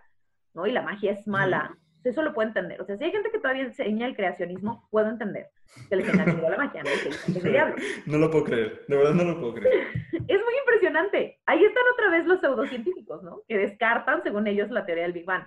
¿no? 0.52 0.66
Y 0.66 0.72
la 0.72 0.82
magia 0.82 1.12
es 1.12 1.26
mala 1.26 1.78
eso 2.10 2.22
lo 2.22 2.34
puedo 2.34 2.48
entender. 2.48 2.80
O 2.80 2.84
sea, 2.84 2.96
si 2.96 3.04
hay 3.04 3.12
gente 3.12 3.30
que 3.30 3.38
todavía 3.38 3.64
enseña 3.64 4.06
el 4.06 4.16
creacionismo, 4.16 4.86
puedo 4.90 5.08
entender 5.08 5.50
que 5.88 5.96
les 5.96 6.08
a 6.08 6.14
la 6.26 6.56
magia, 6.56 6.82
¿no? 6.82 6.90
No 8.06 8.18
lo 8.18 8.30
puedo 8.30 8.44
creer, 8.44 8.84
de 8.86 8.96
verdad 8.96 9.14
no 9.14 9.24
lo 9.24 9.40
puedo 9.40 9.54
creer. 9.54 9.86
es 10.12 10.40
muy 10.44 10.54
impresionante. 10.60 11.40
Ahí 11.46 11.64
están 11.64 11.82
otra 11.92 12.10
vez 12.10 12.26
los 12.26 12.40
pseudocientíficos, 12.40 13.22
¿no? 13.22 13.42
Que 13.48 13.58
descartan, 13.58 14.22
según 14.22 14.46
ellos, 14.46 14.70
la 14.70 14.86
teoría 14.86 15.04
del 15.04 15.12
Big 15.12 15.24
Bang. 15.24 15.44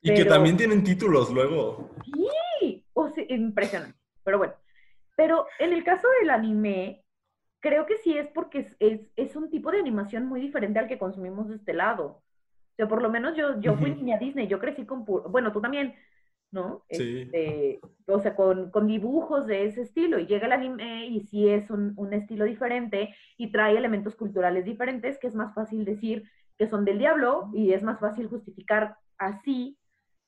Y 0.00 0.14
que 0.14 0.24
también 0.24 0.56
tienen 0.56 0.84
títulos 0.84 1.30
luego. 1.30 1.90
Sí, 2.60 2.84
o 2.92 3.08
sea, 3.08 3.24
impresionante. 3.28 3.98
Pero 4.22 4.38
bueno, 4.38 4.54
pero 5.16 5.46
en 5.58 5.72
el 5.72 5.82
caso 5.82 6.06
del 6.20 6.30
anime, 6.30 7.04
creo 7.60 7.86
que 7.86 7.96
sí 7.96 8.16
es 8.16 8.28
porque 8.28 8.60
es, 8.60 8.76
es, 8.78 9.00
es 9.16 9.34
un 9.34 9.50
tipo 9.50 9.72
de 9.72 9.80
animación 9.80 10.26
muy 10.26 10.40
diferente 10.40 10.78
al 10.78 10.86
que 10.86 10.98
consumimos 10.98 11.48
de 11.48 11.56
este 11.56 11.72
lado 11.72 12.22
sea, 12.78 12.88
por 12.88 13.02
lo 13.02 13.10
menos 13.10 13.36
yo, 13.36 13.60
yo 13.60 13.76
fui 13.76 13.90
niña 13.90 14.18
Disney, 14.18 14.46
yo 14.46 14.60
crecí 14.60 14.86
con, 14.86 15.04
bueno, 15.04 15.52
tú 15.52 15.60
también, 15.60 15.94
¿no? 16.52 16.84
Sí. 16.90 17.22
Este, 17.22 17.80
o 18.06 18.20
sea, 18.20 18.36
con, 18.36 18.70
con, 18.70 18.86
dibujos 18.86 19.46
de 19.46 19.64
ese 19.64 19.82
estilo. 19.82 20.18
Y 20.18 20.26
llega 20.26 20.46
el 20.46 20.52
anime 20.52 21.06
y 21.06 21.20
sí 21.20 21.48
es 21.48 21.70
un, 21.70 21.92
un, 21.96 22.12
estilo 22.12 22.44
diferente 22.44 23.14
y 23.36 23.50
trae 23.50 23.76
elementos 23.76 24.14
culturales 24.14 24.64
diferentes 24.64 25.18
que 25.18 25.26
es 25.26 25.34
más 25.34 25.54
fácil 25.54 25.84
decir 25.84 26.24
que 26.56 26.68
son 26.68 26.84
del 26.84 26.98
diablo 26.98 27.50
y 27.52 27.72
es 27.72 27.82
más 27.82 27.98
fácil 28.00 28.28
justificar 28.28 28.96
así 29.18 29.76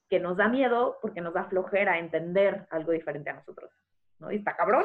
que 0.08 0.18
nos 0.18 0.36
da 0.36 0.48
miedo 0.48 0.98
porque 1.00 1.20
nos 1.20 1.34
da 1.34 1.44
flojera 1.44 1.98
entender 1.98 2.66
algo 2.70 2.92
diferente 2.92 3.30
a 3.30 3.34
nosotros, 3.34 3.70
¿no? 4.18 4.32
Y 4.32 4.36
está 4.36 4.56
cabrón. 4.56 4.84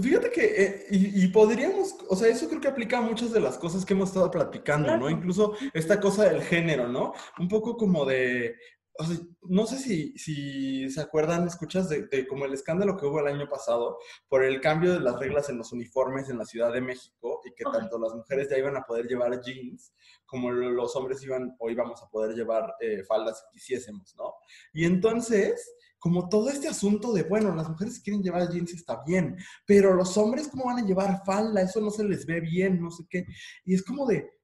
Fíjate 0.00 0.30
que, 0.30 0.62
eh, 0.62 0.86
y, 0.90 1.26
podríamos, 1.28 1.96
o 2.08 2.16
sea, 2.16 2.28
eso 2.28 2.48
creo 2.48 2.60
que 2.60 2.68
aplica 2.68 2.98
a 2.98 3.02
muchas 3.02 3.32
de 3.32 3.40
las 3.40 3.58
cosas 3.58 3.84
que 3.84 3.94
hemos 3.94 4.10
estado 4.10 4.30
platicando, 4.30 4.96
¿no? 4.96 5.10
Incluso 5.10 5.54
esta 5.74 6.00
cosa 6.00 6.24
del 6.24 6.42
género, 6.42 6.88
¿no? 6.88 7.12
Un 7.38 7.48
poco 7.48 7.76
como 7.76 8.04
de, 8.04 8.56
o 9.00 9.04
sea, 9.04 9.16
no 9.48 9.66
sé 9.66 9.78
si, 9.78 10.12
si 10.18 10.90
se 10.90 11.00
acuerdan, 11.00 11.46
escuchas 11.46 11.88
de, 11.88 12.26
como 12.28 12.44
el 12.44 12.52
escándalo 12.52 12.98
que 12.98 13.06
hubo 13.06 13.20
el 13.20 13.28
año 13.34 13.48
pasado 13.48 13.98
por 14.28 14.44
el 14.44 14.60
cambio 14.60 14.92
de 14.92 15.00
las 15.00 15.18
reglas 15.18 15.48
en 15.48 15.56
los 15.56 15.72
uniformes 15.72 16.28
en 16.28 16.36
la 16.36 16.44
Ciudad 16.44 16.70
de 16.70 16.82
México 16.82 17.40
y 17.46 17.54
que 17.54 17.64
tanto 17.64 17.98
las 17.98 18.14
mujeres 18.14 18.50
ya 18.50 18.58
iban 18.58 18.76
a 18.76 18.82
poder 18.82 19.06
llevar 19.06 19.40
jeans 19.40 19.94
como 20.26 20.50
los 20.50 20.94
hombres 20.96 21.22
iban 21.22 21.56
o 21.58 21.70
íbamos 21.70 22.02
a 22.02 22.10
poder 22.10 22.36
llevar 22.36 22.74
eh, 22.80 23.02
faldas 23.04 23.38
si 23.38 23.44
quisiésemos, 23.52 24.14
¿no? 24.18 24.34
Y 24.74 24.84
entonces 24.84 25.76
como 25.98 26.28
todo 26.28 26.48
este 26.48 26.68
asunto 26.68 27.12
de, 27.12 27.22
bueno, 27.24 27.54
las 27.54 27.68
mujeres 27.68 28.00
quieren 28.00 28.22
llevar 28.22 28.50
jeans 28.50 28.72
está 28.72 29.02
bien, 29.06 29.36
pero 29.66 29.94
los 29.94 30.16
hombres, 30.16 30.48
¿cómo 30.48 30.64
van 30.66 30.78
a 30.78 30.86
llevar 30.86 31.22
falda? 31.24 31.60
Eso 31.62 31.80
no 31.80 31.90
se 31.90 32.04
les 32.04 32.24
ve 32.24 32.40
bien, 32.40 32.80
no 32.80 32.90
sé 32.90 33.04
qué. 33.08 33.26
Y 33.66 33.74
es 33.74 33.82
como 33.82 34.06
de, 34.06 34.39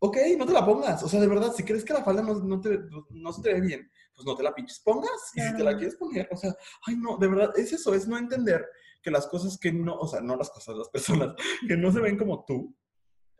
ok, 0.00 0.16
no 0.36 0.46
te 0.46 0.52
la 0.52 0.64
pongas. 0.64 1.02
O 1.02 1.08
sea, 1.08 1.20
de 1.20 1.26
verdad, 1.26 1.52
si 1.52 1.62
crees 1.62 1.84
que 1.84 1.92
la 1.92 2.04
falda 2.04 2.22
no, 2.22 2.60
te, 2.60 2.80
no 3.10 3.32
se 3.32 3.42
te 3.42 3.54
ve 3.54 3.60
bien, 3.60 3.90
pues 4.14 4.26
no 4.26 4.34
te 4.34 4.42
la 4.42 4.54
pinches 4.54 4.80
pongas. 4.80 5.32
Y 5.34 5.40
si 5.40 5.56
te 5.56 5.64
la 5.64 5.76
quieres 5.76 5.96
poner, 5.96 6.28
o 6.32 6.36
sea, 6.36 6.54
ay, 6.86 6.96
no, 6.96 7.16
de 7.16 7.28
verdad, 7.28 7.52
es 7.56 7.72
eso, 7.72 7.94
es 7.94 8.06
no 8.06 8.18
entender 8.18 8.66
que 9.02 9.10
las 9.10 9.26
cosas 9.26 9.58
que 9.58 9.72
no, 9.72 9.96
o 9.96 10.06
sea, 10.06 10.20
no 10.20 10.36
las 10.36 10.50
cosas, 10.50 10.76
las 10.76 10.88
personas 10.88 11.34
que 11.68 11.76
no 11.76 11.92
se 11.92 12.00
ven 12.00 12.16
como 12.16 12.44
tú, 12.44 12.74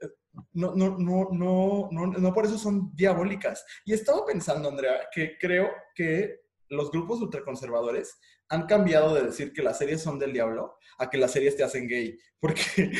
eh, 0.00 0.08
no, 0.52 0.74
no, 0.74 0.96
no, 0.98 1.28
no, 1.32 1.88
no, 1.90 2.06
no 2.06 2.34
por 2.34 2.46
eso 2.46 2.58
son 2.58 2.94
diabólicas. 2.94 3.64
Y 3.84 3.92
estaba 3.92 4.24
pensando, 4.24 4.68
Andrea, 4.68 5.08
que 5.12 5.36
creo 5.38 5.68
que 5.94 6.47
los 6.70 6.90
grupos 6.90 7.20
ultraconservadores 7.20 8.18
han 8.48 8.66
cambiado 8.66 9.14
de 9.14 9.24
decir 9.24 9.52
que 9.52 9.62
las 9.62 9.78
series 9.78 10.02
son 10.02 10.18
del 10.18 10.32
diablo 10.32 10.76
a 10.98 11.08
que 11.10 11.18
las 11.18 11.32
series 11.32 11.56
te 11.56 11.62
hacen 11.62 11.86
gay. 11.86 12.18
Porque 12.40 12.92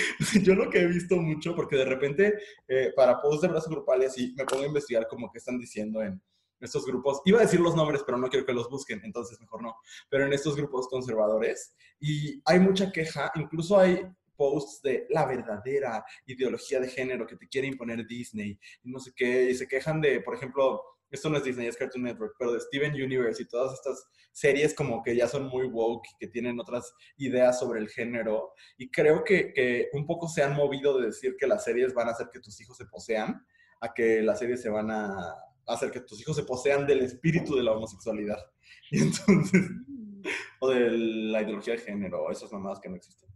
yo 0.42 0.54
lo 0.54 0.68
que 0.68 0.80
he 0.80 0.86
visto 0.86 1.16
mucho, 1.16 1.54
porque 1.54 1.76
de 1.76 1.84
repente 1.84 2.34
eh, 2.66 2.92
para 2.96 3.20
posts 3.20 3.42
de 3.42 3.48
brazos 3.48 3.70
grupales 3.70 4.18
y 4.18 4.34
me 4.34 4.44
pongo 4.44 4.64
a 4.64 4.66
investigar 4.66 5.06
como 5.06 5.30
que 5.30 5.38
están 5.38 5.58
diciendo 5.60 6.02
en 6.02 6.20
estos 6.60 6.84
grupos, 6.84 7.22
iba 7.24 7.38
a 7.38 7.42
decir 7.42 7.60
los 7.60 7.76
nombres, 7.76 8.02
pero 8.04 8.18
no 8.18 8.28
quiero 8.28 8.44
que 8.44 8.52
los 8.52 8.68
busquen, 8.68 9.00
entonces 9.04 9.40
mejor 9.40 9.62
no, 9.62 9.76
pero 10.08 10.26
en 10.26 10.32
estos 10.32 10.56
grupos 10.56 10.88
conservadores 10.88 11.72
y 12.00 12.42
hay 12.46 12.58
mucha 12.58 12.90
queja, 12.90 13.30
incluso 13.36 13.78
hay 13.78 14.02
posts 14.34 14.82
de 14.82 15.06
la 15.10 15.24
verdadera 15.24 16.04
ideología 16.26 16.80
de 16.80 16.88
género 16.88 17.26
que 17.26 17.36
te 17.36 17.48
quiere 17.48 17.68
imponer 17.68 18.06
Disney 18.06 18.58
no 18.82 18.98
sé 18.98 19.12
qué, 19.14 19.50
y 19.50 19.54
se 19.54 19.68
quejan 19.68 20.00
de, 20.00 20.20
por 20.20 20.34
ejemplo, 20.34 20.82
esto 21.11 21.30
no 21.30 21.38
es 21.38 21.44
Disney, 21.44 21.66
es 21.66 21.76
Cartoon 21.76 22.04
Network, 22.04 22.34
pero 22.38 22.52
de 22.52 22.61
Steven 22.61 22.92
Universe 22.92 23.42
y 23.42 23.46
todas 23.46 23.74
estas 23.74 24.09
series 24.32 24.74
como 24.74 25.02
que 25.02 25.16
ya 25.16 25.26
son 25.26 25.46
muy 25.46 25.66
woke, 25.66 26.06
que 26.18 26.26
tienen 26.26 26.61
otras 26.61 26.94
ideas 27.16 27.59
sobre 27.59 27.80
el 27.80 27.88
género. 27.88 28.52
Y 28.76 28.90
creo 28.90 29.24
que, 29.24 29.88
un 29.92 30.06
poco 30.06 30.28
se 30.28 30.42
han 30.42 30.54
movido 30.54 30.98
de 30.98 31.06
decir 31.06 31.36
que 31.38 31.46
las 31.46 31.64
series 31.64 31.94
van 31.94 32.09
a 32.09 32.12
hacer 32.12 32.28
que 32.32 32.40
tus 32.40 32.61
hijos 32.61 32.76
se 32.76 32.86
posean, 32.86 33.44
a 33.80 33.92
que 33.94 34.22
las 34.22 34.38
series 34.38 34.61
se 34.62 34.70
van 34.70 34.90
a 34.90 35.34
hacer 35.66 35.90
que 35.90 36.00
tus 36.00 36.20
hijos 36.20 36.36
se 36.36 36.44
posean 36.44 36.86
del 36.86 37.00
espíritu 37.00 37.56
de 37.56 37.62
la 37.62 37.72
homosexualidad. 37.72 38.38
Y 38.90 39.02
entonces, 39.02 39.70
o 40.61 40.70
de 40.70 40.90
la 40.90 41.42
ideología 41.42 41.74
de 41.74 41.80
género, 41.80 42.30
esas 42.30 42.50
mamadas 42.52 42.80
que 42.80 42.88
no 42.88 42.96
existen. 42.96 43.28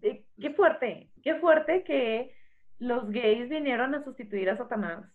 Qué 0.00 0.50
fuerte, 0.56 1.10
qué 1.22 1.36
fuerte 1.36 1.84
que 1.84 2.34
los 2.78 3.08
gays 3.10 3.48
vinieron 3.48 3.94
a 3.94 4.02
sustituir 4.02 4.50
a 4.50 4.56
Satanás. 4.56 5.13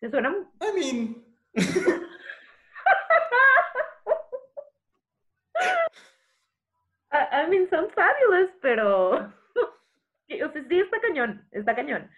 ¿Te 0.00 0.10
suena? 0.10 0.34
I 0.60 0.72
mean. 0.74 1.24
I, 7.12 7.48
mean, 7.48 7.68
son 7.70 7.88
fabulous, 7.90 8.50
pero. 8.60 9.10
o 10.44 10.52
sea, 10.52 10.64
sí, 10.68 10.80
está 10.80 11.00
cañón, 11.00 11.48
está 11.50 11.74
cañón. 11.74 12.10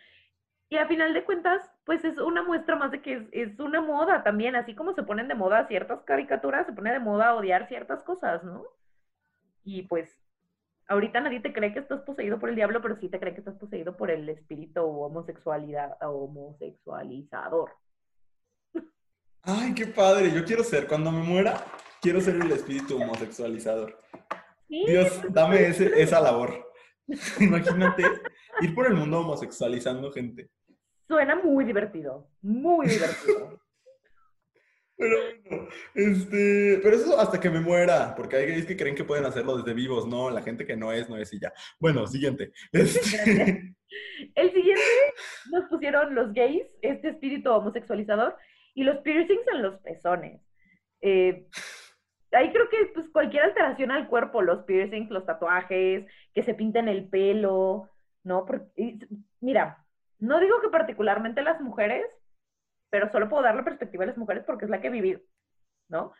Y 0.71 0.77
a 0.77 0.87
final 0.87 1.15
de 1.15 1.25
cuentas, 1.25 1.71
pues 1.85 2.05
es 2.05 2.19
una 2.19 2.43
muestra 2.43 2.77
más 2.77 2.91
de 2.91 3.01
que 3.01 3.15
es, 3.15 3.23
es, 3.33 3.61
una 3.61 3.81
moda 3.81 4.23
también, 4.23 4.57
así 4.57 4.75
como 4.75 4.93
se 4.93 5.03
ponen 5.05 5.29
de 5.29 5.35
moda 5.35 5.67
ciertas 5.67 6.03
caricaturas, 6.03 6.67
se 6.67 6.73
pone 6.73 6.93
de 6.93 6.99
moda 6.99 7.35
odiar 7.35 7.69
ciertas 7.69 8.03
cosas, 8.03 8.43
¿no? 8.45 8.67
Y 9.65 9.83
pues 9.83 10.28
ahorita 10.89 11.21
nadie 11.21 11.41
te 11.41 11.53
cree 11.53 11.73
que 11.73 11.81
estás 11.81 12.01
poseído 12.03 12.39
por 12.41 12.49
el 12.49 12.57
diablo, 12.57 12.81
pero 12.83 12.97
sí 12.99 13.09
te 13.09 13.21
cree 13.21 13.35
que 13.35 13.41
estás 13.41 13.57
poseído 13.57 13.97
por 13.97 14.11
el 14.11 14.29
espíritu 14.29 14.83
homosexualidad, 14.83 15.97
homosexualizador. 16.01 17.71
Ay, 19.43 19.75
qué 19.75 19.87
padre. 19.87 20.33
Yo 20.33 20.45
quiero 20.45 20.65
ser, 20.65 20.87
cuando 20.87 21.13
me 21.13 21.23
muera, 21.23 21.65
quiero 22.01 22.21
ser 22.21 22.37
el 22.37 22.51
espíritu 22.51 22.97
homosexualizador. 22.97 23.99
Dios, 24.69 25.23
dame 25.31 25.69
esa 25.69 26.21
labor. 26.21 26.73
Imagínate 27.41 28.03
ir 28.61 28.75
por 28.75 28.87
el 28.87 28.95
mundo 28.95 29.21
homosexualizando 29.21 30.11
gente. 30.13 30.51
suena 31.07 31.37
muy 31.37 31.65
divertido, 31.65 32.29
muy 32.43 32.87
divertido. 32.87 33.59
Pero 34.99 35.17
bueno, 35.49 35.69
este, 35.95 36.81
pero 36.83 36.97
eso 36.97 37.19
hasta 37.21 37.39
que 37.39 37.49
me 37.49 37.61
muera, 37.61 38.15
porque 38.17 38.35
hay 38.37 38.47
gays 38.47 38.67
que 38.67 38.77
creen 38.77 38.97
que 38.97 39.05
pueden 39.05 39.25
hacerlo 39.25 39.57
desde 39.57 39.73
vivos, 39.73 40.09
no, 40.09 40.29
la 40.29 40.43
gente 40.43 40.67
que 40.67 40.77
no 40.77 40.93
es, 40.93 41.09
no 41.09 41.17
es 41.17 41.33
y 41.33 41.39
ya. 41.39 41.53
Bueno, 41.79 42.07
siguiente. 42.07 42.51
El 42.73 44.53
siguiente 44.53 44.83
nos 45.53 45.69
pusieron 45.69 46.15
los 46.15 46.33
gays, 46.33 46.67
este 46.83 47.11
espíritu 47.11 47.51
homosexualizador, 47.51 48.37
y 48.75 48.83
los 48.83 48.99
piercings 48.99 49.47
en 49.53 49.63
los 49.63 49.81
pezones. 49.81 50.43
Eh, 51.01 51.47
ahí 52.33 52.51
creo 52.53 52.69
que 52.69 52.87
pues, 52.93 53.09
cualquier 53.11 53.45
alteración 53.45 53.93
al 53.93 54.09
cuerpo, 54.09 54.43
los 54.43 54.65
piercings, 54.65 55.11
los 55.11 55.27
tatuajes, 55.27 56.07
que 56.35 56.43
se 56.43 56.55
pinten 56.55 56.89
el 56.89 57.09
pelo, 57.09 57.89
¿no? 58.25 58.45
Porque, 58.45 58.99
mira, 59.41 59.85
no 60.19 60.41
digo 60.41 60.61
que 60.61 60.69
particularmente 60.69 61.43
las 61.43 61.61
mujeres, 61.61 62.05
pero 62.91 63.11
solo 63.11 63.29
puedo 63.29 63.43
dar 63.43 63.55
la 63.55 63.65
perspectiva 63.65 64.05
a 64.05 64.09
las 64.09 64.19
mujeres 64.19 64.45
porque 64.45 64.65
es 64.65 64.71
la 64.71 64.81
que 64.81 64.89
he 64.89 64.91
vivido, 64.91 65.21
¿no? 65.89 66.13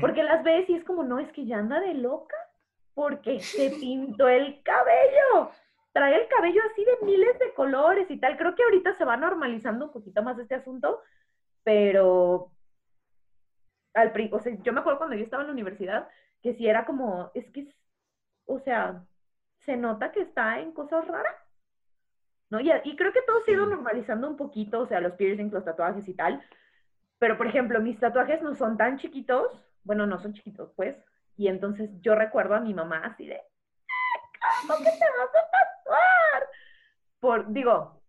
Porque 0.00 0.22
las 0.22 0.42
ves 0.42 0.68
y 0.70 0.74
es 0.74 0.84
como, 0.84 1.02
no, 1.02 1.18
es 1.18 1.30
que 1.32 1.44
ya 1.44 1.58
anda 1.58 1.80
de 1.80 1.94
loca 1.94 2.36
porque 2.94 3.40
se 3.40 3.70
pintó 3.70 4.28
el 4.28 4.62
cabello. 4.62 5.50
Trae 5.92 6.16
el 6.16 6.28
cabello 6.28 6.62
así 6.70 6.84
de 6.84 7.04
miles 7.04 7.38
de 7.38 7.52
colores 7.52 8.10
y 8.10 8.18
tal. 8.18 8.38
Creo 8.38 8.54
que 8.54 8.62
ahorita 8.62 8.94
se 8.94 9.04
va 9.04 9.16
normalizando 9.16 9.86
un 9.86 9.92
poquito 9.92 10.22
más 10.22 10.38
este 10.38 10.54
asunto, 10.54 11.02
pero 11.62 12.52
al 13.94 14.12
o 14.32 14.38
sea, 14.38 14.54
yo 14.62 14.72
me 14.72 14.80
acuerdo 14.80 14.98
cuando 14.98 15.16
yo 15.16 15.22
estaba 15.22 15.42
en 15.42 15.48
la 15.48 15.52
universidad 15.52 16.08
que 16.42 16.54
si 16.54 16.66
era 16.66 16.84
como, 16.86 17.30
es 17.34 17.50
que, 17.50 17.68
o 18.46 18.58
sea, 18.58 19.04
se 19.58 19.76
nota 19.76 20.10
que 20.12 20.22
está 20.22 20.60
en 20.60 20.72
cosas 20.72 21.06
raras. 21.06 21.36
¿No? 22.52 22.60
Y, 22.60 22.70
y, 22.84 22.96
creo 22.96 23.14
que 23.14 23.22
todo 23.22 23.40
se 23.40 23.50
ha 23.50 23.54
ido 23.54 23.64
normalizando 23.64 24.28
un 24.28 24.36
poquito, 24.36 24.80
o 24.80 24.86
sea, 24.86 25.00
los 25.00 25.14
piercings, 25.14 25.54
los 25.54 25.64
tatuajes 25.64 26.06
y 26.06 26.12
tal. 26.12 26.44
Pero, 27.18 27.38
por 27.38 27.46
ejemplo, 27.46 27.80
mis 27.80 27.98
tatuajes 27.98 28.42
no 28.42 28.54
son 28.54 28.76
tan 28.76 28.98
chiquitos, 28.98 29.64
bueno, 29.84 30.06
no 30.06 30.18
son 30.18 30.34
chiquitos, 30.34 30.70
pues. 30.76 30.94
Y 31.38 31.48
entonces 31.48 31.88
yo 32.02 32.14
recuerdo 32.14 32.54
a 32.54 32.60
mi 32.60 32.74
mamá 32.74 33.00
así 33.06 33.26
de, 33.26 33.40
¿cómo 34.60 34.78
que 34.80 34.84
te 34.84 34.90
vas 34.90 35.30
a 35.30 35.50
tatuar? 35.50 36.48
Por, 37.20 37.52
digo, 37.54 38.02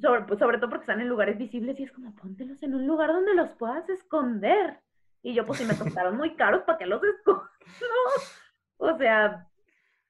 sobre, 0.00 0.22
pues, 0.22 0.38
sobre 0.38 0.58
todo 0.58 0.70
porque 0.70 0.84
están 0.84 1.00
en 1.00 1.08
lugares 1.08 1.36
visibles 1.36 1.80
y 1.80 1.82
es 1.82 1.92
como, 1.92 2.14
póntelos 2.14 2.62
en 2.62 2.72
un 2.72 2.86
lugar 2.86 3.12
donde 3.12 3.34
los 3.34 3.50
puedas 3.56 3.88
esconder. 3.88 4.78
Y 5.22 5.34
yo, 5.34 5.44
pues, 5.44 5.58
si 5.58 5.64
me 5.64 5.76
costaron 5.76 6.16
muy 6.16 6.36
caros, 6.36 6.62
¿para 6.62 6.78
qué 6.78 6.86
los 6.86 7.02
escondo? 7.02 7.50
O 8.78 8.96
sea... 8.96 9.48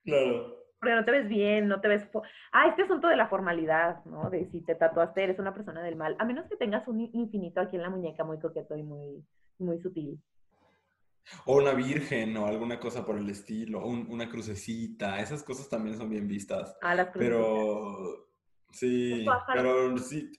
Claro 0.05 0.56
no 0.83 1.05
te 1.05 1.11
ves 1.11 1.29
bien, 1.29 1.69
no 1.69 1.81
te 1.81 1.89
ves... 1.89 2.09
Ah, 2.53 2.69
este 2.69 2.83
asunto 2.83 3.09
de 3.09 3.17
la 3.17 3.29
formalidad, 3.29 4.05
¿no? 4.05 4.31
De 4.31 4.49
si 4.51 4.61
te 4.61 4.75
tatuaste, 4.75 5.23
eres 5.23 5.39
una 5.39 5.55
persona 5.55 5.83
del 5.83 5.97
mal. 5.97 6.17
A 6.19 6.25
menos 6.25 6.47
que 6.49 6.57
tengas 6.57 6.87
un 6.89 7.01
infinito 7.13 7.61
aquí 7.61 7.77
en 7.77 7.83
la 7.83 7.91
muñeca 7.91 8.25
muy 8.25 8.39
coqueto 8.39 8.77
y 8.77 8.83
muy, 8.83 9.25
muy 9.59 9.81
sutil. 9.81 10.21
O 11.45 11.57
una 11.57 11.73
virgen 11.73 12.37
o 12.37 12.47
alguna 12.47 12.79
cosa 12.79 13.05
por 13.05 13.19
el 13.19 13.29
estilo, 13.29 13.85
una 13.85 14.29
crucecita, 14.29 15.19
esas 15.21 15.43
cosas 15.43 15.69
también 15.69 15.97
son 15.97 16.09
bien 16.09 16.29
vistas. 16.29 16.77
Ah, 16.83 16.95
las 16.95 17.09
Pero, 17.09 18.29
sí, 18.71 19.27
pero 19.53 19.99
sí, 19.99 20.31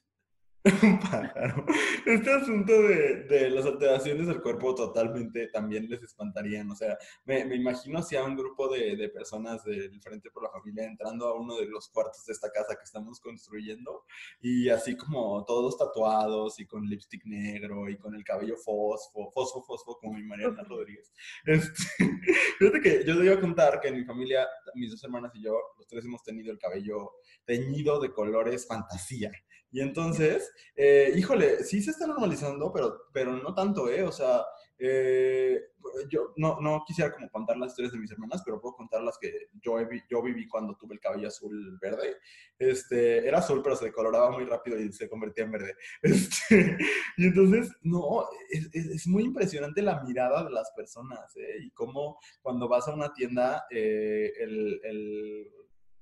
un 0.82 0.98
pájaro. 0.98 1.64
Este 2.04 2.32
asunto 2.32 2.72
de, 2.72 3.22
de, 3.24 3.50
las 3.50 3.64
alteraciones 3.64 4.26
del 4.26 4.42
cuerpo 4.42 4.74
totalmente 4.74 5.46
también 5.48 5.88
les 5.88 6.02
espantarían. 6.02 6.70
O 6.70 6.74
sea, 6.74 6.98
me, 7.24 7.44
me 7.44 7.54
imagino 7.54 8.02
si 8.02 8.16
a 8.16 8.24
un 8.24 8.36
grupo 8.36 8.68
de, 8.68 8.96
de, 8.96 9.08
personas 9.08 9.62
del 9.64 10.00
Frente 10.00 10.30
por 10.30 10.42
la 10.42 10.50
Familia 10.50 10.84
entrando 10.84 11.28
a 11.28 11.38
uno 11.38 11.56
de 11.56 11.66
los 11.66 11.88
cuartos 11.88 12.24
de 12.26 12.32
esta 12.32 12.50
casa 12.50 12.74
que 12.74 12.82
estamos 12.82 13.20
construyendo 13.20 14.04
y 14.40 14.68
así 14.68 14.96
como 14.96 15.44
todos 15.44 15.78
tatuados 15.78 16.58
y 16.58 16.66
con 16.66 16.84
lipstick 16.84 17.24
negro 17.24 17.88
y 17.88 17.96
con 17.96 18.14
el 18.14 18.24
cabello 18.24 18.56
fosfo, 18.56 19.30
fosfo, 19.32 19.62
fosfo, 19.62 19.98
como 19.98 20.14
mi 20.14 20.24
Mariana 20.24 20.64
Rodríguez. 20.64 21.12
Este, 21.44 21.82
fíjate 22.58 22.80
que 22.80 23.04
yo 23.04 23.16
te 23.16 23.24
iba 23.24 23.34
a 23.34 23.40
contar 23.40 23.80
que 23.80 23.88
en 23.88 23.96
mi 23.96 24.04
familia, 24.04 24.46
mis 24.74 24.90
dos 24.90 25.04
hermanas 25.04 25.32
y 25.34 25.42
yo, 25.42 25.56
los 25.76 25.86
tres 25.86 26.04
hemos 26.04 26.22
tenido 26.22 26.50
el 26.50 26.58
cabello 26.58 27.12
teñido 27.44 28.00
de 28.00 28.12
colores 28.12 28.66
fantasía. 28.66 29.30
Y 29.70 29.80
entonces, 29.80 30.50
eh, 30.76 31.12
híjole, 31.16 31.62
sí 31.64 31.82
se 31.82 31.90
está 31.90 32.06
normalizando, 32.06 32.72
pero, 32.72 33.02
pero 33.12 33.36
no 33.36 33.54
tanto, 33.54 33.90
¿eh? 33.90 34.02
O 34.02 34.12
sea, 34.12 34.42
eh, 34.78 35.60
yo 36.08 36.32
no, 36.36 36.60
no, 36.60 36.84
quisiera 36.86 37.12
como 37.12 37.28
contar 37.30 37.56
las 37.56 37.70
historias 37.70 37.92
de 37.92 37.98
mis 37.98 38.10
hermanas, 38.10 38.42
pero 38.44 38.60
puedo 38.60 38.76
contar 38.76 39.02
las 39.02 39.18
que 39.18 39.48
yo, 39.60 39.76
yo 40.08 40.22
viví 40.22 40.46
cuando 40.46 40.76
tuve 40.76 40.94
el 40.94 41.00
cabello 41.00 41.28
azul 41.28 41.78
verde. 41.80 42.16
Este, 42.58 43.26
era 43.26 43.38
azul, 43.38 43.60
pero 43.62 43.76
se 43.76 43.86
decoloraba 43.86 44.30
muy 44.30 44.44
rápido 44.44 44.80
y 44.80 44.92
se 44.92 45.08
convertía 45.08 45.44
en 45.44 45.52
verde. 45.52 45.74
Este, 46.02 46.78
y 47.16 47.26
entonces, 47.26 47.70
no, 47.82 48.24
es, 48.50 48.68
es, 48.72 49.06
muy 49.06 49.24
impresionante 49.24 49.82
la 49.82 50.02
mirada 50.02 50.44
de 50.44 50.50
las 50.50 50.70
personas, 50.72 51.36
¿eh? 51.36 51.56
Y 51.60 51.70
cómo 51.72 52.18
cuando 52.40 52.68
vas 52.68 52.88
a 52.88 52.94
una 52.94 53.12
tienda, 53.12 53.66
eh, 53.70 54.32
el 54.40 55.50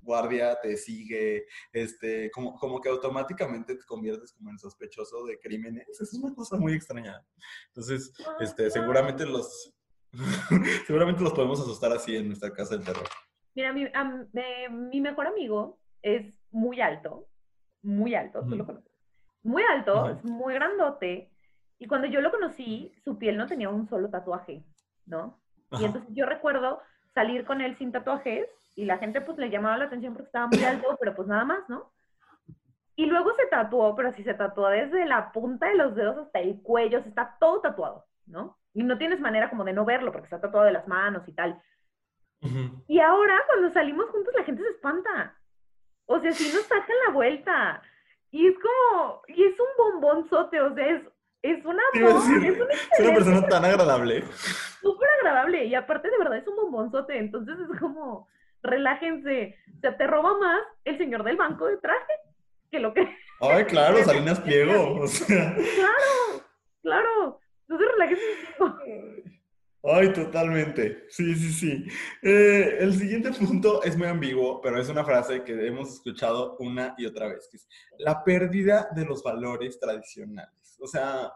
guardia 0.07 0.59
te 0.63 0.77
sigue, 0.79 1.45
este, 1.73 2.31
como, 2.31 2.55
como 2.55 2.81
que 2.81 2.89
automáticamente 2.89 3.75
te 3.75 3.85
conviertes 3.85 4.33
como 4.33 4.51
en 4.51 4.59
sospechoso 4.59 5.27
de 5.27 5.39
crímenes. 5.39 6.01
Es 6.01 6.15
una 6.15 6.35
cosa 6.35 6.57
muy 6.57 6.73
extraña. 6.73 7.23
Entonces, 7.69 8.13
este, 8.41 8.71
seguramente 8.71 9.27
los, 9.27 9.75
seguramente 10.87 11.23
los 11.23 11.35
podemos 11.35 11.61
asustar 11.61 11.93
así 11.93 12.17
en 12.17 12.29
nuestra 12.29 12.53
casa 12.53 12.77
del 12.77 12.87
terror. 12.87 13.07
Mira, 13.55 13.73
mi, 13.73 13.87
mi 14.71 15.01
mejor 15.01 15.27
amigo 15.27 15.79
es 16.03 16.33
muy 16.51 16.81
alto, 16.81 17.29
muy 17.83 18.15
alto, 18.15 18.43
tú 18.43 18.57
lo 18.57 18.65
conoces. 18.65 18.93
Muy 19.43 19.63
alto, 19.71 20.11
es 20.11 20.25
muy 20.25 20.55
grandote. 20.55 21.31
Y 21.79 21.87
cuando 21.87 22.07
yo 22.07 22.21
lo 22.21 22.31
conocí, 22.31 22.93
su 23.05 23.19
piel 23.19 23.37
no 23.37 23.47
tenía 23.47 23.69
un 23.69 23.89
solo 23.89 24.09
tatuaje, 24.09 24.65
¿no? 25.05 25.41
Y 25.73 25.85
entonces 25.85 26.11
yo 26.15 26.27
recuerdo 26.27 26.81
salir 27.15 27.45
con 27.45 27.61
él 27.61 27.77
sin 27.79 27.93
tatuajes 27.93 28.47
y 28.77 28.85
la 28.85 28.99
gente 28.99 29.23
pues 29.23 29.39
le 29.39 29.51
llamaba 29.51 29.79
la 29.79 29.87
atención 29.87 30.13
porque 30.13 30.27
estaba 30.27 30.47
muy 30.47 30.63
alto, 30.63 30.97
pero 31.01 31.17
pues 31.17 31.27
nada 31.27 31.45
más, 31.45 31.69
¿no? 31.69 31.93
Y 32.95 33.07
luego 33.07 33.33
se 33.35 33.47
tatuó, 33.47 33.97
pero 33.97 34.13
sí 34.13 34.23
se 34.23 34.35
tatuó 34.35 34.69
desde 34.69 35.07
la 35.07 35.33
punta 35.33 35.67
de 35.67 35.77
los 35.77 35.97
dedos 35.97 36.19
hasta 36.19 36.41
el 36.41 36.63
cuello, 36.63 37.03
se 37.03 37.09
está 37.09 37.37
todo 37.41 37.61
tatuado, 37.61 38.05
¿no? 38.27 38.59
Y 38.75 38.83
no 38.83 38.99
tienes 38.99 39.19
manera 39.19 39.49
como 39.51 39.65
de 39.65 39.73
no 39.73 39.87
verlo 39.87 40.13
porque 40.13 40.27
está 40.27 40.41
tatuado 40.41 40.67
de 40.67 40.73
las 40.73 40.87
manos 40.87 41.27
y 41.27 41.33
tal. 41.33 41.61
Y 42.87 43.01
ahora 43.01 43.43
cuando 43.47 43.73
salimos 43.73 44.11
juntos 44.11 44.33
la 44.37 44.45
gente 44.45 44.63
se 44.63 44.69
espanta. 44.69 45.35
O 46.05 46.21
sea, 46.21 46.31
sí 46.33 46.53
nos 46.55 46.65
sacan 46.65 46.97
la 47.07 47.13
vuelta. 47.13 47.83
Y 48.31 48.47
es 48.47 48.55
como, 48.59 49.23
y 49.29 49.43
es 49.43 49.55
un 49.59 49.67
bombonzote, 49.79 50.61
o 50.61 50.75
sea, 50.75 50.87
es, 50.87 51.03
es 51.43 51.65
una 51.65 51.83
es, 51.95 52.03
es 52.03 53.01
una 53.01 53.15
persona 53.15 53.49
tan 53.49 53.65
agradable. 53.65 54.23
Súper 54.83 55.09
agradable. 55.21 55.65
Y 55.65 55.75
aparte 55.75 56.11
de 56.11 56.19
verdad 56.19 56.37
es 56.37 56.47
un 56.47 56.57
bombonzote. 56.57 57.19
Entonces 57.19 57.59
es 57.59 57.81
como, 57.81 58.29
relájense. 58.63 59.57
O 59.77 59.81
sea, 59.81 59.97
te 59.97 60.07
roba 60.07 60.39
más 60.39 60.61
el 60.85 60.99
señor 60.99 61.25
del 61.25 61.37
banco 61.37 61.67
de 61.67 61.79
traje 61.79 62.13
que 62.71 62.81
lo 62.81 62.93
que... 62.93 63.09
Ay, 63.41 63.65
claro, 63.69 64.03
Salinas 64.05 64.41
Pliego. 64.41 65.01
O 65.01 65.07
sea. 65.07 65.55
Claro, 65.55 66.45
claro. 66.83 67.41
Entonces 67.69 67.89
relájense. 67.93 68.23
Ay, 69.89 70.13
totalmente. 70.13 71.05
Sí, 71.09 71.35
sí, 71.37 71.53
sí. 71.53 71.87
Eh, 72.23 72.79
el 72.81 72.93
siguiente 72.95 73.31
punto 73.33 73.83
es 73.85 73.97
muy 73.97 74.09
ambiguo, 74.09 74.61
pero 74.61 74.81
es 74.81 74.89
una 74.89 75.05
frase 75.05 75.45
que 75.45 75.67
hemos 75.67 75.93
escuchado 75.93 76.57
una 76.59 76.95
y 76.99 77.07
otra 77.07 77.29
vez, 77.29 77.49
que 77.49 77.57
es 77.57 77.69
la 77.99 78.25
pérdida 78.25 78.89
de 78.97 79.05
los 79.05 79.23
valores 79.23 79.79
tradicionales. 79.79 80.77
O 80.81 80.89
sea, 80.89 81.33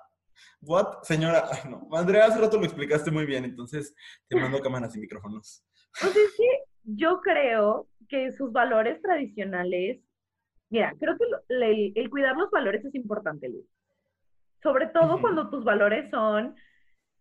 what, 0.63 1.03
señora, 1.03 1.49
ay 1.53 1.71
no, 1.71 1.89
Andrea, 1.93 2.27
hace 2.27 2.41
rato 2.41 2.59
lo 2.59 2.65
explicaste 2.65 3.13
muy 3.13 3.25
bien, 3.25 3.45
entonces 3.45 3.95
te 4.29 4.37
mando 4.37 4.61
cámaras 4.61 4.97
y 4.97 5.01
micrófonos. 5.01 5.65
O 6.03 6.07
sea, 6.07 6.23
sí, 6.37 6.49
yo 6.85 7.21
creo 7.21 7.87
que 8.09 8.33
sus 8.33 8.53
valores 8.53 9.01
tradicionales, 9.01 10.01
mira, 10.69 10.95
creo 10.99 11.17
que 11.17 11.25
el, 11.95 12.11
cuidar 12.11 12.37
los 12.37 12.51
valores 12.51 12.85
es 12.85 12.95
importante, 12.95 13.49
Luis. 13.49 13.67
Sobre 14.63 14.89
todo 14.89 15.21
cuando 15.21 15.49
tus 15.49 15.65
valores 15.65 16.11
son, 16.11 16.55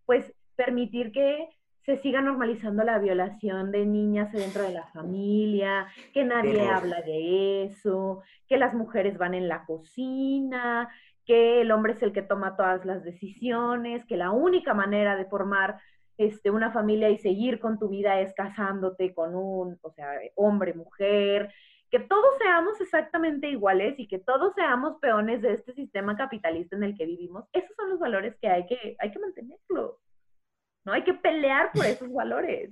pues, 0.06 0.34
permitir 0.56 1.12
que 1.12 1.48
se 1.86 1.98
siga 1.98 2.22
normalizando 2.22 2.84
la 2.84 3.00
violación 3.00 3.72
de 3.72 3.86
niñas 3.86 4.32
dentro 4.32 4.64
de 4.64 4.74
la 4.74 4.86
familia, 4.88 5.88
que 6.14 6.24
nadie 6.24 6.68
habla 6.68 7.02
de 7.02 7.64
eso, 7.64 8.22
que 8.48 8.58
las 8.58 8.74
mujeres 8.74 9.18
van 9.18 9.34
en 9.34 9.48
la 9.48 9.66
cocina, 9.66 10.90
que 11.26 11.62
el 11.62 11.72
hombre 11.72 11.94
es 11.94 12.04
el 12.04 12.12
que 12.12 12.22
toma 12.22 12.56
todas 12.56 12.86
las 12.86 13.04
decisiones, 13.04 14.06
que 14.06 14.18
la 14.18 14.32
única 14.32 14.74
manera 14.74 15.16
de 15.16 15.26
formar 15.26 15.80
este, 16.20 16.52
una 16.52 16.72
familia 16.72 17.10
y 17.10 17.18
seguir 17.18 17.60
con 17.60 17.80
tu 17.80 17.88
vida 17.88 18.20
es 18.20 18.34
casándote 18.34 19.14
con 19.14 19.36
un, 19.36 19.80
o 19.82 19.92
sea, 19.92 20.20
hombre, 20.36 20.74
mujer, 20.74 21.52
que 21.90 22.00
todos 22.00 22.38
seamos 22.38 22.80
exactamente 22.82 23.50
iguales 23.50 23.96
y 23.98 24.08
que 24.08 24.20
todos 24.20 24.54
seamos 24.54 25.00
peones 25.00 25.42
de 25.42 25.54
este 25.54 25.74
sistema 25.74 26.18
capitalista 26.18 26.76
en 26.76 26.84
el 26.84 26.98
que 26.98 27.06
vivimos, 27.06 27.46
esos 27.54 27.74
son 27.78 27.90
los 27.90 28.00
valores 28.00 28.36
que 28.42 28.50
hay 28.50 28.66
que, 28.68 28.98
hay 29.00 29.12
que 29.12 29.20
mantenerlos, 29.20 29.96
¿no? 30.86 30.92
Hay 30.92 31.04
que 31.04 31.14
pelear 31.14 31.72
por 31.72 31.86
esos 31.86 32.12
valores. 32.12 32.72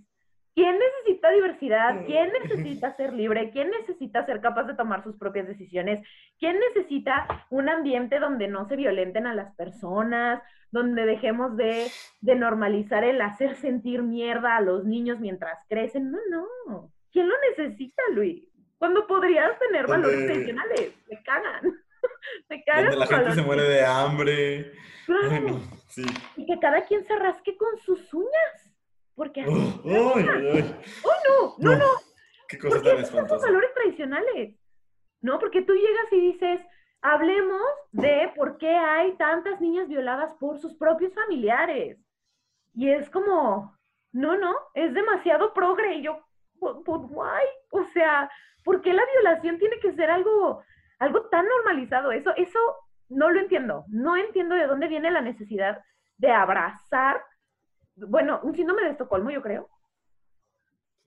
¿Quién 0.57 0.75
necesita 0.79 1.29
diversidad? 1.29 2.03
¿Quién 2.07 2.31
necesita 2.41 2.95
ser 2.95 3.13
libre? 3.13 3.51
¿Quién 3.51 3.69
necesita 3.69 4.25
ser 4.25 4.41
capaz 4.41 4.63
de 4.63 4.73
tomar 4.73 5.03
sus 5.03 5.15
propias 5.15 5.45
decisiones? 5.45 6.01
¿Quién 6.39 6.57
necesita 6.73 7.45
un 7.51 7.69
ambiente 7.69 8.17
donde 8.17 8.47
no 8.47 8.67
se 8.67 8.75
violenten 8.75 9.27
a 9.27 9.35
las 9.35 9.53
personas? 9.53 10.41
Donde 10.71 11.05
dejemos 11.05 11.55
de, 11.57 11.91
de 12.21 12.35
normalizar 12.35 13.03
el 13.03 13.21
hacer 13.21 13.55
sentir 13.57 14.01
mierda 14.01 14.57
a 14.57 14.61
los 14.61 14.83
niños 14.83 15.19
mientras 15.19 15.59
crecen. 15.69 16.09
No, 16.09 16.17
no. 16.65 16.91
¿Quién 17.11 17.29
lo 17.29 17.35
necesita, 17.51 18.01
Luis? 18.15 18.43
Cuando 18.79 19.05
podrías 19.05 19.59
tener 19.59 19.85
valores 19.85 20.25
tradicionales. 20.25 20.91
Me 21.07 21.21
cagan. 21.21 21.65
Me 22.49 22.63
cagan. 22.63 22.85
Donde 22.85 22.97
la 22.97 23.05
gente 23.05 23.35
se 23.35 23.41
muere 23.43 23.61
de 23.61 23.85
hambre. 23.85 24.71
Claro. 25.05 25.59
sí. 25.89 26.03
Y 26.35 26.47
que 26.47 26.59
cada 26.59 26.83
quien 26.85 27.05
se 27.05 27.15
rasque 27.15 27.55
con 27.57 27.77
sus 27.77 28.11
uñas 28.11 28.66
porque 29.17 29.41
así. 29.41 29.81
¡Oh, 29.83 30.19
no! 30.19 31.55
¡No, 31.57 31.75
no! 31.75 31.85
¡Qué 32.47 32.57
cosa 32.59 32.81
tan 32.81 32.99
espantosa! 32.99 33.39
Son 33.39 33.49
valores 33.49 33.73
tradicionales, 33.73 34.55
¿no? 35.21 35.39
Porque 35.39 35.63
tú 35.63 35.73
llegas 35.73 36.13
y 36.13 36.21
dices, 36.21 36.61
hablemos 37.01 37.61
de 37.91 38.31
por 38.35 38.59
qué 38.59 38.69
hay 38.69 39.17
tantas 39.17 39.59
niñas 39.59 39.87
violadas 39.87 40.35
por 40.35 40.59
sus 40.59 40.75
propios 40.75 41.15
familiares. 41.15 41.99
Y 42.75 42.91
es 42.91 43.09
como, 43.09 43.75
no, 44.11 44.37
no, 44.37 44.55
es 44.75 44.93
demasiado 44.93 45.51
progre. 45.51 45.95
Y 45.95 46.03
yo, 46.03 46.21
but 46.59 46.85
why? 46.85 47.41
O 47.71 47.83
sea, 47.85 48.29
¿por 48.63 48.83
qué 48.83 48.93
la 48.93 49.03
violación 49.15 49.57
tiene 49.57 49.79
que 49.79 49.93
ser 49.93 50.11
algo, 50.11 50.61
algo 50.99 51.27
tan 51.29 51.47
normalizado? 51.47 52.11
Eso, 52.11 52.35
eso 52.35 52.59
no 53.09 53.31
lo 53.31 53.39
entiendo. 53.39 53.83
No 53.87 54.15
entiendo 54.15 54.53
de 54.53 54.67
dónde 54.67 54.87
viene 54.87 55.09
la 55.09 55.21
necesidad 55.21 55.81
de 56.17 56.31
abrazar 56.31 57.23
bueno, 57.97 58.39
un 58.43 58.55
síndrome 58.55 58.83
de 58.83 58.91
Estocolmo, 58.91 59.31
yo 59.31 59.41
creo. 59.41 59.69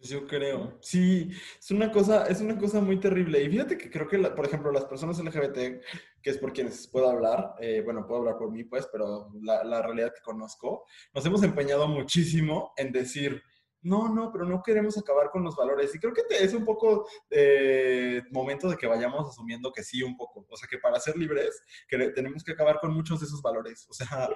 Pues 0.01 0.09
yo 0.09 0.26
creo. 0.26 0.78
Sí, 0.80 1.30
es 1.59 1.70
una 1.70 1.93
cosa, 1.93 2.26
es 2.26 2.41
una 2.41 2.57
cosa 2.57 2.80
muy 2.80 2.99
terrible. 2.99 3.43
Y 3.43 3.51
fíjate 3.51 3.76
que 3.76 3.91
creo 3.91 4.09
que, 4.09 4.18
por 4.18 4.47
ejemplo, 4.47 4.72
las 4.72 4.86
personas 4.86 5.18
LGBT, 5.18 5.82
que 6.22 6.30
es 6.30 6.38
por 6.38 6.55
quienes 6.55 6.88
puedo 6.88 7.11
hablar, 7.11 7.55
eh, 7.61 7.82
bueno, 7.84 8.07
puedo 8.07 8.20
hablar 8.20 8.38
por 8.38 8.51
mí, 8.51 8.64
pues, 8.64 8.88
pero 8.91 9.30
la, 9.43 9.62
la 9.62 9.82
realidad 9.82 10.12
que 10.14 10.22
conozco, 10.22 10.86
nos 11.14 11.26
hemos 11.26 11.43
empeñado 11.43 11.86
muchísimo 11.86 12.72
en 12.78 12.93
decir, 12.93 13.43
no, 13.83 14.09
no, 14.09 14.31
pero 14.31 14.45
no 14.45 14.62
queremos 14.62 14.99
acabar 14.99 15.31
con 15.31 15.43
los 15.43 15.57
valores. 15.57 15.95
Y 15.95 15.99
creo 15.99 16.12
que 16.12 16.22
es 16.31 16.53
un 16.53 16.64
poco 16.64 17.07
eh, 17.31 18.22
momento 18.31 18.68
de 18.68 18.76
que 18.76 18.87
vayamos 18.87 19.28
asumiendo 19.28 19.72
que 19.72 19.83
sí, 19.83 20.03
un 20.03 20.16
poco. 20.16 20.47
O 20.49 20.57
sea, 20.57 20.68
que 20.68 20.78
para 20.78 21.01
ser 21.01 21.16
libres 21.16 21.62
que 21.89 21.99
tenemos 22.11 22.45
que 22.45 22.53
acabar 22.53 22.78
con 22.78 22.93
muchos 22.93 23.20
de 23.20 23.26
esos 23.26 23.41
valores. 23.41 23.87
O 23.89 23.95
sea, 23.95 24.28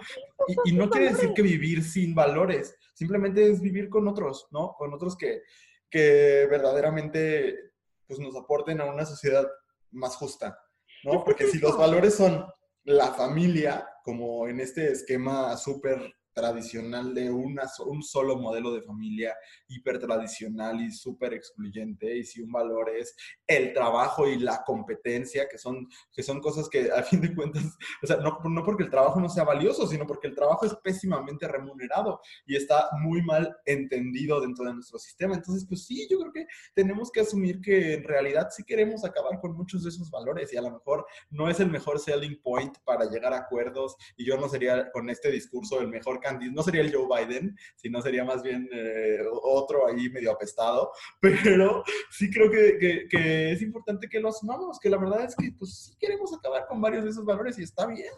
y, 0.65 0.73
no 0.73 0.89
quiere 0.89 1.11
decir 1.11 1.33
que 1.35 1.43
vivir 1.43 1.85
sin 1.85 2.15
valores, 2.15 2.77
simplemente 2.95 3.51
es 3.51 3.61
vivir 3.61 3.89
con 3.89 4.09
otros, 4.09 4.49
¿no? 4.51 4.75
Con 4.79 4.95
otros 4.95 5.17
que, 5.17 5.43
que 5.91 6.47
verdaderamente 6.51 7.73
pues, 8.07 8.19
nos 8.19 8.35
aporten 8.37 8.81
a 8.81 8.87
una 8.87 9.05
sociedad 9.05 9.47
más 9.91 10.17
justa, 10.17 10.59
¿no? 11.05 11.23
Porque 11.23 11.47
si 11.47 11.59
los 11.59 11.77
valores 11.77 12.15
son 12.15 12.47
la 12.85 13.09
familia, 13.13 13.89
como 14.05 14.49
en 14.49 14.61
este 14.61 14.91
esquema 14.91 15.57
súper 15.57 16.15
tradicional 16.35 17.15
de 17.15 17.31
una, 17.31 17.63
un 17.87 18.03
solo 18.03 18.37
modelo 18.37 18.73
de 18.73 18.83
familia 18.83 19.35
hiper 19.69 19.99
tradicional 19.99 20.81
y 20.81 20.91
súper 20.91 21.35
excluyente, 21.35 22.17
y 22.17 22.25
si 22.25 22.43
un 22.43 22.53
valor 22.53 22.91
es 22.91 23.15
el 23.47 23.73
trabajo 23.73 24.29
y 24.29 24.39
la 24.39 24.63
competencia, 24.65 25.49
que 25.49 25.59
son, 25.59 25.89
que 26.13 26.23
son 26.23 26.41
cosas 26.41 26.69
que 26.69 26.91
a 26.91 27.03
fin 27.03 27.21
de 27.21 27.35
cuentas, 27.35 27.63
o 28.03 28.07
sea, 28.07 28.17
no, 28.17 28.39
no 28.45 28.65
porque 28.65 28.83
el 28.83 28.91
trabajo 28.91 29.21
no 29.21 29.29
sea 29.29 29.45
valioso, 29.45 29.87
sino 29.87 30.07
porque 30.07 30.29
el 30.29 30.35
trabajo 30.35 30.67
es 30.67 30.75
pésimamente 30.83 31.47
remunerado 31.49 32.21
y 32.47 32.57
está 32.57 32.91
muy 33.01 33.23
mal 33.23 33.57
entendido 33.65 34.41
dentro 34.41 34.65
de 34.65 34.75
nuestro 34.75 34.99
sistema. 34.99 35.35
Entonces, 35.35 35.67
pues 35.69 35.87
sí, 35.87 36.07
yo 36.11 36.19
creo 36.19 36.33
que 36.33 36.47
tenemos 36.75 37.11
que 37.11 37.21
asumir 37.21 37.61
que 37.61 37.95
en 37.95 38.05
realidad 38.05 38.49
sí 38.51 38.65
queremos 38.65 39.05
acabar 39.05 39.41
con 39.41 39.53
muchos 39.53 39.85
de 39.85 39.91
esos 39.91 40.11
valores 40.11 40.53
y 40.53 40.57
a 40.57 40.63
lo 40.63 40.71
mejor 40.71 41.07
no 41.31 41.49
es 41.49 41.61
el 41.61 41.71
mejor 41.71 42.01
selling 42.01 42.41
point 42.43 42.77
para 42.85 43.05
llegar 43.05 43.33
a 43.33 43.39
acuerdos 43.39 43.97
y 44.17 44.25
yo 44.25 44.37
no 44.37 44.49
sería 44.49 44.91
con 44.91 45.09
este 45.11 45.31
discurso 45.31 45.81
el 45.81 45.89
mejor 45.89 46.21
no 46.53 46.63
sería 46.63 46.83
el 46.83 46.95
Joe 46.95 47.07
Biden, 47.07 47.57
sino 47.77 48.01
sería 48.01 48.25
más 48.25 48.43
bien 48.43 48.69
eh, 48.73 49.19
otro 49.43 49.87
ahí 49.87 50.09
medio 50.11 50.33
apestado, 50.33 50.93
pero 51.21 51.85
sí 52.11 52.31
creo 52.31 52.51
que, 52.51 53.09
que, 53.09 53.53
es 53.53 53.63
importante 53.63 54.09
que 54.09 54.21
lo 54.21 54.29
asumamos, 54.29 54.79
que 54.79 54.91
la 54.91 54.99
verdad 54.99 55.25
es 55.25 55.37
que 55.37 55.53
pues 55.59 55.85
sí 55.85 55.97
queremos 55.99 56.33
acabar 56.33 56.67
con 56.67 56.81
varios 56.81 57.05
de 57.05 57.11
esos 57.11 57.25
valores 57.25 57.59
y 57.59 57.63
está 57.63 57.87
bien. 57.87 58.13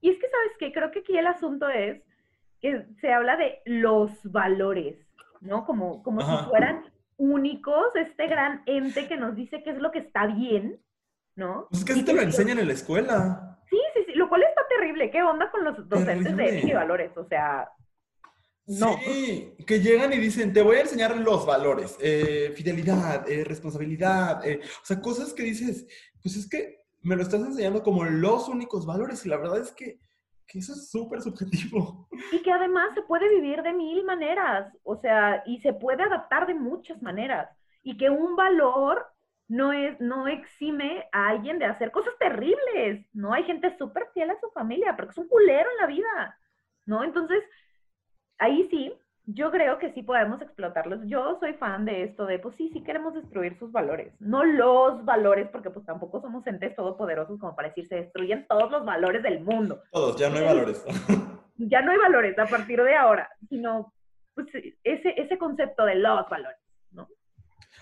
Y 0.00 0.10
es 0.10 0.18
que, 0.18 0.28
¿sabes 0.28 0.52
qué? 0.58 0.72
Creo 0.72 0.90
que 0.90 1.00
aquí 1.00 1.16
el 1.16 1.26
asunto 1.26 1.68
es 1.68 2.02
que 2.60 2.86
se 3.00 3.12
habla 3.12 3.36
de 3.36 3.60
los 3.64 4.10
valores, 4.24 4.96
¿no? 5.40 5.64
Como, 5.64 6.02
como 6.02 6.20
si 6.20 6.48
fueran 6.48 6.84
únicos, 7.16 7.86
este 7.94 8.26
gran 8.26 8.62
ente 8.66 9.08
que 9.08 9.16
nos 9.16 9.36
dice 9.36 9.62
qué 9.62 9.70
es 9.70 9.78
lo 9.78 9.90
que 9.90 10.00
está 10.00 10.26
bien, 10.26 10.80
¿no? 11.36 11.66
Pues 11.70 11.82
es 11.82 11.84
que 11.84 12.02
te 12.02 12.12
lo 12.12 12.22
enseñan 12.22 12.58
en 12.58 12.66
la 12.66 12.72
escuela. 12.72 13.51
¿Qué 15.10 15.22
onda 15.22 15.50
con 15.50 15.64
los 15.64 15.88
docentes 15.88 16.36
de 16.36 16.44
ética 16.44 16.68
y 16.68 16.74
valores? 16.74 17.16
O 17.16 17.24
sea, 17.24 17.68
no. 18.66 18.96
Sí, 18.98 19.54
que 19.66 19.80
llegan 19.80 20.12
y 20.12 20.18
dicen, 20.18 20.52
te 20.52 20.62
voy 20.62 20.76
a 20.76 20.82
enseñar 20.82 21.16
los 21.16 21.44
valores, 21.44 21.98
eh, 22.00 22.52
fidelidad, 22.54 23.28
eh, 23.28 23.44
responsabilidad, 23.44 24.46
eh, 24.46 24.60
o 24.62 24.84
sea, 24.84 25.00
cosas 25.00 25.32
que 25.32 25.42
dices, 25.42 25.86
pues 26.22 26.36
es 26.36 26.48
que 26.48 26.84
me 27.02 27.16
lo 27.16 27.22
estás 27.22 27.40
enseñando 27.40 27.82
como 27.82 28.04
los 28.04 28.48
únicos 28.48 28.86
valores 28.86 29.26
y 29.26 29.28
la 29.28 29.38
verdad 29.38 29.58
es 29.58 29.72
que, 29.72 29.98
que 30.46 30.60
eso 30.60 30.74
es 30.74 30.90
súper 30.90 31.20
subjetivo. 31.20 32.08
Y 32.30 32.40
que 32.42 32.52
además 32.52 32.94
se 32.94 33.02
puede 33.02 33.28
vivir 33.28 33.62
de 33.62 33.72
mil 33.72 34.04
maneras, 34.04 34.72
o 34.84 34.96
sea, 34.96 35.42
y 35.44 35.58
se 35.60 35.72
puede 35.72 36.04
adaptar 36.04 36.46
de 36.46 36.54
muchas 36.54 37.02
maneras. 37.02 37.50
Y 37.82 37.96
que 37.96 38.10
un 38.10 38.36
valor 38.36 39.04
no, 39.52 39.70
es, 39.70 40.00
no 40.00 40.28
exime 40.28 41.06
a 41.12 41.28
alguien 41.28 41.58
de 41.58 41.66
hacer 41.66 41.90
cosas 41.90 42.14
terribles, 42.18 43.04
¿no? 43.12 43.34
Hay 43.34 43.44
gente 43.44 43.76
súper 43.76 44.08
fiel 44.14 44.30
a 44.30 44.40
su 44.40 44.48
familia, 44.52 44.96
porque 44.96 45.10
es 45.10 45.18
un 45.18 45.28
culero 45.28 45.68
en 45.72 45.76
la 45.76 45.86
vida, 45.88 46.38
¿no? 46.86 47.04
Entonces, 47.04 47.44
ahí 48.38 48.66
sí, 48.70 48.94
yo 49.26 49.50
creo 49.50 49.78
que 49.78 49.92
sí 49.92 50.02
podemos 50.02 50.40
explotarlos. 50.40 51.00
Yo 51.04 51.36
soy 51.38 51.52
fan 51.52 51.84
de 51.84 52.04
esto 52.04 52.24
de, 52.24 52.38
pues 52.38 52.56
sí, 52.56 52.70
sí 52.72 52.82
queremos 52.82 53.12
destruir 53.12 53.58
sus 53.58 53.70
valores, 53.70 54.14
no 54.20 54.42
los 54.42 55.04
valores, 55.04 55.50
porque 55.50 55.68
pues 55.68 55.84
tampoco 55.84 56.22
somos 56.22 56.46
entes 56.46 56.74
todopoderosos 56.74 57.38
como 57.38 57.54
para 57.54 57.68
decir 57.68 57.86
se 57.88 57.96
destruyen 57.96 58.46
todos 58.48 58.70
los 58.70 58.86
valores 58.86 59.22
del 59.22 59.40
mundo. 59.40 59.82
Todos, 59.90 60.16
ya 60.16 60.30
no 60.30 60.36
hay 60.36 60.44
valores. 60.46 60.82
ya 61.58 61.82
no 61.82 61.92
hay 61.92 61.98
valores 61.98 62.38
a 62.38 62.46
partir 62.46 62.82
de 62.82 62.96
ahora, 62.96 63.28
sino 63.50 63.92
pues, 64.32 64.46
ese, 64.82 65.14
ese 65.20 65.36
concepto 65.36 65.84
de 65.84 65.96
los 65.96 66.26
valores, 66.30 66.58
¿no? 66.90 67.06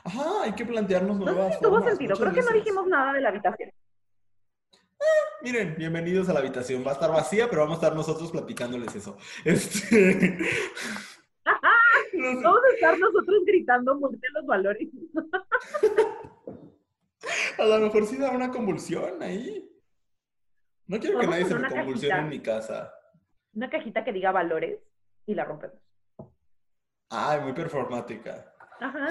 Ajá, 0.05 0.42
hay 0.42 0.53
que 0.53 0.64
plantearnos 0.64 1.18
nuevas 1.18 1.61
no 1.61 1.68
tuvo 1.68 1.82
sentido. 1.82 2.16
Creo 2.16 2.32
que 2.32 2.42
no 2.42 2.53
dijimos 2.53 2.86
nada 2.86 3.12
de 3.12 3.20
la 3.20 3.28
habitación. 3.28 3.68
Eh, 3.70 5.05
miren, 5.42 5.74
bienvenidos 5.76 6.28
a 6.28 6.32
la 6.32 6.40
habitación. 6.40 6.84
Va 6.86 6.90
a 6.90 6.94
estar 6.94 7.11
vacía, 7.11 7.48
pero 7.48 7.62
vamos 7.62 7.78
a 7.78 7.80
estar 7.80 7.96
nosotros 7.96 8.30
platicándoles 8.30 8.94
eso. 8.94 9.16
Este... 9.44 10.38
Vamos 12.12 12.61
a 12.70 12.74
estar 12.74 12.98
nosotros 12.98 13.44
gritando 13.46 13.94
muerte 13.94 14.26
los 14.34 14.44
valores. 14.44 14.88
a 17.59 17.64
lo 17.64 17.78
mejor 17.78 18.05
sí 18.05 18.18
da 18.18 18.30
una 18.30 18.51
convulsión 18.51 19.22
ahí. 19.22 19.66
No 20.86 20.98
quiero 21.01 21.18
que 21.18 21.26
nadie 21.26 21.46
se 21.46 21.55
me 21.55 21.68
convulsione 21.68 22.20
en 22.20 22.28
mi 22.28 22.40
casa. 22.40 22.92
Una 23.55 23.70
cajita 23.70 24.05
que 24.05 24.12
diga 24.12 24.32
valores 24.32 24.80
y 25.24 25.34
la 25.34 25.44
rompemos. 25.44 25.78
Ay, 27.09 27.40
muy 27.40 27.55
performática. 27.55 28.55
Ajá 28.80 29.09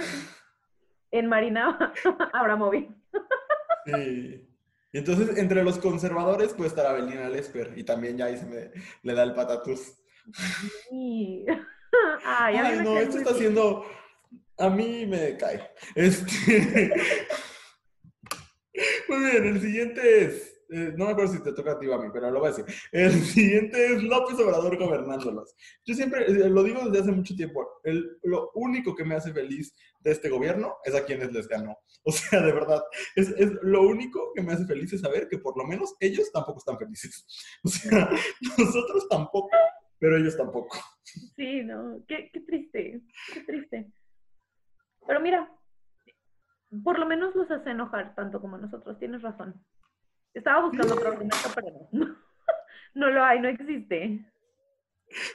en 1.12 1.28
Marina 1.28 1.94
móvil. 2.58 2.96
sí. 3.86 4.46
Y 4.92 4.98
entonces, 4.98 5.38
entre 5.38 5.64
los 5.64 5.78
conservadores 5.78 6.54
puede 6.54 6.70
estar 6.70 6.88
Abelina 6.88 7.30
Lesper 7.30 7.74
y 7.76 7.84
también 7.84 8.18
ya 8.18 8.26
ahí 8.26 8.38
se 8.38 8.48
me 8.48 8.72
le 9.04 9.14
da 9.14 9.22
el 9.24 9.36
patatús. 9.36 9.94
Sí. 10.90 11.46
Ay, 12.26 12.80
no, 12.84 12.98
esto 12.98 13.20
está 13.20 13.32
haciendo. 13.32 13.86
A 14.58 14.70
mí 14.70 15.06
me 15.06 15.38
cae. 15.38 15.70
Este. 15.96 16.92
Muy 19.08 19.20
bien, 19.20 19.48
el 19.48 19.62
siguiente 19.62 20.26
es. 20.26 20.49
Eh, 20.72 20.94
no 20.96 21.06
me 21.06 21.12
acuerdo 21.12 21.34
si 21.34 21.42
te 21.42 21.54
toca 21.54 21.72
a 21.72 21.80
ti 21.80 21.88
o 21.88 21.96
a 21.96 22.02
mí, 22.02 22.10
pero 22.14 22.30
lo 22.30 22.40
voy 22.40 22.50
a 22.50 22.52
decir. 22.52 22.66
El 22.92 23.12
siguiente 23.24 23.94
es 23.94 24.04
López 24.04 24.40
Obrador 24.40 24.78
gobernándolos. 24.78 25.56
Yo 25.86 25.96
siempre 25.96 26.26
eh, 26.26 26.50
lo 26.50 26.64
digo 26.64 26.84
desde 26.86 27.00
hace 27.00 27.12
mucho 27.12 27.36
tiempo. 27.36 27.82
El, 27.84 28.18
lo 28.24 28.52
único 28.54 28.96
que 28.96 29.04
me 29.04 29.16
hace 29.16 29.34
feliz 29.34 29.76
de 30.00 30.12
este 30.12 30.30
gobierno 30.30 30.76
es 30.84 30.94
a 30.94 31.06
quienes 31.06 31.32
les 31.32 31.48
ganó. 31.48 31.78
O 32.04 32.12
sea, 32.12 32.42
de 32.42 32.54
verdad, 32.54 32.82
es, 33.16 33.30
es, 33.32 33.52
lo 33.62 33.82
único 33.84 34.32
que 34.34 34.42
me 34.42 34.54
hace 34.54 34.66
feliz 34.66 34.92
es 34.94 35.02
saber 35.02 35.28
que 35.28 35.38
por 35.38 35.58
lo 35.58 35.66
menos 35.66 35.96
ellos 36.00 36.32
tampoco 36.32 36.60
están 36.60 36.78
felices. 36.78 37.26
O 37.64 37.68
sea, 37.68 38.10
nosotros 38.58 39.08
tampoco, 39.10 39.50
pero 40.00 40.18
ellos 40.18 40.38
tampoco. 40.38 40.80
Sí, 41.36 41.62
no, 41.64 42.02
qué, 42.08 42.30
qué 42.32 42.40
triste, 42.42 43.02
qué 43.34 43.42
triste. 43.42 43.92
Pero 45.06 45.20
mira, 45.20 45.52
por 46.84 47.00
lo 47.00 47.06
menos 47.06 47.36
los 47.36 47.50
hace 47.52 47.72
enojar 47.72 48.16
tanto 48.16 48.40
como 48.40 48.58
nosotros, 48.58 48.98
tienes 49.00 49.22
razón. 49.22 49.62
Estaba 50.34 50.66
buscando 50.66 50.94
otro 50.94 51.10
argumento, 51.10 51.38
pero 51.56 51.88
no. 51.92 52.16
No 52.96 53.08
lo 53.12 53.24
hay, 53.24 53.40
no 53.40 53.48
existe. 53.50 54.26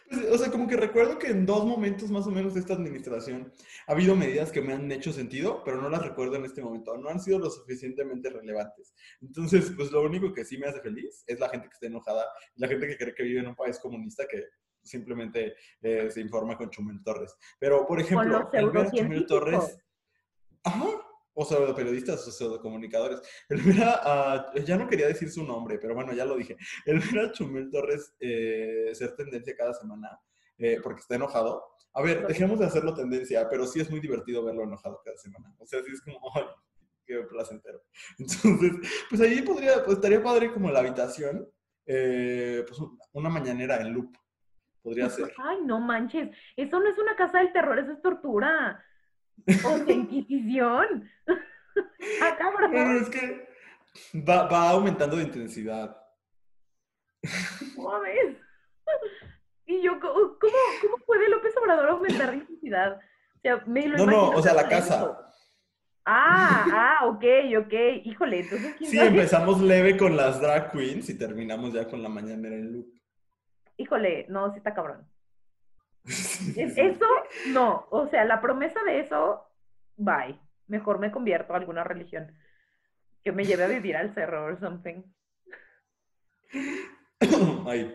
Pues, 0.09 0.25
o 0.31 0.39
sea, 0.39 0.51
como 0.51 0.69
que 0.69 0.77
recuerdo 0.77 1.19
que 1.19 1.29
en 1.29 1.47
dos 1.47 1.65
momentos 1.65 2.11
más 2.11 2.27
o 2.27 2.31
menos 2.31 2.55
de 2.55 2.61
esta 2.61 2.75
administración 2.75 3.53
ha 3.87 3.93
habido 3.93 4.15
medidas 4.15 4.53
que 4.53 4.61
me 4.61 4.73
han 4.73 4.91
hecho 4.93 5.13
sentido, 5.13 5.63
pero 5.65 5.81
no 5.81 5.89
las 5.89 6.03
recuerdo 6.03 6.37
en 6.37 6.45
este 6.45 6.63
momento. 6.63 6.97
No 6.97 7.09
han 7.09 7.21
sido 7.21 7.39
lo 7.39 7.51
suficientemente 7.51 8.31
relevantes. 8.31 8.95
Entonces, 9.21 9.73
pues 9.77 9.91
lo 9.91 10.03
único 10.03 10.33
que 10.33 10.45
sí 10.45 10.59
me 10.59 10.67
hace 10.67 10.81
feliz 10.81 11.25
es 11.27 11.41
la 11.41 11.49
gente 11.49 11.69
que 11.69 11.75
está 11.75 11.87
enojada, 11.87 12.25
la 12.57 12.69
gente 12.69 12.87
que 12.87 12.97
cree 12.97 13.15
que 13.15 13.23
vive 13.25 13.41
en 13.41 13.49
un 13.49 13.57
país 13.57 13.79
comunista 13.79 14.25
que 14.31 14.45
simplemente 14.83 15.55
eh, 15.81 16.11
se 16.11 16.21
informa 16.21 16.57
con 16.57 16.71
Chumel 16.71 17.03
Torres. 17.03 17.37
Pero, 17.59 17.87
por 17.87 18.01
ejemplo, 18.01 18.51
el 18.53 18.71
ver 18.71 18.87
a 18.87 18.91
Chumel 18.91 19.27
Torres... 19.27 19.79
Ajá, 20.67 21.04
o 21.35 21.45
pseudoperiodistas 21.45 22.27
o 22.27 22.31
pseudocomunicadores. 22.31 23.21
El 23.49 23.61
ver 23.63 24.65
ya 24.65 24.77
no 24.77 24.89
quería 24.89 25.09
decir 25.09 25.31
su 25.31 25.45
nombre, 25.45 25.79
pero 25.79 25.95
bueno, 25.95 26.13
ya 26.13 26.25
lo 26.25 26.37
dije. 26.37 26.57
El 26.87 27.01
Chumel 27.33 27.71
Torres 27.71 28.15
eh, 28.21 28.91
ser 28.95 29.15
tendencia 29.17 29.55
cada 29.57 29.75
semana, 29.75 30.19
eh, 30.59 30.81
porque 30.83 31.01
está 31.01 31.17
enojado. 31.17 31.65
A 31.93 32.03
ver, 32.03 32.27
dejemos 32.27 32.59
de 32.59 32.67
hacerlo 32.67 32.95
tendencia, 32.95 33.49
pero 33.49 33.67
sí 33.67 33.81
es 33.81 33.91
muy 33.91 34.01
divertido 34.01 34.45
verlo 34.45 34.65
enojado 34.65 35.01
cada 35.05 35.17
semana. 35.17 35.55
O 35.59 35.67
sea, 35.67 35.83
sí 35.83 35.93
es 35.93 36.01
como, 36.01 36.19
ay, 36.35 36.45
qué 37.05 37.19
placentero. 37.29 37.83
Entonces, 38.19 38.73
pues 39.09 39.21
ahí 39.21 39.43
podría, 39.43 39.85
pues 39.85 39.97
estaría 39.97 40.23
padre 40.23 40.53
como 40.53 40.71
la 40.71 40.81
habitación, 40.81 41.49
eh, 41.87 42.65
pues 42.67 42.81
una 43.13 43.29
mañanera 43.29 43.81
en 43.81 43.93
loop. 43.93 44.17
Podría 44.83 45.09
ser. 45.09 45.33
Ay, 45.39 45.63
no 45.65 45.81
manches. 45.81 46.37
Eso 46.57 46.79
no 46.79 46.91
es 46.91 46.99
una 46.99 47.17
casa 47.17 47.39
del 47.39 47.53
terror, 47.55 47.79
eso 47.79 47.93
es 47.93 48.03
tortura. 48.03 48.85
O 49.65 49.79
de 49.79 49.93
Inquisición. 49.93 51.11
ah, 52.23 52.37
cabrón. 52.39 52.97
es 52.97 53.09
que 53.09 53.49
va, 54.27 54.49
va 54.49 54.71
aumentando 54.71 55.17
de 55.17 55.25
intensidad. 55.25 55.97
ves? 57.23 58.37
Y 59.67 59.83
yo, 59.83 59.99
¿cómo, 59.99 60.37
¿cómo 60.39 60.97
puede 61.07 61.27
López 61.31 61.57
Obrador 61.57 61.89
aumentar 61.89 62.31
de 62.33 62.37
intensidad? 62.37 62.97
O 62.97 63.41
sea, 63.41 63.63
me 63.67 63.89
lo 63.89 63.97
no, 63.97 64.05
no, 64.05 64.29
o 64.33 64.43
sea, 64.43 64.53
la 64.53 64.69
casa. 64.69 65.25
Ah, 66.05 66.67
ah, 66.71 67.07
ok, 67.07 67.25
ok. 67.65 67.73
Híjole, 68.05 68.41
entonces. 68.41 68.77
sí, 68.79 68.99
empezamos 68.99 69.63
leve 69.63 69.97
con 69.97 70.19
las 70.19 70.39
drag 70.39 70.71
queens 70.71 71.09
y 71.09 71.17
terminamos 71.17 71.73
ya 71.73 71.89
con 71.89 72.03
la 72.03 72.11
mañanera 72.11 72.55
en 72.55 72.75
loop. 72.75 72.87
Híjole, 73.79 74.27
no, 74.29 74.51
sí 74.53 74.59
está 74.59 74.75
cabrón. 74.75 75.09
Eso, 76.57 77.07
no. 77.49 77.87
O 77.91 78.07
sea, 78.09 78.25
la 78.25 78.41
promesa 78.41 78.83
de 78.85 79.01
eso, 79.01 79.43
bye. 79.97 80.39
Mejor 80.67 80.99
me 80.99 81.11
convierto 81.11 81.53
a 81.55 81.57
alguna 81.57 81.85
religión 81.85 82.35
que 83.23 83.33
me 83.33 83.45
lleve 83.45 83.65
a 83.65 83.69
vivir 83.69 83.97
al 83.97 84.15
cerro 84.15 84.47
o 84.47 84.57
something. 84.57 85.03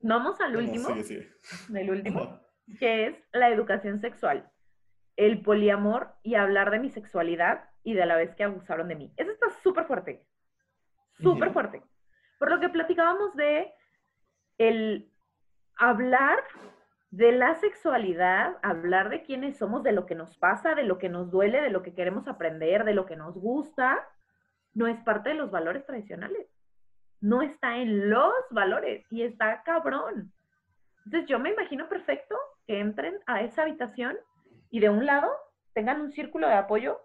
Vamos 0.00 0.40
al 0.40 0.56
último. 0.56 0.88
El 1.74 1.90
último, 1.90 2.40
que 2.78 3.06
es 3.06 3.16
la 3.32 3.48
educación 3.50 4.00
sexual, 4.00 4.50
el 5.16 5.42
poliamor 5.42 6.14
y 6.22 6.34
hablar 6.34 6.70
de 6.70 6.78
mi 6.78 6.90
sexualidad 6.90 7.70
y 7.82 7.94
de 7.94 8.06
la 8.06 8.16
vez 8.16 8.34
que 8.34 8.44
abusaron 8.44 8.88
de 8.88 8.96
mí. 8.96 9.12
Eso 9.16 9.30
está 9.30 9.48
súper 9.62 9.86
fuerte. 9.86 10.26
Súper 11.20 11.52
fuerte. 11.52 11.82
Por 12.38 12.50
lo 12.50 12.60
que 12.60 12.68
platicábamos 12.68 13.34
de 13.36 13.72
el 14.58 15.10
hablar 15.76 16.42
de 17.10 17.32
la 17.32 17.54
sexualidad, 17.54 18.58
hablar 18.62 19.08
de 19.08 19.22
quiénes 19.22 19.56
somos, 19.56 19.82
de 19.82 19.92
lo 19.92 20.06
que 20.06 20.14
nos 20.14 20.36
pasa, 20.36 20.74
de 20.74 20.82
lo 20.82 20.98
que 20.98 21.08
nos 21.08 21.30
duele, 21.30 21.60
de 21.60 21.70
lo 21.70 21.82
que 21.82 21.94
queremos 21.94 22.28
aprender, 22.28 22.84
de 22.84 22.94
lo 22.94 23.06
que 23.06 23.16
nos 23.16 23.34
gusta, 23.34 24.06
no 24.74 24.86
es 24.86 25.00
parte 25.00 25.30
de 25.30 25.36
los 25.36 25.50
valores 25.50 25.86
tradicionales. 25.86 26.46
No 27.20 27.42
está 27.42 27.78
en 27.78 28.10
los 28.10 28.34
valores 28.50 29.06
y 29.10 29.22
está 29.22 29.62
cabrón. 29.62 30.32
Entonces 31.04 31.28
yo 31.28 31.38
me 31.38 31.50
imagino 31.50 31.88
perfecto 31.88 32.36
que 32.66 32.80
entren 32.80 33.18
a 33.26 33.40
esa 33.40 33.62
habitación 33.62 34.16
y 34.70 34.80
de 34.80 34.90
un 34.90 35.06
lado 35.06 35.30
tengan 35.72 36.00
un 36.00 36.12
círculo 36.12 36.48
de 36.48 36.54
apoyo 36.54 37.00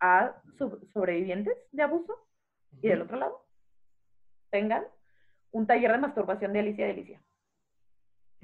a 0.00 0.36
sobrevivientes 0.92 1.56
de 1.72 1.82
abuso 1.82 2.14
y 2.82 2.88
del 2.88 3.02
otro 3.02 3.16
lado 3.16 3.44
tengan 4.50 4.84
un 5.50 5.66
taller 5.66 5.90
de 5.92 5.98
masturbación 5.98 6.52
de 6.52 6.60
Alicia 6.60 6.86
Delicia. 6.86 7.20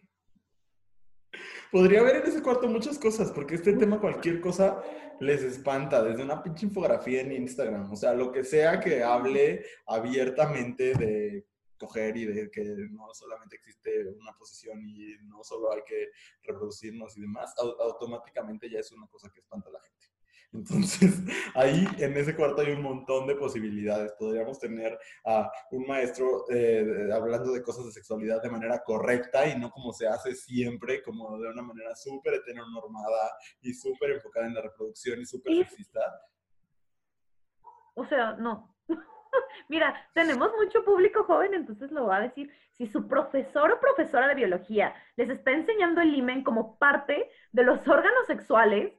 Podría 1.71 2.01
haber 2.01 2.17
en 2.17 2.27
ese 2.27 2.43
cuarto 2.43 2.69
muchas 2.69 2.99
cosas, 2.99 3.31
porque 3.33 3.57
este 3.57 3.73
tema, 3.75 4.01
cualquier 4.01 4.41
cosa 4.41 4.83
les 5.21 5.43
espanta, 5.43 6.03
desde 6.03 6.23
una 6.23 6.43
pinche 6.43 6.67
infografía 6.67 7.21
en 7.21 7.33
Instagram, 7.33 7.91
o 7.93 7.97
sea, 7.97 8.15
lo 8.15 8.33
que 8.33 8.45
sea 8.45 8.81
que 8.81 9.03
hable 9.03 9.65
abiertamente 9.87 10.95
de 10.95 11.47
coger 11.79 12.17
y 12.17 12.25
de 12.25 12.51
que 12.51 12.65
no 12.91 13.13
solamente 13.13 13.57
existe 13.57 14.07
una 14.09 14.33
posición 14.33 14.83
y 14.87 15.17
no 15.25 15.45
solo 15.45 15.73
hay 15.73 15.83
que 15.87 16.11
reproducirnos 16.43 17.17
y 17.17 17.21
demás, 17.21 17.55
automáticamente 17.59 18.71
ya 18.71 18.81
es 18.81 18.91
una 18.93 19.07
cosa 19.09 19.31
que 19.33 19.41
espanta 19.41 19.69
a 19.69 19.73
la 19.73 19.81
gente. 19.81 19.96
Entonces, 20.53 21.23
ahí 21.55 21.87
en 21.99 22.17
ese 22.17 22.35
cuarto 22.35 22.63
hay 22.63 22.73
un 22.73 22.83
montón 22.83 23.27
de 23.27 23.35
posibilidades. 23.35 24.13
Podríamos 24.19 24.59
tener 24.59 24.99
a 25.25 25.51
un 25.71 25.87
maestro 25.87 26.45
eh, 26.51 27.09
hablando 27.13 27.53
de 27.53 27.63
cosas 27.63 27.87
de 27.87 27.93
sexualidad 27.93 28.43
de 28.43 28.51
manera 28.51 28.83
correcta 28.85 29.47
y 29.47 29.59
no 29.59 29.71
como 29.71 29.93
se 29.93 30.07
hace 30.07 30.35
siempre, 30.35 31.03
como 31.03 31.39
de 31.39 31.49
una 31.49 31.63
manera 31.63 31.95
súper 31.95 32.35
heteronormada 32.35 33.33
y 33.61 33.73
súper 33.75 34.13
enfocada 34.13 34.47
en 34.47 34.55
la 34.55 34.63
reproducción 34.63 35.21
y 35.21 35.27
súper 35.27 35.55
sexista. 35.57 36.01
O 37.95 38.05
sea, 38.05 38.33
no. 38.35 38.75
Mira, 39.69 39.95
tenemos 40.15 40.51
mucho 40.57 40.85
público 40.85 41.25
joven, 41.25 41.55
entonces 41.55 41.91
lo 41.91 42.07
va 42.07 42.17
a 42.17 42.21
decir. 42.21 42.53
Si 42.73 42.87
su 42.87 43.09
profesor 43.09 43.73
o 43.73 43.81
profesora 43.81 44.29
de 44.29 44.35
biología 44.35 44.95
les 45.17 45.31
está 45.31 45.51
enseñando 45.53 46.03
el 46.03 46.15
imen 46.15 46.45
como 46.45 46.79
parte 46.79 47.31
de 47.53 47.63
los 47.65 47.89
órganos 47.89 48.27
sexuales, 48.27 48.93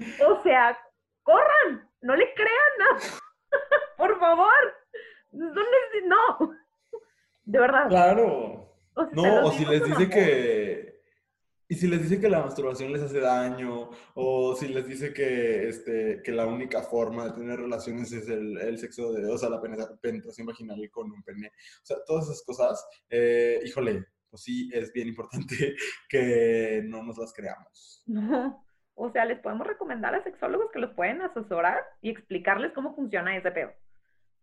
o 0.26 0.42
sea, 0.42 0.76
corran, 1.22 1.88
no 2.00 2.16
le 2.16 2.32
crean 2.34 2.72
nada. 2.78 3.00
Por 3.96 4.18
favor. 4.18 4.74
No, 5.32 6.56
de 7.44 7.58
verdad. 7.58 7.88
Claro. 7.88 8.76
no, 9.12 9.46
o 9.46 9.52
si 9.52 9.64
les 9.64 9.84
dice 9.84 10.08
que... 10.08 10.90
Y 11.68 11.76
si 11.76 11.86
les 11.86 12.02
dice 12.02 12.20
que 12.20 12.28
la 12.28 12.42
masturbación 12.42 12.92
les 12.92 13.02
hace 13.02 13.20
daño, 13.20 13.90
o 14.14 14.56
si 14.56 14.66
les 14.66 14.88
dice 14.88 15.12
que, 15.12 15.68
este, 15.68 16.20
que 16.24 16.32
la 16.32 16.44
única 16.44 16.82
forma 16.82 17.26
de 17.26 17.30
tener 17.30 17.60
relaciones 17.60 18.10
es 18.10 18.28
el, 18.28 18.76
sexo 18.76 19.12
de, 19.12 19.30
o 19.30 19.38
sea, 19.38 19.50
la 19.50 19.60
penetración 20.02 20.48
vaginal 20.48 20.90
con 20.90 21.12
un 21.12 21.22
pene. 21.22 21.46
O 21.46 21.86
sea, 21.86 21.98
todas 22.04 22.24
esas 22.24 22.42
cosas, 22.42 22.84
eh, 23.08 23.60
híjole, 23.64 24.04
pues 24.28 24.42
sí, 24.42 24.68
es 24.72 24.92
bien 24.92 25.06
importante 25.08 25.76
que 26.08 26.82
no 26.86 27.04
nos 27.04 27.18
las 27.18 27.32
creamos. 27.32 28.02
O 29.02 29.10
sea, 29.10 29.24
les 29.24 29.38
podemos 29.40 29.66
recomendar 29.66 30.14
a 30.14 30.22
sexólogos 30.22 30.70
que 30.70 30.78
los 30.78 30.92
pueden 30.92 31.22
asesorar 31.22 31.82
y 32.02 32.10
explicarles 32.10 32.72
cómo 32.72 32.94
funciona 32.94 33.34
ese 33.34 33.50
pedo. 33.50 33.70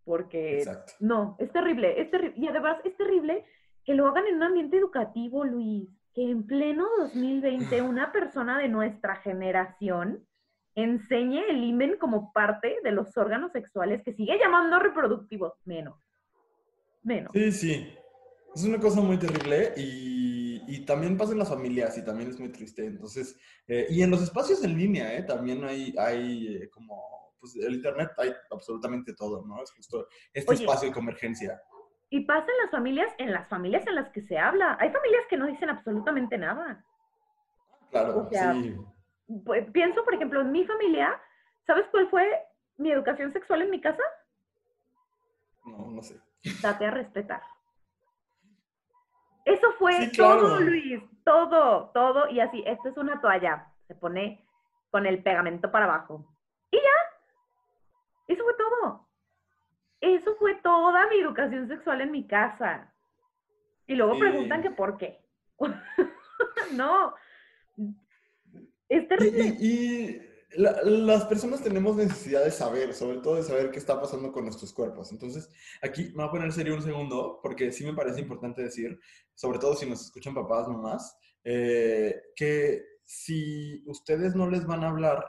Porque 0.04 0.66
no, 1.00 1.36
es 1.38 1.52
terrible, 1.52 2.02
es 2.02 2.10
terrible. 2.10 2.34
Y 2.40 2.48
además 2.48 2.78
es 2.84 2.98
terrible 2.98 3.46
que 3.86 3.94
lo 3.94 4.08
hagan 4.08 4.26
en 4.26 4.38
un 4.38 4.44
ambiente 4.44 4.78
educativo, 4.78 5.44
Luis. 5.44 5.88
Que 6.16 6.24
en 6.24 6.48
pleno 6.48 6.88
2020 6.98 7.82
una 7.84 8.12
persona 8.12 8.58
de 8.58 8.68
nuestra 8.68 9.18
generación 9.18 10.26
enseñe 10.74 11.44
el 11.50 11.64
imen 11.64 11.98
como 11.98 12.34
parte 12.34 12.78
de 12.84 12.92
los 12.92 13.16
órganos 13.16 13.52
sexuales 13.52 14.02
que 14.02 14.14
sigue 14.14 14.40
llamando 14.40 14.80
reproductivos. 14.80 15.54
Menos. 15.66 16.00
Menos. 17.04 17.32
Sí, 17.32 17.52
sí. 17.52 17.96
Es 18.56 18.64
una 18.64 18.80
cosa 18.80 19.02
muy 19.02 19.18
terrible 19.18 19.74
y 19.78 20.47
y 20.68 20.86
también 20.86 21.18
pasa 21.18 21.32
en 21.32 21.40
las 21.40 21.50
familias 21.50 21.98
y 21.98 22.04
también 22.04 22.30
es 22.30 22.40
muy 22.40 22.50
triste. 22.50 22.86
Entonces, 22.86 23.40
eh, 23.68 23.88
y 23.90 24.02
en 24.04 24.12
los 24.12 24.22
espacios 24.22 24.64
en 24.64 24.78
línea, 24.78 25.16
¿eh? 25.16 25.24
También 25.24 25.64
hay, 25.64 25.96
hay 25.98 26.56
eh, 26.56 26.70
como, 26.70 27.34
pues 27.40 27.56
el 27.56 27.76
Internet 27.76 28.12
hay 28.18 28.34
absolutamente 28.52 29.14
todo, 29.14 29.46
¿no? 29.46 29.64
Es 29.64 29.72
justo 29.72 30.08
este 30.34 30.56
espacio 30.56 30.90
de 30.90 30.94
convergencia. 30.94 31.62
Y 32.10 32.26
pasa 32.26 32.46
en 32.46 32.58
las 32.64 32.72
familias, 32.72 33.10
en 33.18 33.32
las 33.32 33.48
familias 33.48 33.88
en 33.88 33.96
las 33.96 34.10
que 34.12 34.22
se 34.24 34.38
habla. 34.38 34.78
Hay 34.80 34.92
familias 34.92 35.24
que 35.30 35.38
no 35.38 35.48
dicen 35.48 35.70
absolutamente 35.70 36.38
nada. 36.38 36.86
Claro, 37.90 38.30
sí. 38.32 38.76
Pues, 39.46 39.70
pienso, 39.72 40.04
por 40.04 40.14
ejemplo, 40.14 40.42
en 40.42 40.52
mi 40.52 40.66
familia, 40.66 41.20
¿sabes 41.66 41.86
cuál 41.92 42.10
fue 42.10 42.26
mi 42.78 42.92
educación 42.92 43.34
sexual 43.34 43.62
en 43.62 43.72
mi 43.72 43.82
casa? 43.82 44.04
No, 45.66 45.92
no 45.92 46.02
sé. 46.02 46.20
Date 46.62 46.86
a 46.86 46.92
respetar. 46.92 47.42
Eso 49.48 49.72
fue 49.80 50.12
todo, 50.16 50.60
Luis, 50.60 51.02
todo, 51.24 51.90
todo. 51.94 52.28
Y 52.30 52.42
así, 52.42 52.64
esta 52.68 52.90
es 52.90 52.98
una 52.98 53.22
toalla. 53.22 53.72
Se 53.88 53.96
pone 53.96 54.46
con 54.92 55.06
el 55.06 55.24
pegamento 55.24 55.72
para 55.72 55.86
abajo. 55.86 56.36
Y 56.70 56.76
ya. 56.76 56.84
Eso 58.28 58.44
fue 58.44 58.54
todo. 58.56 59.08
Eso 60.02 60.36
fue 60.36 60.56
toda 60.56 61.08
mi 61.08 61.20
educación 61.20 61.70
sexual 61.70 62.02
en 62.02 62.12
mi 62.12 62.28
casa. 62.28 62.94
Y 63.88 63.96
luego 63.96 64.20
preguntan 64.20 64.62
que 64.62 64.72
por 64.72 64.98
qué. 64.98 65.24
no. 66.74 67.16
Es 68.90 69.08
terrible. 69.08 69.56
Y, 69.62 70.27
las 70.56 71.26
personas 71.26 71.62
tenemos 71.62 71.96
necesidad 71.96 72.44
de 72.44 72.52
saber, 72.52 72.94
sobre 72.94 73.18
todo 73.18 73.36
de 73.36 73.44
saber 73.44 73.70
qué 73.70 73.80
está 73.80 74.00
pasando 74.00 74.32
con 74.32 74.46
nuestros 74.46 74.72
cuerpos. 74.74 75.12
Entonces, 75.12 75.50
aquí 75.82 76.06
me 76.06 76.24
voy 76.24 76.26
a 76.26 76.32
poner 76.32 76.52
serio 76.54 76.76
un 76.76 76.82
segundo, 76.82 77.40
porque 77.44 77.72
sí 77.72 77.86
me 77.86 77.94
parece 77.94 78.22
importante 78.22 78.64
decir, 78.64 79.00
sobre 79.36 79.60
todo 79.60 79.76
si 79.76 79.86
nos 79.90 80.02
escuchan 80.02 80.34
papás, 80.34 80.68
mamás, 80.68 81.18
eh, 81.44 82.22
que 82.36 82.84
si 83.04 83.84
ustedes 83.88 84.36
no 84.36 84.50
les 84.50 84.66
van 84.66 84.84
a 84.84 84.90
hablar 84.90 85.26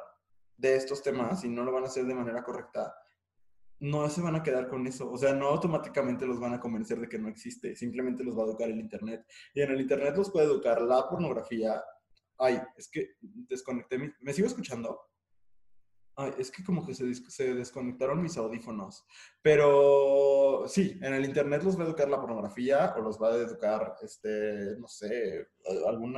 de 0.56 0.76
estos 0.76 1.02
temas 1.02 1.44
y 1.44 1.48
no 1.48 1.64
lo 1.64 1.72
van 1.72 1.84
a 1.84 1.86
hacer 1.86 2.04
de 2.06 2.14
manera 2.14 2.42
correcta, 2.42 2.94
no 3.80 4.08
se 4.08 4.20
van 4.20 4.34
a 4.34 4.42
quedar 4.42 4.68
con 4.68 4.86
eso. 4.86 5.10
O 5.10 5.16
sea, 5.16 5.32
no 5.32 5.46
automáticamente 5.46 6.26
los 6.26 6.40
van 6.40 6.54
a 6.54 6.60
convencer 6.60 7.00
de 7.00 7.08
que 7.08 7.18
no 7.18 7.28
existe. 7.28 7.76
Simplemente 7.76 8.24
los 8.24 8.36
va 8.36 8.42
a 8.42 8.46
educar 8.46 8.68
el 8.68 8.80
Internet. 8.80 9.24
Y 9.54 9.60
en 9.60 9.70
el 9.70 9.80
Internet 9.80 10.16
los 10.16 10.30
puede 10.30 10.46
educar 10.46 10.82
la 10.82 11.08
pornografía. 11.08 11.82
Ay, 12.38 12.60
es 12.76 12.88
que 12.88 13.16
desconecté 13.20 14.14
¿Me 14.20 14.32
sigo 14.32 14.46
escuchando? 14.46 15.00
Ay, 16.20 16.32
es 16.36 16.50
que 16.50 16.64
como 16.64 16.84
que 16.84 16.94
se, 16.94 17.14
se, 17.14 17.54
desconectaron 17.54 18.20
mis 18.20 18.36
audífonos. 18.36 19.06
Pero 19.40 20.64
sí, 20.66 20.98
en 21.00 21.14
el 21.14 21.24
internet 21.24 21.62
los 21.62 21.78
va 21.78 21.84
a 21.84 21.86
educar 21.86 22.08
la 22.08 22.20
pornografía 22.20 22.92
o 22.96 23.02
los 23.02 23.22
va 23.22 23.28
a 23.28 23.36
educar, 23.36 23.94
este, 24.02 24.76
no 24.78 24.88
sé, 24.88 25.46
algún 25.86 26.16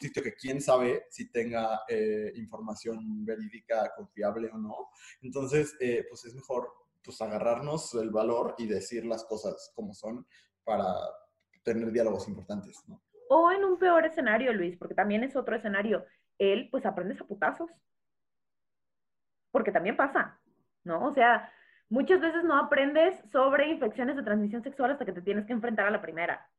sitio 0.00 0.22
que 0.22 0.34
quién 0.34 0.62
sabe 0.62 1.04
si 1.10 1.30
tenga 1.30 1.82
eh, 1.86 2.32
información 2.36 3.26
verídica, 3.26 3.92
confiable 3.94 4.48
o 4.54 4.56
no. 4.56 4.88
Entonces, 5.20 5.76
eh, 5.80 6.06
pues 6.08 6.24
es 6.24 6.34
mejor 6.34 6.72
pues 7.04 7.20
agarrarnos 7.20 7.92
el 7.94 8.10
valor 8.10 8.54
y 8.56 8.66
decir 8.66 9.04
las 9.04 9.24
cosas 9.24 9.70
como 9.74 9.92
son 9.92 10.26
para 10.64 10.94
tener 11.62 11.92
diálogos 11.92 12.26
importantes, 12.26 12.82
¿no? 12.86 13.02
O 13.34 13.50
en 13.50 13.64
un 13.64 13.78
peor 13.78 14.04
escenario, 14.04 14.52
Luis, 14.52 14.76
porque 14.76 14.94
también 14.94 15.24
es 15.24 15.36
otro 15.36 15.56
escenario. 15.56 16.04
Él, 16.36 16.68
pues, 16.70 16.84
aprendes 16.84 17.18
a 17.18 17.24
putazos 17.24 17.70
porque 19.50 19.72
también 19.72 19.96
pasa, 19.96 20.38
¿no? 20.84 21.06
O 21.06 21.12
sea, 21.12 21.50
muchas 21.88 22.20
veces 22.20 22.44
no 22.44 22.58
aprendes 22.58 23.18
sobre 23.30 23.68
infecciones 23.68 24.16
de 24.16 24.22
transmisión 24.22 24.62
sexual 24.62 24.90
hasta 24.90 25.06
que 25.06 25.12
te 25.12 25.22
tienes 25.22 25.46
que 25.46 25.54
enfrentar 25.54 25.86
a 25.86 25.90
la 25.90 26.02
primera, 26.02 26.50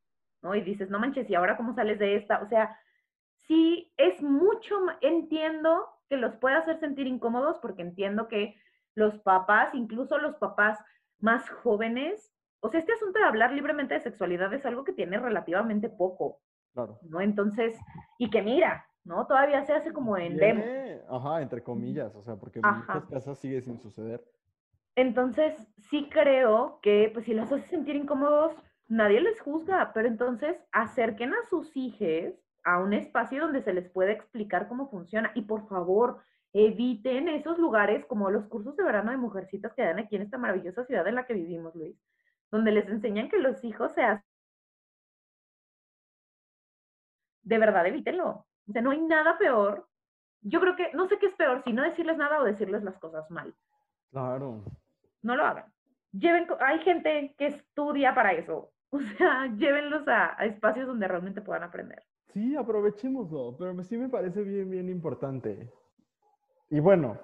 ¿no? 0.41 0.55
Y 0.55 0.61
dices, 0.61 0.89
no 0.89 0.97
manches, 0.97 1.29
¿y 1.29 1.35
ahora 1.35 1.57
cómo 1.57 1.73
sales 1.73 1.99
de 1.99 2.15
esta? 2.15 2.41
O 2.41 2.47
sea, 2.47 2.75
sí 3.35 3.93
es 3.97 4.23
mucho, 4.23 4.79
entiendo 5.01 5.87
que 6.09 6.17
los 6.17 6.35
puede 6.37 6.55
hacer 6.55 6.79
sentir 6.79 7.05
incómodos 7.05 7.59
porque 7.59 7.83
entiendo 7.83 8.27
que 8.27 8.55
los 8.95 9.19
papás, 9.19 9.75
incluso 9.75 10.17
los 10.17 10.37
papás 10.37 10.79
más 11.19 11.47
jóvenes, 11.49 12.33
o 12.61 12.69
sea, 12.69 12.79
este 12.79 12.93
asunto 12.93 13.19
de 13.19 13.25
hablar 13.25 13.51
libremente 13.51 13.93
de 13.93 14.01
sexualidad 14.01 14.51
es 14.53 14.65
algo 14.65 14.83
que 14.83 14.93
tiene 14.93 15.19
relativamente 15.19 15.89
poco, 15.89 16.42
claro. 16.73 16.99
¿no? 17.03 17.21
Entonces, 17.21 17.77
y 18.17 18.29
que 18.29 18.41
mira, 18.41 18.85
¿no? 19.03 19.25
Todavía 19.27 19.63
se 19.63 19.73
hace 19.73 19.91
como 19.91 20.17
en 20.17 20.37
demo. 20.37 20.63
Ajá, 21.09 21.41
entre 21.41 21.63
comillas, 21.63 22.15
o 22.15 22.23
sea, 22.23 22.35
porque 22.35 22.59
en 22.59 22.69
muchas 22.69 23.05
casas 23.05 23.37
sigue 23.39 23.61
sin 23.61 23.79
suceder. 23.79 24.23
Entonces, 24.95 25.55
sí 25.89 26.07
creo 26.11 26.79
que, 26.81 27.09
pues, 27.13 27.25
si 27.25 27.33
los 27.33 27.51
hace 27.51 27.67
sentir 27.67 27.95
incómodos, 27.95 28.55
nadie 28.87 29.21
les 29.21 29.39
juzga, 29.41 29.91
pero 29.93 30.07
entonces 30.07 30.57
acerquen 30.71 31.33
a 31.33 31.43
sus 31.49 31.75
hijos 31.75 32.35
a 32.63 32.79
un 32.79 32.93
espacio 32.93 33.41
donde 33.41 33.61
se 33.61 33.73
les 33.73 33.89
pueda 33.89 34.11
explicar 34.11 34.67
cómo 34.67 34.89
funciona. 34.89 35.31
Y 35.35 35.41
por 35.41 35.67
favor, 35.67 36.21
eviten 36.53 37.27
esos 37.27 37.57
lugares 37.57 38.05
como 38.05 38.29
los 38.29 38.45
cursos 38.45 38.75
de 38.77 38.83
verano 38.83 39.11
de 39.11 39.17
mujercitas 39.17 39.73
que 39.73 39.83
dan 39.83 39.99
aquí 39.99 40.15
en 40.15 40.21
esta 40.21 40.37
maravillosa 40.37 40.85
ciudad 40.85 41.07
en 41.07 41.15
la 41.15 41.25
que 41.25 41.33
vivimos, 41.33 41.75
Luis, 41.75 41.97
donde 42.51 42.71
les 42.71 42.87
enseñan 42.87 43.29
que 43.29 43.39
los 43.39 43.63
hijos 43.63 43.91
se 43.93 44.03
hacen. 44.03 44.32
De 47.43 47.57
verdad, 47.57 47.85
evítenlo. 47.85 48.45
O 48.67 48.71
sea, 48.71 48.81
no 48.81 48.91
hay 48.91 49.01
nada 49.01 49.37
peor. 49.37 49.87
Yo 50.41 50.59
creo 50.59 50.75
que, 50.75 50.91
no 50.93 51.07
sé 51.07 51.17
qué 51.19 51.27
es 51.27 51.35
peor, 51.35 51.61
si 51.63 51.73
no 51.73 51.83
decirles 51.83 52.17
nada 52.17 52.39
o 52.39 52.43
decirles 52.43 52.83
las 52.83 52.97
cosas 52.97 53.29
mal. 53.29 53.53
Claro. 54.11 54.63
No 55.21 55.35
lo 55.35 55.45
hagan. 55.45 55.65
Lleven, 56.11 56.47
hay 56.59 56.79
gente 56.79 57.33
que 57.37 57.47
estudia 57.47 58.13
para 58.13 58.33
eso. 58.33 58.69
O 58.93 58.99
sea, 59.17 59.47
llévenlos 59.47 60.07
a, 60.07 60.39
a 60.39 60.45
espacios 60.45 60.85
donde 60.85 61.07
realmente 61.07 61.41
puedan 61.41 61.63
aprender. 61.63 62.03
Sí, 62.27 62.55
aprovechémoslo, 62.55 63.55
pero 63.57 63.81
sí 63.83 63.97
me 63.97 64.07
parece 64.07 64.43
bien, 64.43 64.69
bien 64.69 64.87
importante. 64.87 65.71
Y 66.69 66.79
bueno, 66.79 67.17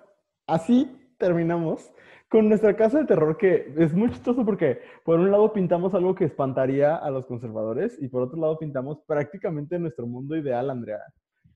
así 0.47 1.13
terminamos 1.19 1.93
con 2.29 2.47
nuestra 2.47 2.75
casa 2.75 2.99
de 2.99 3.05
terror, 3.05 3.37
que 3.37 3.73
es 3.75 3.93
muy 3.93 4.09
chistoso 4.11 4.45
porque 4.45 4.79
por 5.03 5.19
un 5.19 5.31
lado 5.31 5.51
pintamos 5.51 5.93
algo 5.95 6.13
que 6.13 6.25
espantaría 6.25 6.95
a 6.95 7.09
los 7.09 7.25
conservadores 7.25 7.97
y 8.01 8.07
por 8.07 8.21
otro 8.21 8.39
lado 8.39 8.59
pintamos 8.59 9.01
prácticamente 9.07 9.79
nuestro 9.79 10.05
mundo 10.05 10.37
ideal, 10.37 10.69
Andrea. 10.69 11.01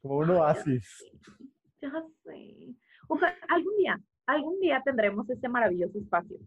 Como 0.01 0.17
un 0.17 0.31
oasis. 0.31 0.83
Ya 1.79 1.91
sé. 2.23 2.75
Ojalá, 3.07 3.35
algún 3.49 3.77
día, 3.77 4.01
algún 4.25 4.59
día 4.59 4.81
tendremos 4.83 5.29
este 5.29 5.47
maravilloso 5.47 5.99
espacio. 5.99 6.37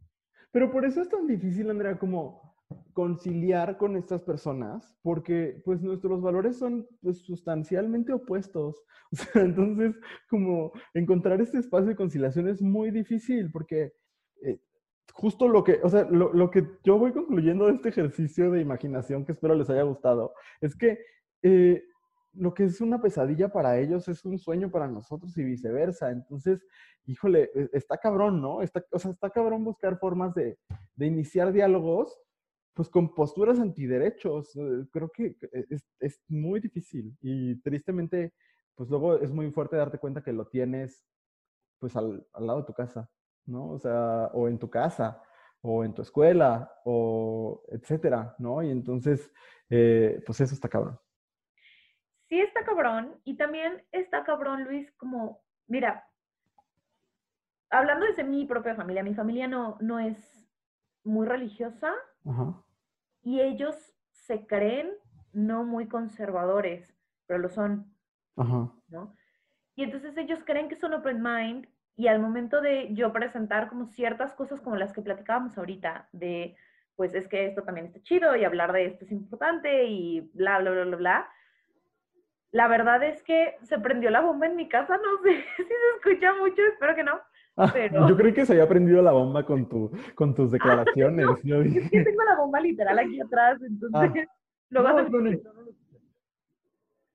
Pero 0.50 0.72
por 0.72 0.84
eso 0.84 1.00
es 1.02 1.08
tan 1.08 1.26
difícil, 1.26 1.70
Andrea, 1.70 1.96
como 1.98 2.56
conciliar 2.94 3.76
con 3.76 3.96
estas 3.96 4.22
personas, 4.22 4.98
porque 5.02 5.60
pues 5.64 5.80
nuestros 5.82 6.20
valores 6.20 6.58
son 6.58 6.86
pues, 7.00 7.24
sustancialmente 7.24 8.12
opuestos. 8.12 8.82
O 9.12 9.16
sea, 9.16 9.42
entonces, 9.42 9.94
como 10.28 10.72
encontrar 10.92 11.40
este 11.40 11.58
espacio 11.58 11.90
de 11.90 11.94
conciliación 11.94 12.48
es 12.48 12.60
muy 12.60 12.90
difícil, 12.90 13.52
porque 13.52 13.92
eh, 14.42 14.60
justo 15.12 15.48
lo 15.48 15.64
que, 15.64 15.80
o 15.82 15.88
sea, 15.88 16.04
lo, 16.04 16.50
que 16.50 16.66
yo 16.84 16.98
voy 16.98 17.12
concluyendo 17.12 17.66
de 17.66 17.74
este 17.74 17.88
ejercicio 17.88 18.50
de 18.50 18.60
imaginación, 18.60 19.24
que 19.24 19.32
espero 19.32 19.54
les 19.54 19.70
haya 19.70 19.82
gustado, 19.82 20.34
es 20.60 20.76
que 20.76 20.98
eh, 21.42 21.82
lo 22.34 22.52
que 22.52 22.64
es 22.64 22.80
una 22.80 23.00
pesadilla 23.00 23.48
para 23.48 23.78
ellos 23.78 24.08
es 24.08 24.24
un 24.24 24.38
sueño 24.38 24.70
para 24.70 24.88
nosotros 24.88 25.36
y 25.38 25.44
viceversa. 25.44 26.10
Entonces, 26.10 26.64
híjole, 27.06 27.50
e, 27.54 27.70
está 27.72 27.96
cabrón, 27.96 28.40
¿no? 28.42 28.62
Está, 28.62 28.84
o 28.90 28.98
sea, 28.98 29.10
está 29.10 29.30
cabrón 29.30 29.64
buscar 29.64 29.98
formas 29.98 30.34
de, 30.34 30.58
iniciar 30.98 31.52
diálogos, 31.52 32.20
pues 32.74 32.90
con 32.90 33.14
posturas 33.14 33.58
antiderechos. 33.58 34.54
Eh, 34.56 34.86
creo 34.92 35.10
que 35.10 35.36
es, 35.70 35.84
es, 35.98 36.20
muy 36.28 36.60
difícil 36.60 37.16
y 37.22 37.56
tristemente, 37.62 38.34
pues 38.74 38.90
luego 38.90 39.18
es 39.18 39.30
muy 39.30 39.50
fuerte 39.50 39.76
darte 39.76 39.98
cuenta 39.98 40.22
que 40.22 40.32
lo 40.32 40.46
tienes, 40.46 41.06
pues 41.78 41.96
al 41.96 42.26
lado 42.38 42.60
de 42.60 42.66
tu 42.66 42.74
casa, 42.74 43.10
¿no? 43.46 43.70
O 43.70 43.78
sea, 43.78 44.30
o 44.32 44.48
en 44.48 44.58
tu 44.58 44.68
casa, 44.70 45.22
o 45.60 45.84
en 45.84 45.94
tu 45.94 46.02
escuela, 46.02 46.72
o 46.84 47.62
etcétera, 47.68 48.34
¿no? 48.38 48.62
Y 48.62 48.70
entonces, 48.70 49.32
eh, 49.70 50.22
pues 50.26 50.40
eso 50.40 50.54
está 50.54 50.68
cabrón 50.68 50.98
sí 52.28 52.40
está 52.40 52.64
cabrón 52.64 53.20
y 53.24 53.36
también 53.36 53.84
está 53.92 54.24
cabrón, 54.24 54.64
Luis, 54.64 54.90
como, 54.92 55.42
mira, 55.66 56.08
hablando 57.70 58.06
desde 58.06 58.24
mi 58.24 58.44
propia 58.46 58.74
familia, 58.74 59.02
mi 59.02 59.14
familia 59.14 59.48
no, 59.48 59.76
no 59.80 59.98
es 59.98 60.48
muy 61.04 61.26
religiosa 61.26 61.92
y 63.22 63.40
ellos 63.40 63.76
se 64.10 64.46
creen 64.46 64.90
no 65.32 65.64
muy 65.64 65.86
conservadores, 65.86 66.92
pero 67.26 67.38
lo 67.38 67.48
son, 67.48 67.94
¿no? 68.88 69.14
Y 69.76 69.84
entonces 69.84 70.16
ellos 70.16 70.42
creen 70.44 70.68
que 70.68 70.76
son 70.76 70.94
open 70.94 71.22
mind 71.22 71.68
y 71.96 72.08
al 72.08 72.20
momento 72.20 72.60
de 72.60 72.92
yo 72.92 73.12
presentar 73.12 73.68
como 73.68 73.86
ciertas 73.86 74.34
cosas 74.34 74.60
como 74.60 74.76
las 74.76 74.92
que 74.92 75.02
platicábamos 75.02 75.56
ahorita, 75.56 76.08
de 76.12 76.56
pues 76.94 77.14
es 77.14 77.28
que 77.28 77.46
esto 77.46 77.62
también 77.62 77.86
está 77.86 78.02
chido 78.02 78.36
y 78.36 78.44
hablar 78.44 78.72
de 78.72 78.86
esto 78.86 79.04
es 79.04 79.12
importante 79.12 79.84
y 79.84 80.30
bla, 80.32 80.58
bla, 80.60 80.70
bla, 80.70 80.84
bla, 80.84 80.96
bla, 80.96 81.30
la 82.52 82.68
verdad 82.68 83.02
es 83.02 83.22
que 83.22 83.56
se 83.62 83.78
prendió 83.78 84.10
la 84.10 84.20
bomba 84.20 84.46
en 84.46 84.56
mi 84.56 84.68
casa, 84.68 84.96
no 85.04 85.22
sé 85.22 85.44
si 85.56 85.62
se 85.62 85.74
escucha 85.96 86.34
mucho, 86.34 86.62
espero 86.62 86.94
que 86.94 87.04
no. 87.04 87.20
Ah, 87.58 87.70
pero... 87.72 88.08
Yo 88.08 88.16
creí 88.16 88.34
que 88.34 88.44
se 88.44 88.52
había 88.52 88.68
prendido 88.68 89.02
la 89.02 89.12
bomba 89.12 89.44
con, 89.44 89.68
tu, 89.68 89.90
con 90.14 90.34
tus 90.34 90.50
declaraciones. 90.50 91.26
yo 91.42 91.62
Es 91.62 91.90
que 91.90 92.04
tengo 92.04 92.22
la 92.24 92.36
bomba 92.36 92.60
literal 92.60 92.98
aquí 92.98 93.20
atrás, 93.20 93.60
entonces 93.62 93.94
ah. 93.94 94.28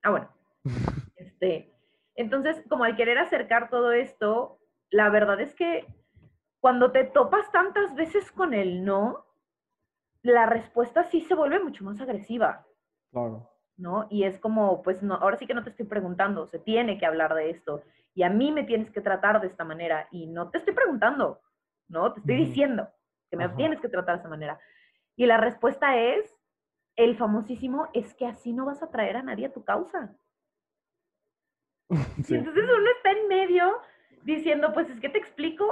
Ah, 0.04 0.10
bueno. 0.10 0.30
Este, 1.16 1.72
entonces, 2.16 2.64
como 2.70 2.84
al 2.84 2.96
querer 2.96 3.18
acercar 3.18 3.70
todo 3.70 3.92
esto, 3.92 4.61
la 4.92 5.10
verdad 5.10 5.40
es 5.42 5.56
que 5.56 5.88
cuando 6.60 6.92
te 6.92 7.06
topas 7.06 7.52
tantas 7.52 7.96
veces 7.96 8.32
con 8.32 8.54
el 8.54 8.86
no, 8.86 9.26
la 10.22 10.46
respuesta 10.46 11.04
sí 11.06 11.22
se 11.22 11.34
vuelve 11.34 11.60
mucho 11.60 11.84
más 11.84 12.00
agresiva. 12.00 12.66
Claro. 13.12 13.50
¿no? 13.78 14.08
Y 14.10 14.24
es 14.24 14.40
como, 14.40 14.84
pues 14.84 15.02
no, 15.02 15.16
ahora 15.16 15.38
sí 15.38 15.48
que 15.48 15.56
no 15.56 15.64
te 15.64 15.72
estoy 15.72 15.88
preguntando, 15.88 16.46
se 16.46 16.60
tiene 16.60 17.00
que 17.00 17.06
hablar 17.06 17.34
de 17.34 17.50
esto 17.50 17.84
y 18.14 18.24
a 18.24 18.30
mí 18.30 18.52
me 18.52 18.64
tienes 18.64 18.92
que 18.92 19.02
tratar 19.02 19.42
de 19.42 19.48
esta 19.48 19.64
manera 19.64 20.08
y 20.12 20.28
no 20.28 20.50
te 20.50 20.60
estoy 20.60 20.74
preguntando, 20.74 21.42
¿no? 21.88 22.14
Te 22.14 22.20
estoy 22.20 22.36
diciendo 22.36 22.88
que 23.30 23.38
me 23.38 23.50
tienes 23.50 23.80
que 23.80 23.90
tratar 23.90 24.16
de 24.16 24.18
esta 24.18 24.30
manera. 24.30 24.60
Y 25.16 25.26
la 25.26 25.38
respuesta 25.38 25.98
es, 25.98 26.38
el 26.98 27.18
famosísimo, 27.18 27.88
es 27.94 28.14
que 28.14 28.28
así 28.28 28.54
no 28.54 28.66
vas 28.66 28.84
a 28.84 28.92
traer 28.92 29.18
a 29.18 29.24
nadie 29.24 29.48
a 29.48 29.54
tu 29.54 29.64
causa. 29.64 30.16
Y 32.28 32.36
entonces 32.36 32.64
uno 32.64 32.90
está 32.98 33.12
en 33.12 33.28
medio 33.28 33.82
diciendo, 34.24 34.74
pues 34.74 34.90
es 34.90 35.00
que 35.00 35.10
te 35.10 35.18
explico 35.18 35.66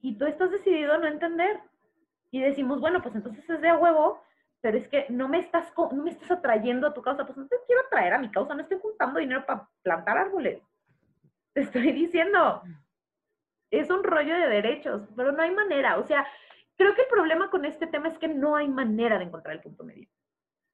y 0.00 0.16
tú 0.18 0.26
estás 0.26 0.50
decidido 0.50 0.94
a 0.94 0.98
no 0.98 1.06
entender. 1.06 1.60
Y 2.30 2.40
decimos, 2.40 2.80
bueno, 2.80 3.02
pues 3.02 3.14
entonces 3.14 3.48
es 3.48 3.60
de 3.60 3.68
a 3.68 3.76
huevo 3.76 4.20
pero 4.66 4.78
es 4.78 4.88
que 4.88 5.06
no 5.10 5.28
me 5.28 5.38
estás, 5.38 5.72
no 5.76 6.02
me 6.02 6.10
estás 6.10 6.28
atrayendo 6.28 6.88
a 6.88 6.92
tu 6.92 7.00
causa, 7.00 7.24
pues 7.24 7.36
no 7.36 7.46
te 7.46 7.54
quiero 7.68 7.82
atraer 7.82 8.14
a 8.14 8.18
mi 8.18 8.30
causa, 8.32 8.52
no 8.52 8.62
estoy 8.62 8.80
juntando 8.80 9.20
dinero 9.20 9.44
para 9.46 9.68
plantar 9.82 10.18
árboles. 10.18 10.60
Te 11.52 11.60
estoy 11.60 11.92
diciendo, 11.92 12.62
es 13.70 13.88
un 13.90 14.02
rollo 14.02 14.34
de 14.34 14.48
derechos, 14.48 15.08
pero 15.14 15.30
no 15.30 15.40
hay 15.40 15.52
manera. 15.52 15.98
O 15.98 16.02
sea, 16.02 16.26
creo 16.76 16.96
que 16.96 17.02
el 17.02 17.08
problema 17.08 17.48
con 17.48 17.64
este 17.64 17.86
tema 17.86 18.08
es 18.08 18.18
que 18.18 18.26
no 18.26 18.56
hay 18.56 18.66
manera 18.66 19.18
de 19.18 19.26
encontrar 19.26 19.54
el 19.54 19.62
punto 19.62 19.84
medio. 19.84 20.08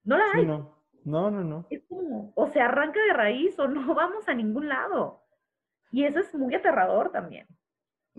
No 0.05 0.16
la 0.16 0.24
hay. 0.34 0.47
no. 0.47 0.74
no, 1.05 1.30
no, 1.30 1.45
no. 1.45 1.66
Es 1.68 1.84
como, 1.84 2.32
o 2.34 2.47
se 2.49 2.62
arranca 2.62 2.99
de 2.99 3.12
raíz 3.12 3.59
o 3.59 3.68
no 3.68 3.95
vamos 3.95 4.26
a 4.26 4.32
ningún 4.32 4.68
lado. 4.68 5.22
Y 5.93 6.05
eso 6.05 6.18
es 6.18 6.34
muy 6.34 6.55
aterrador 6.55 7.12
también. 7.12 7.47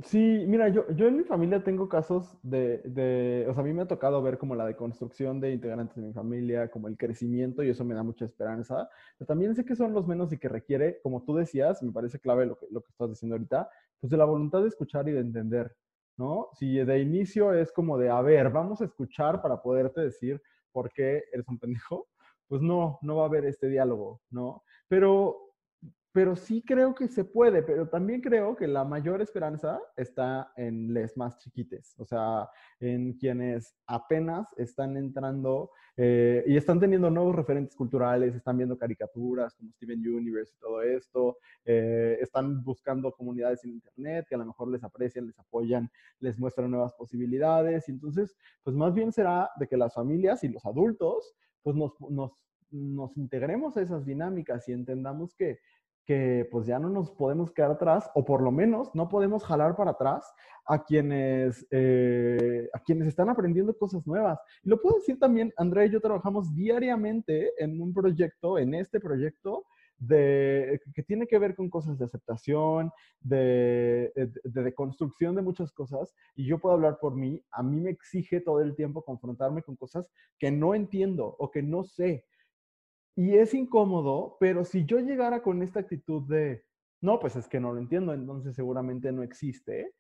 Sí, 0.02 0.46
mira, 0.48 0.70
yo, 0.70 0.90
yo 0.92 1.08
en 1.08 1.18
mi 1.18 1.24
familia 1.24 1.64
tengo 1.64 1.88
casos 1.88 2.36
de, 2.42 2.80
de, 2.80 3.46
o 3.48 3.54
sea, 3.54 3.62
a 3.62 3.66
mí 3.66 3.74
me 3.74 3.84
ha 3.84 3.88
tocado 3.88 4.24
ver 4.24 4.40
como 4.40 4.56
la 4.56 4.66
deconstrucción 4.66 5.40
de 5.40 5.52
integrantes 5.52 5.96
de 5.96 6.02
mi 6.02 6.14
familia, 6.14 6.72
como 6.72 6.88
el 6.88 6.98
crecimiento 6.98 7.62
y 7.62 7.70
eso 7.70 7.86
me 7.86 7.94
da 7.94 8.02
mucha 8.02 8.26
esperanza, 8.26 8.90
pero 9.18 9.28
también 9.28 9.54
sé 9.56 9.66
que 9.66 9.76
son 9.76 9.94
los 9.94 10.08
menos 10.08 10.34
y 10.34 10.40
que 10.40 10.50
requiere, 10.50 11.00
como 11.04 11.24
tú 11.24 11.36
decías, 11.36 11.84
me 11.84 11.92
parece 11.92 12.20
clave 12.20 12.48
lo 12.48 12.58
que, 12.58 12.66
lo 12.72 12.82
que 12.82 12.90
estás 12.90 13.10
diciendo 13.10 13.36
ahorita, 13.36 13.70
pues 14.00 14.10
de 14.10 14.18
la 14.18 14.26
voluntad 14.26 14.62
de 14.62 14.70
escuchar 14.70 15.08
y 15.10 15.12
de 15.12 15.20
entender, 15.20 15.76
¿no? 16.18 16.50
Si 16.54 16.74
de 16.76 17.00
inicio 17.00 17.54
es 17.54 17.72
como 17.72 18.00
de, 18.00 18.10
a 18.10 18.22
ver, 18.22 18.50
vamos 18.50 18.82
a 18.82 18.86
escuchar 18.86 19.44
para 19.44 19.62
poderte 19.62 20.02
decir 20.02 20.42
por 20.72 20.92
qué 20.92 21.24
eres 21.32 21.48
un 21.48 21.60
pendejo, 21.60 22.08
pues 22.48 22.64
no, 22.64 22.98
no 23.04 23.18
va 23.18 23.24
a 23.24 23.28
haber 23.28 23.46
este 23.46 23.68
diálogo, 23.68 24.22
¿no? 24.32 24.64
Pero 24.88 25.53
pero 26.14 26.36
sí 26.36 26.64
creo 26.64 26.94
que 26.94 27.08
se 27.08 27.26
puede, 27.26 27.64
pero 27.64 27.90
también 27.90 28.22
creo 28.22 28.56
que 28.56 28.68
la 28.68 28.84
mayor 28.84 29.20
esperanza 29.22 29.82
está 29.98 30.54
en 30.56 30.94
les 30.94 31.18
más 31.18 31.40
chiquites, 31.40 31.96
o 31.98 32.06
sea, 32.06 32.48
en 32.80 33.14
quienes 33.14 33.76
apenas 33.88 34.48
están 34.58 34.96
entrando 34.96 35.72
eh, 35.98 36.44
y 36.46 36.56
están 36.56 36.80
teniendo 36.80 37.10
nuevos 37.10 37.36
referentes 37.36 37.76
culturales, 37.76 38.36
están 38.36 38.58
viendo 38.58 38.78
caricaturas 38.78 39.56
como 39.56 39.72
Steven 39.72 40.08
Universe 40.08 40.54
y 40.56 40.60
todo 40.60 40.84
esto, 40.84 41.38
eh, 41.66 42.20
están 42.22 42.64
buscando 42.64 43.12
comunidades 43.12 43.64
en 43.66 43.72
Internet 43.72 44.28
que 44.30 44.36
a 44.36 44.38
lo 44.38 44.46
mejor 44.46 44.70
les 44.70 44.84
aprecian, 44.84 45.26
les 45.26 45.40
apoyan, 45.40 45.90
les 46.20 46.38
muestran 46.38 46.70
nuevas 46.70 46.94
posibilidades, 46.94 47.90
y 47.90 47.92
entonces, 47.92 48.38
pues 48.62 48.76
más 48.76 48.94
bien 48.94 49.12
será 49.12 49.50
de 49.60 49.68
que 49.68 49.78
las 49.78 49.96
familias 49.96 50.44
y 50.44 50.50
los 50.50 50.64
adultos, 50.64 51.34
pues 51.64 51.76
nos, 51.76 52.00
nos, 52.12 52.32
nos 52.70 53.18
integremos 53.18 53.78
a 53.78 53.82
esas 53.82 54.06
dinámicas 54.06 54.68
y 54.68 54.74
entendamos 54.74 55.34
que 55.36 55.60
que 56.06 56.48
pues 56.52 56.66
ya 56.68 56.80
no 56.80 56.90
nos 56.90 57.12
podemos 57.12 57.52
quedar 57.52 57.72
atrás 57.72 58.10
o 58.14 58.26
por 58.26 58.42
lo 58.42 58.52
menos 58.52 58.94
no 58.94 59.08
podemos 59.08 59.44
jalar 59.44 59.76
para 59.76 59.92
atrás 59.92 60.34
a 60.66 60.84
quienes, 60.84 61.66
eh, 61.72 62.70
a 62.74 62.80
quienes 62.80 63.08
están 63.08 63.30
aprendiendo 63.30 63.78
cosas 63.78 64.06
nuevas. 64.06 64.40
Y 64.64 64.70
lo 64.70 64.82
puedo 64.82 64.98
decir 64.98 65.20
también, 65.20 65.54
Andrea 65.58 65.86
y 65.86 65.92
yo 65.92 66.02
trabajamos 66.02 66.54
diariamente 66.54 67.52
en 67.58 67.82
un 67.82 67.94
proyecto, 67.94 68.58
en 68.58 68.74
este 68.74 69.00
proyecto, 69.00 69.66
de, 69.98 70.82
que 70.94 71.04
tiene 71.04 71.28
que 71.28 71.40
ver 71.40 71.56
con 71.56 71.70
cosas 71.70 71.98
de 71.98 72.06
aceptación, 72.06 72.92
de, 73.22 74.12
de, 74.16 74.64
de, 74.64 74.74
construcción 74.74 75.36
de 75.36 75.42
muchas 75.42 75.72
cosas, 75.72 76.14
y 76.36 76.46
yo 76.46 76.60
puedo 76.60 76.76
hablar 76.76 76.98
por 77.00 77.16
mí, 77.16 77.42
a 77.52 77.64
mí 77.64 77.80
me 77.80 77.92
exige 77.92 78.42
todo 78.42 78.60
el 78.60 78.76
tiempo 78.76 79.04
confrontarme 79.04 79.64
con 79.64 79.76
cosas 79.76 80.10
que 80.40 80.52
no 80.52 80.76
entiendo 80.76 81.36
o 81.40 81.52
que 81.52 81.64
no 81.64 81.84
sé, 81.84 82.26
y 83.16 83.36
es 83.36 83.54
incómodo, 83.54 84.38
pero 84.40 84.66
si 84.66 84.86
yo 84.86 85.00
llegara 85.00 85.42
con 85.42 85.62
esta 85.62 85.80
actitud 85.82 86.24
de, 86.28 86.64
no, 87.02 87.20
pues 87.20 87.36
es 87.36 87.48
que 87.48 87.60
no 87.60 87.74
lo 87.74 87.80
entiendo, 87.80 88.14
entonces 88.14 88.56
seguramente 88.56 89.12
no 89.12 89.24
existe, 89.24 89.94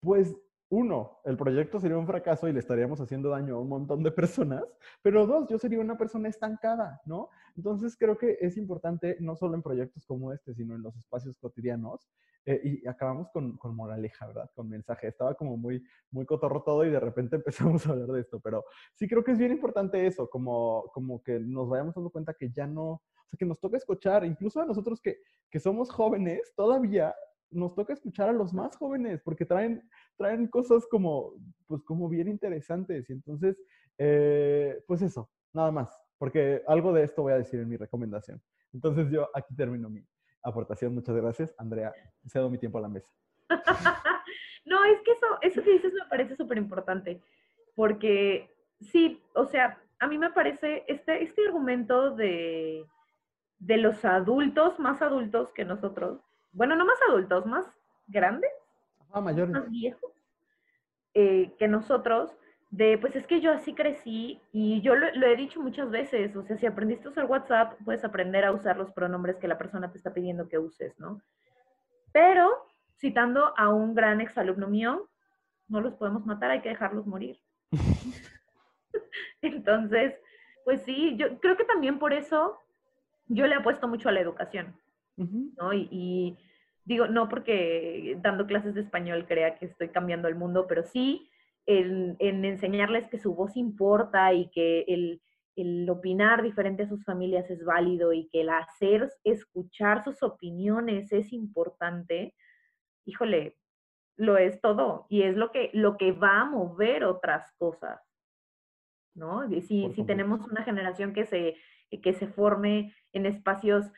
pues 0.00 0.36
uno, 0.70 1.20
el 1.24 1.36
proyecto 1.36 1.80
sería 1.80 1.98
un 1.98 2.06
fracaso 2.06 2.48
y 2.48 2.52
le 2.52 2.60
estaríamos 2.60 3.00
haciendo 3.00 3.30
daño 3.30 3.56
a 3.56 3.60
un 3.60 3.68
montón 3.68 4.02
de 4.04 4.12
personas, 4.12 4.64
pero 5.02 5.26
dos, 5.26 5.48
yo 5.48 5.58
sería 5.58 5.80
una 5.80 5.98
persona 5.98 6.28
estancada, 6.28 7.00
¿no? 7.04 7.28
Entonces 7.56 7.96
creo 7.98 8.16
que 8.16 8.38
es 8.40 8.56
importante, 8.56 9.16
no 9.20 9.34
solo 9.34 9.56
en 9.56 9.62
proyectos 9.62 10.06
como 10.06 10.32
este, 10.32 10.54
sino 10.54 10.76
en 10.76 10.82
los 10.82 10.96
espacios 10.96 11.36
cotidianos, 11.38 12.08
eh, 12.46 12.60
y 12.64 12.88
acabamos 12.88 13.28
con, 13.30 13.56
con, 13.58 13.76
moraleja, 13.76 14.26
¿verdad? 14.26 14.50
Con 14.54 14.68
mensaje. 14.68 15.08
Estaba 15.08 15.34
como 15.34 15.58
muy, 15.58 15.84
muy 16.10 16.24
cotorro 16.24 16.62
todo 16.62 16.84
y 16.86 16.90
de 16.90 17.00
repente 17.00 17.36
empezamos 17.76 17.86
a 17.86 17.90
hablar 17.90 18.08
de 18.08 18.20
esto, 18.20 18.40
pero 18.40 18.64
sí 18.94 19.08
creo 19.08 19.22
que 19.24 19.32
es 19.32 19.38
bien 19.38 19.52
importante 19.52 20.06
eso, 20.06 20.30
como, 20.30 20.84
como 20.94 21.22
que 21.22 21.38
nos 21.38 21.68
vayamos 21.68 21.94
dando 21.94 22.10
cuenta 22.10 22.34
que 22.34 22.50
ya 22.50 22.66
no, 22.66 22.84
o 22.92 23.02
sea, 23.28 23.36
que 23.38 23.44
nos 23.44 23.60
toca 23.60 23.76
escuchar, 23.76 24.24
incluso 24.24 24.60
a 24.60 24.66
nosotros 24.66 25.00
que, 25.00 25.18
que 25.50 25.60
somos 25.60 25.90
jóvenes, 25.90 26.52
todavía 26.56 27.14
nos 27.50 27.74
toca 27.74 27.92
escuchar 27.92 28.28
a 28.28 28.32
los 28.32 28.52
más 28.52 28.76
jóvenes 28.76 29.20
porque 29.22 29.44
traen, 29.44 29.88
traen 30.16 30.46
cosas 30.46 30.86
como, 30.88 31.34
pues 31.66 31.82
como 31.82 32.08
bien 32.08 32.28
interesantes. 32.28 33.08
Y 33.08 33.12
entonces, 33.12 33.60
eh, 33.98 34.82
pues 34.86 35.02
eso, 35.02 35.30
nada 35.52 35.70
más, 35.70 35.98
porque 36.18 36.62
algo 36.66 36.92
de 36.92 37.04
esto 37.04 37.22
voy 37.22 37.32
a 37.32 37.38
decir 37.38 37.60
en 37.60 37.68
mi 37.68 37.76
recomendación. 37.76 38.40
Entonces 38.72 39.10
yo 39.10 39.28
aquí 39.34 39.54
termino 39.54 39.90
mi 39.90 40.04
aportación. 40.42 40.94
Muchas 40.94 41.16
gracias, 41.16 41.54
Andrea. 41.58 41.92
Cedo 42.26 42.50
mi 42.50 42.58
tiempo 42.58 42.78
a 42.78 42.82
la 42.82 42.88
mesa. 42.88 43.10
no, 44.64 44.84
es 44.84 45.00
que 45.02 45.12
eso, 45.12 45.26
eso 45.42 45.62
que 45.62 45.72
dices 45.72 45.92
me 45.92 46.08
parece 46.08 46.36
súper 46.36 46.58
importante, 46.58 47.20
porque 47.74 48.48
sí, 48.80 49.20
o 49.34 49.46
sea, 49.46 49.78
a 49.98 50.06
mí 50.06 50.18
me 50.18 50.30
parece 50.30 50.84
este, 50.88 51.22
este 51.22 51.46
argumento 51.46 52.14
de, 52.14 52.86
de 53.58 53.76
los 53.76 54.04
adultos, 54.04 54.78
más 54.78 55.02
adultos 55.02 55.52
que 55.52 55.64
nosotros, 55.64 56.20
bueno, 56.52 56.76
no 56.76 56.84
más 56.84 56.98
adultos, 57.08 57.46
más 57.46 57.66
grandes, 58.08 58.50
mayores. 59.22 59.50
más 59.50 59.70
viejos 59.70 60.12
eh, 61.14 61.52
que 61.58 61.68
nosotros, 61.68 62.30
de 62.70 62.96
pues 62.98 63.16
es 63.16 63.26
que 63.26 63.40
yo 63.40 63.50
así 63.52 63.74
crecí 63.74 64.40
y 64.52 64.80
yo 64.80 64.94
lo, 64.94 65.26
he 65.26 65.36
dicho 65.36 65.60
muchas 65.60 65.90
veces, 65.90 66.36
o 66.36 66.44
sea, 66.44 66.56
si 66.56 66.66
aprendiste 66.66 67.08
a 67.08 67.10
usar 67.10 67.24
WhatsApp, 67.24 67.74
puedes 67.84 68.04
aprender 68.04 68.44
a 68.44 68.52
usar 68.52 68.76
los 68.76 68.92
pronombres 68.92 69.36
que 69.36 69.48
la 69.48 69.58
persona 69.58 69.90
te 69.90 69.98
está 69.98 70.12
pidiendo 70.12 70.48
que 70.48 70.58
uses, 70.58 70.98
¿no? 70.98 71.20
Pero, 72.12 72.66
citando 72.98 73.52
a 73.56 73.68
un 73.70 73.94
gran 73.94 74.20
exalumno 74.20 74.68
mío, 74.68 75.08
no 75.68 75.80
los 75.80 75.94
podemos 75.94 76.24
matar, 76.26 76.50
hay 76.50 76.60
que 76.60 76.68
dejarlos 76.68 77.06
morir. 77.06 77.38
Entonces, 79.42 80.14
pues 80.64 80.82
sí, 80.82 81.16
yo 81.16 81.40
creo 81.40 81.56
que 81.56 81.64
también 81.64 81.98
por 81.98 82.12
eso 82.12 82.60
yo 83.26 83.46
le 83.46 83.54
apuesto 83.54 83.88
mucho 83.88 84.08
a 84.08 84.12
la 84.12 84.20
educación. 84.20 84.76
¿No? 85.16 85.72
Y, 85.72 86.36
digo, 86.84 87.06
no 87.06 87.28
porque 87.28 88.16
dando 88.20 88.46
clases 88.46 88.74
de 88.74 88.80
español 88.80 89.26
crea 89.26 89.58
que 89.58 89.66
estoy 89.66 89.88
cambiando 89.88 90.28
el 90.28 90.34
mundo, 90.34 90.66
pero 90.66 90.82
sí 90.82 91.30
en, 91.66 92.16
enseñarles 92.18 93.08
que 93.08 93.18
su 93.18 93.34
voz 93.34 93.56
importa 93.56 94.32
y 94.32 94.50
que 94.50 94.84
el, 94.88 95.22
el, 95.56 95.88
opinar 95.88 96.42
diferente 96.42 96.84
a 96.84 96.88
sus 96.88 97.04
familias 97.04 97.48
es 97.50 97.64
válido 97.64 98.12
y 98.12 98.28
que 98.28 98.40
el 98.40 98.50
hacer 98.50 99.10
escuchar 99.24 100.02
sus 100.02 100.22
opiniones 100.22 101.12
es 101.12 101.32
importante, 101.32 102.34
híjole, 103.04 103.56
lo 104.16 104.36
es 104.36 104.60
todo 104.60 105.06
y 105.08 105.22
es 105.22 105.36
lo 105.36 105.50
que, 105.50 105.70
lo 105.72 105.96
que 105.96 106.12
va 106.12 106.40
a 106.40 106.44
mover 106.44 107.04
otras 107.04 107.52
cosas. 107.56 108.00
¿No? 109.14 109.48
Si, 109.48 109.92
si 109.92 110.04
tenemos 110.04 110.46
una 110.46 110.62
generación 110.62 111.12
que 111.12 111.26
se, 111.26 111.56
que 111.90 112.14
se 112.14 112.28
forme 112.28 112.94
en 113.12 113.26
espacios 113.26 113.90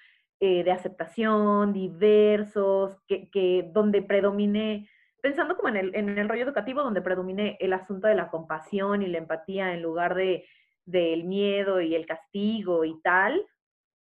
eh, 0.45 0.65
de 0.65 0.73
aceptación, 0.73 1.73
diversos, 1.73 3.01
que, 3.07 3.71
donde 3.73 4.03
predomine, 4.03 4.89
pensando 5.21 5.57
como 5.57 5.69
en 5.69 5.77
el, 5.77 5.95
en 5.95 6.19
el 6.19 6.29
rollo 6.29 6.43
educativo, 6.43 6.83
donde 6.83 7.01
predomine 7.01 7.57
el 7.61 7.73
asunto 7.73 8.09
de 8.09 8.17
la 8.17 8.29
compasión 8.29 9.03
y 9.03 9.07
la 9.07 9.19
empatía 9.19 9.73
en 9.73 9.83
lugar 9.83 10.17
de 10.17 10.45
del 10.85 11.23
miedo 11.23 11.81
y 11.81 11.95
el 11.95 12.07
castigo 12.07 12.85
y 12.85 13.01
tal, 13.03 13.41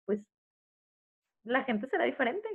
pues 0.06 0.20
la 1.42 1.64
gente 1.64 1.88
será 1.88 2.04
diferente. 2.04 2.48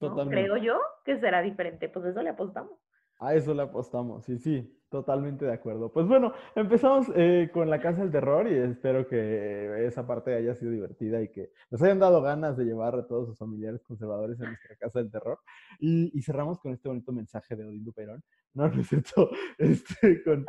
Creo 0.00 0.56
yo 0.56 0.80
que 1.04 1.20
será 1.20 1.42
diferente, 1.42 1.88
pues 1.88 2.06
eso 2.06 2.24
le 2.24 2.30
apostamos. 2.30 2.76
A 3.20 3.36
eso 3.36 3.54
le 3.54 3.62
apostamos, 3.62 4.24
sí, 4.24 4.36
sí. 4.36 4.76
Totalmente 4.96 5.44
de 5.44 5.52
acuerdo. 5.52 5.92
Pues 5.92 6.06
bueno, 6.06 6.32
empezamos 6.54 7.08
eh, 7.14 7.50
con 7.52 7.68
la 7.68 7.82
Casa 7.82 8.00
del 8.00 8.10
Terror 8.10 8.50
y 8.50 8.54
espero 8.54 9.06
que 9.06 9.86
esa 9.86 10.06
parte 10.06 10.34
haya 10.34 10.54
sido 10.54 10.70
divertida 10.70 11.20
y 11.20 11.28
que 11.28 11.52
nos 11.70 11.82
hayan 11.82 11.98
dado 11.98 12.22
ganas 12.22 12.56
de 12.56 12.64
llevar 12.64 12.94
a 12.94 13.06
todos 13.06 13.28
sus 13.28 13.38
familiares 13.38 13.82
conservadores 13.82 14.40
a 14.40 14.46
nuestra 14.46 14.74
Casa 14.76 15.00
del 15.00 15.10
Terror. 15.10 15.38
Y, 15.80 16.18
cerramos 16.22 16.58
con 16.60 16.72
este 16.72 16.88
bonito 16.88 17.12
mensaje 17.12 17.54
de 17.56 17.66
Odín 17.66 17.84
Duperón. 17.84 18.22
No, 18.54 18.68
no 18.68 18.80
es 18.80 18.88
cierto, 18.88 19.28
este, 19.58 20.24
con, 20.24 20.46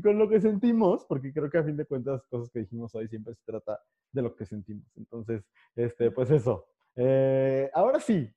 con, 0.00 0.16
lo 0.16 0.28
que 0.28 0.40
sentimos, 0.40 1.04
porque 1.06 1.32
creo 1.32 1.50
que 1.50 1.58
a 1.58 1.64
fin 1.64 1.76
de 1.76 1.86
cuentas, 1.86 2.24
cosas 2.30 2.52
que 2.52 2.60
dijimos 2.60 2.94
hoy 2.94 3.08
siempre 3.08 3.34
se 3.34 3.42
trata 3.44 3.80
de 4.12 4.22
lo 4.22 4.36
que 4.36 4.46
sentimos. 4.46 4.86
Entonces, 4.96 5.42
este, 5.74 6.12
pues 6.12 6.30
eso. 6.30 6.68
Eh, 6.94 7.68
ahora 7.74 7.98
sí, 7.98 8.32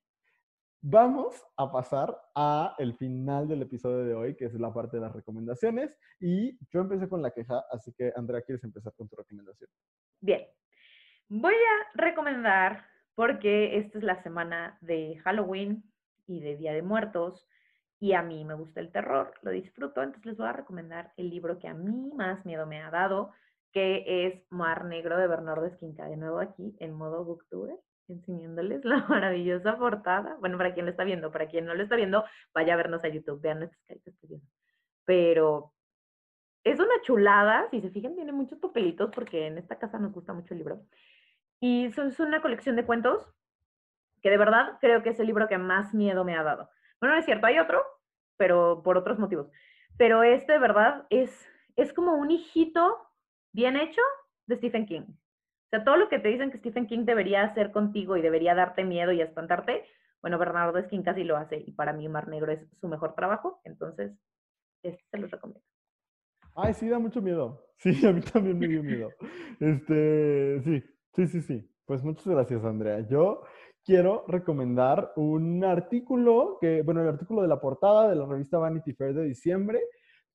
Vamos 0.81 1.43
a 1.57 1.71
pasar 1.71 2.17
a 2.35 2.75
el 2.77 2.93
final 2.93 3.47
del 3.47 3.63
episodio 3.63 4.05
de 4.05 4.13
hoy, 4.13 4.35
que 4.35 4.45
es 4.45 4.53
la 4.53 4.73
parte 4.73 4.97
de 4.97 5.01
las 5.01 5.13
recomendaciones. 5.13 5.97
Y 6.19 6.57
yo 6.69 6.81
empecé 6.81 7.09
con 7.09 7.21
la 7.21 7.31
queja, 7.31 7.65
así 7.71 7.91
que 7.93 8.13
Andrea, 8.15 8.41
¿quieres 8.41 8.63
empezar 8.63 8.93
con 8.95 9.09
tu 9.09 9.15
recomendación? 9.15 9.69
Bien. 10.21 10.45
Voy 11.29 11.55
a 11.55 12.01
recomendar, 12.01 12.85
porque 13.15 13.77
esta 13.77 13.97
es 13.97 14.03
la 14.03 14.21
semana 14.23 14.77
de 14.81 15.19
Halloween 15.23 15.83
y 16.25 16.39
de 16.39 16.55
Día 16.55 16.73
de 16.73 16.83
Muertos, 16.83 17.47
y 17.99 18.13
a 18.13 18.21
mí 18.21 18.45
me 18.45 18.53
gusta 18.53 18.79
el 18.79 18.91
terror, 18.91 19.33
lo 19.41 19.51
disfruto, 19.51 20.03
entonces 20.03 20.25
les 20.25 20.37
voy 20.37 20.47
a 20.47 20.53
recomendar 20.53 21.11
el 21.17 21.29
libro 21.29 21.57
que 21.57 21.67
a 21.67 21.73
mí 21.73 22.11
más 22.15 22.45
miedo 22.45 22.67
me 22.67 22.81
ha 22.81 22.91
dado, 22.91 23.31
que 23.73 24.27
es 24.27 24.43
Mar 24.51 24.85
Negro 24.85 25.17
de 25.17 25.27
Bernardo 25.27 25.65
Esquinca, 25.65 26.05
de 26.05 26.15
nuevo 26.15 26.39
aquí 26.39 26.75
en 26.79 26.93
modo 26.93 27.25
booktuber. 27.25 27.75
Enseñándoles 28.09 28.83
la 28.85 29.05
maravillosa 29.07 29.77
portada. 29.77 30.37
Bueno, 30.39 30.57
para 30.57 30.73
quien 30.73 30.85
lo 30.85 30.91
está 30.91 31.03
viendo, 31.03 31.31
para 31.31 31.47
quien 31.47 31.65
no 31.65 31.73
lo 31.73 31.83
está 31.83 31.95
viendo, 31.95 32.25
vaya 32.53 32.73
a 32.73 32.77
vernos 32.77 33.03
a 33.03 33.09
YouTube, 33.09 33.41
vean 33.41 33.59
nuestras 33.59 33.83
caritas 33.85 34.13
Pero 35.05 35.73
es 36.63 36.79
una 36.79 37.01
chulada, 37.01 37.69
si 37.71 37.81
se 37.81 37.89
fijan, 37.89 38.15
tiene 38.15 38.31
muchos 38.31 38.59
papelitos 38.59 39.09
porque 39.13 39.47
en 39.47 39.57
esta 39.57 39.79
casa 39.79 39.99
nos 39.99 40.11
gusta 40.11 40.33
mucho 40.33 40.53
el 40.53 40.59
libro. 40.59 40.81
Y 41.59 41.85
es 41.85 42.19
una 42.19 42.41
colección 42.41 42.75
de 42.75 42.85
cuentos 42.85 43.33
que 44.21 44.29
de 44.29 44.37
verdad 44.37 44.77
creo 44.81 45.03
que 45.03 45.09
es 45.09 45.19
el 45.19 45.27
libro 45.27 45.47
que 45.47 45.57
más 45.57 45.93
miedo 45.93 46.23
me 46.23 46.35
ha 46.35 46.43
dado. 46.43 46.69
Bueno, 46.99 47.15
no 47.15 47.19
es 47.19 47.25
cierto, 47.25 47.47
hay 47.47 47.59
otro, 47.59 47.83
pero 48.37 48.81
por 48.83 48.97
otros 48.97 49.19
motivos. 49.19 49.49
Pero 49.97 50.23
este, 50.23 50.53
de 50.53 50.59
verdad, 50.59 51.05
es, 51.09 51.47
es 51.75 51.93
como 51.93 52.13
un 52.15 52.31
hijito 52.31 52.97
bien 53.53 53.75
hecho 53.75 54.01
de 54.45 54.57
Stephen 54.57 54.85
King. 54.85 55.05
O 55.67 55.69
sea, 55.69 55.83
todo 55.83 55.97
lo 55.97 56.07
que 56.07 56.19
te 56.19 56.29
dicen 56.29 56.49
que 56.49 56.59
Stephen 56.59 56.87
King 56.87 57.03
debería 57.03 57.43
hacer 57.43 57.71
contigo 57.71 58.15
y 58.15 58.21
debería 58.21 58.55
darte 58.55 58.85
miedo 58.85 59.11
y 59.11 59.19
espantarte, 59.19 59.83
bueno, 60.21 60.37
Bernardo 60.37 60.81
Skin 60.81 61.03
casi 61.03 61.25
lo 61.25 61.35
hace 61.35 61.57
y 61.57 61.73
para 61.73 61.91
mí 61.91 62.07
Mar 62.07 62.29
Negro 62.29 62.53
es 62.53 62.65
su 62.79 62.87
mejor 62.87 63.15
trabajo, 63.15 63.59
entonces 63.65 64.13
este 64.81 65.03
se 65.11 65.17
los 65.17 65.29
recomiendo. 65.29 65.61
Ay, 66.55 66.73
sí, 66.73 66.87
da 66.87 66.99
mucho 66.99 67.21
miedo. 67.21 67.63
Sí, 67.79 68.07
a 68.07 68.11
mí 68.11 68.21
también 68.21 68.57
me 68.57 68.67
dio 68.67 68.81
miedo. 68.81 69.11
Este, 69.59 70.61
sí, 70.63 70.83
sí, 71.13 71.27
sí, 71.27 71.41
sí. 71.41 71.71
Pues 71.85 72.03
muchas 72.03 72.25
gracias, 72.25 72.63
Andrea. 72.63 73.01
Yo 73.07 73.43
quiero 73.85 74.25
recomendar 74.27 75.13
un 75.15 75.63
artículo 75.63 76.57
que, 76.59 76.81
bueno, 76.81 77.01
el 77.01 77.09
artículo 77.09 77.43
de 77.43 77.47
la 77.47 77.61
portada 77.61 78.09
de 78.09 78.15
la 78.15 78.25
revista 78.25 78.57
Vanity 78.57 78.93
Fair 78.93 79.13
de 79.13 79.25
diciembre, 79.25 79.79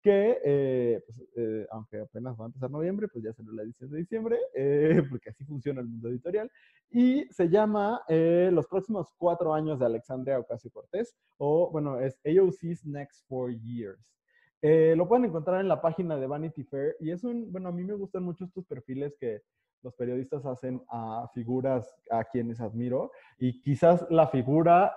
que, 0.02 0.38
eh, 0.44 1.00
pues, 1.06 1.22
eh, 1.36 1.66
aunque 1.70 2.00
apenas 2.00 2.38
va 2.38 2.44
a 2.44 2.46
empezar 2.48 2.70
noviembre, 2.70 3.08
pues 3.08 3.24
ya 3.24 3.32
salió 3.32 3.52
la 3.52 3.62
edición 3.62 3.90
de 3.90 3.98
diciembre, 3.98 4.38
eh, 4.54 5.02
porque 5.08 5.30
así 5.30 5.44
funciona 5.44 5.80
el 5.80 5.86
mundo 5.86 6.08
editorial, 6.08 6.50
y 6.90 7.24
se 7.30 7.48
llama 7.48 8.02
Los 8.08 8.66
próximos 8.66 9.14
cuatro 9.16 9.54
años 9.54 9.78
de 9.78 9.86
Alexandria 9.86 10.38
Ocasio-Cortez, 10.40 11.16
o 11.38 11.70
bueno, 11.70 12.00
es 12.00 12.18
AOC's 12.26 12.84
Next 12.84 13.26
Four 13.28 13.52
Years. 13.60 14.12
lo 14.60 15.08
pueden 15.08 15.24
encontrar 15.24 15.60
en 15.60 15.68
la 15.68 15.80
página 15.80 16.16
de 16.18 16.26
Vanity 16.26 16.64
Fair, 16.64 16.96
y 17.00 17.10
es 17.10 17.24
un, 17.24 17.50
bueno, 17.50 17.70
a 17.70 17.72
mí 17.72 17.82
me 17.84 17.94
gustan 17.94 18.24
mucho 18.24 18.44
estos 18.44 18.66
perfiles 18.66 19.16
que 19.18 19.40
los 19.82 19.94
periodistas 19.94 20.44
hacen 20.44 20.82
a 20.88 21.28
figuras 21.32 21.88
a 22.10 22.24
quienes 22.24 22.60
admiro, 22.60 23.10
y 23.38 23.62
quizás 23.62 24.04
la 24.10 24.26
figura 24.26 24.94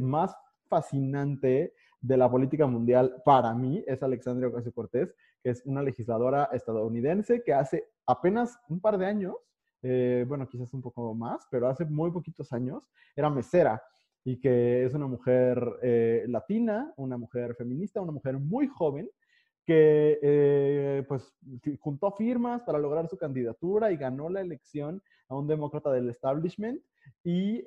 más 0.00 0.34
fascinante 0.68 1.74
de 2.04 2.18
la 2.18 2.30
política 2.30 2.66
mundial 2.66 3.22
para 3.24 3.54
mí 3.54 3.82
es 3.86 4.02
Alexandria 4.02 4.48
Ocasio-Cortez, 4.48 5.14
que 5.42 5.50
es 5.50 5.62
una 5.64 5.82
legisladora 5.82 6.50
estadounidense 6.52 7.42
que 7.42 7.54
hace 7.54 7.88
apenas 8.06 8.58
un 8.68 8.78
par 8.78 8.98
de 8.98 9.06
años, 9.06 9.34
eh, 9.82 10.26
bueno, 10.28 10.46
quizás 10.46 10.74
un 10.74 10.82
poco 10.82 11.14
más, 11.14 11.46
pero 11.50 11.66
hace 11.66 11.86
muy 11.86 12.10
poquitos 12.10 12.52
años, 12.52 12.86
era 13.16 13.30
mesera 13.30 13.82
y 14.22 14.38
que 14.38 14.84
es 14.84 14.92
una 14.92 15.06
mujer 15.06 15.78
eh, 15.82 16.24
latina, 16.28 16.92
una 16.98 17.16
mujer 17.16 17.54
feminista, 17.54 18.02
una 18.02 18.12
mujer 18.12 18.38
muy 18.38 18.68
joven, 18.68 19.08
que 19.64 20.18
eh, 20.20 21.04
pues 21.08 21.34
juntó 21.80 22.12
firmas 22.12 22.62
para 22.64 22.78
lograr 22.78 23.08
su 23.08 23.16
candidatura 23.16 23.90
y 23.90 23.96
ganó 23.96 24.28
la 24.28 24.42
elección 24.42 25.02
a 25.30 25.36
un 25.36 25.46
demócrata 25.46 25.90
del 25.90 26.10
establishment 26.10 26.82
y 27.22 27.62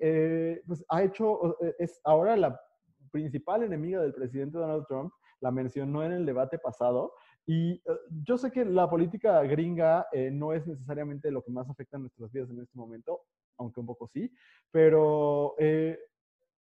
pues 0.68 0.86
ha 0.90 1.02
hecho, 1.02 1.58
es 1.80 2.00
ahora 2.04 2.38
la 2.38 2.62
principal 3.10 3.64
enemiga 3.64 4.02
del 4.02 4.14
presidente 4.14 4.58
Donald 4.58 4.86
Trump, 4.88 5.12
la 5.40 5.52
mencionó 5.52 6.04
en 6.04 6.12
el 6.12 6.26
debate 6.26 6.58
pasado. 6.58 7.14
Y 7.46 7.74
eh, 7.74 7.82
yo 8.24 8.38
sé 8.38 8.52
que 8.52 8.66
la 8.66 8.90
política 8.90 9.42
gringa 9.44 10.08
eh, 10.12 10.30
no 10.32 10.54
es 10.54 10.68
necesariamente 10.68 11.32
lo 11.32 11.44
que 11.44 11.52
más 11.52 11.70
afecta 11.70 11.98
a 11.98 12.00
nuestras 12.00 12.32
vidas 12.32 12.50
en 12.50 12.60
este 12.60 12.78
momento, 12.78 13.22
aunque 13.58 13.80
un 13.80 13.86
poco 13.86 14.08
sí, 14.08 14.32
pero 14.72 15.56
eh, 15.58 15.98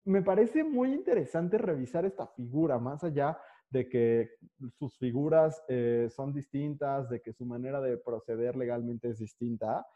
me 0.04 0.22
parece 0.22 0.64
muy 0.64 0.92
interesante 0.92 1.58
revisar 1.58 2.04
esta 2.04 2.26
figura, 2.28 2.78
más 2.78 3.02
allá 3.04 3.38
de 3.70 3.88
que 3.88 4.30
sus 4.78 4.96
figuras 4.96 5.62
son 6.08 6.32
distintas, 6.32 7.10
de 7.10 7.20
que 7.20 7.34
su 7.34 7.44
manera 7.44 7.82
de 7.82 7.98
proceder 7.98 8.56
legalmente 8.56 9.10
es 9.10 9.18
distinta, 9.18 9.86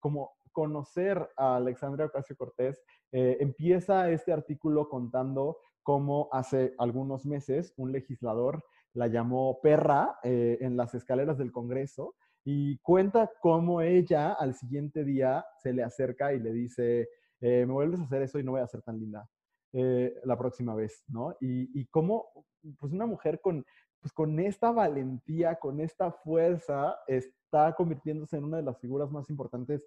como 0.00 0.32
conocer 0.52 1.28
a 1.36 1.56
Alexandria 1.56 2.06
Ocasio 2.06 2.36
Cortés, 2.36 2.82
empieza 3.10 4.10
este 4.10 4.32
artículo 4.32 4.88
contando 4.88 5.58
cómo 5.82 6.28
hace 6.32 6.74
algunos 6.78 7.26
meses 7.26 7.72
un 7.76 7.92
legislador 7.92 8.64
la 8.94 9.06
llamó 9.06 9.60
perra 9.62 10.18
eh, 10.22 10.58
en 10.60 10.76
las 10.76 10.94
escaleras 10.94 11.38
del 11.38 11.52
Congreso 11.52 12.14
y 12.44 12.78
cuenta 12.78 13.30
cómo 13.40 13.80
ella 13.80 14.32
al 14.32 14.54
siguiente 14.54 15.04
día 15.04 15.44
se 15.62 15.72
le 15.72 15.82
acerca 15.82 16.32
y 16.32 16.40
le 16.40 16.52
dice, 16.52 17.08
eh, 17.40 17.64
me 17.66 17.72
vuelves 17.72 18.00
a 18.00 18.04
hacer 18.04 18.22
eso 18.22 18.38
y 18.38 18.44
no 18.44 18.52
voy 18.52 18.60
a 18.60 18.66
ser 18.66 18.82
tan 18.82 18.98
linda 18.98 19.28
eh, 19.72 20.14
la 20.24 20.36
próxima 20.36 20.74
vez, 20.74 21.04
¿no? 21.08 21.36
Y, 21.40 21.80
y 21.80 21.86
cómo, 21.86 22.26
pues 22.78 22.92
una 22.92 23.06
mujer 23.06 23.40
con, 23.40 23.64
pues 24.00 24.12
con 24.12 24.38
esta 24.40 24.72
valentía, 24.72 25.56
con 25.56 25.80
esta 25.80 26.10
fuerza, 26.10 26.96
está 27.52 27.74
convirtiéndose 27.74 28.38
en 28.38 28.44
una 28.44 28.56
de 28.56 28.62
las 28.62 28.78
figuras 28.80 29.10
más 29.10 29.28
importantes 29.28 29.86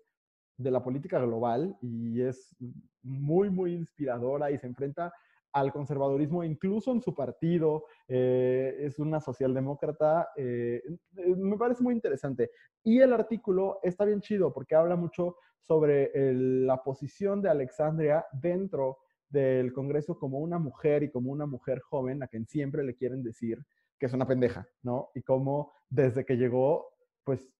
de 0.55 0.70
la 0.70 0.84
política 0.84 1.20
global 1.20 1.76
y 1.82 2.22
es 2.22 2.55
muy, 3.01 3.49
muy 3.49 3.74
inspiradora 3.74 4.51
y 4.51 4.59
se 4.59 4.68
enfrenta 4.68 5.11
al 5.51 5.72
conservadurismo, 5.72 6.43
incluso 6.43 6.91
en 6.91 7.01
su 7.01 7.16
partido, 7.16 7.86
eh, 8.07 8.76
es 8.82 8.99
una 8.99 9.20
socialdemócrata, 9.20 10.30
eh, 10.36 10.84
eh, 11.18 11.36
me 11.36 11.57
parece 11.57 11.82
muy 11.82 11.95
interesante. 11.95 12.51
Y 12.84 12.99
el 12.99 13.13
artículo 13.13 13.80
está 13.82 14.05
bien 14.05 14.22
chido 14.22 14.53
porque 14.53 14.76
habla 14.76 14.95
mucho 14.95 15.38
sobre 15.59 16.11
la 16.13 16.84
posición 16.84 17.41
de 17.41 17.49
Alexandria 17.49 18.26
dentro 18.32 18.99
del 19.28 19.74
Congreso 19.74 20.20
como 20.20 20.38
una 20.38 20.59
mujer 20.59 21.01
y 21.01 21.09
como 21.09 21.32
una 21.32 21.47
mujer 21.47 21.80
joven 21.80 22.22
a 22.22 22.28
quien 22.28 22.45
siempre 22.45 22.84
le 22.84 22.93
quieren 22.93 23.24
decir 23.24 23.57
que 23.97 24.05
es 24.05 24.13
una 24.13 24.28
pendeja, 24.28 24.68
¿no? 24.84 25.09
Y 25.16 25.24
cómo 25.24 25.72
desde 25.89 26.26
que 26.26 26.36
llegó, 26.36 26.89
pues, 27.24 27.55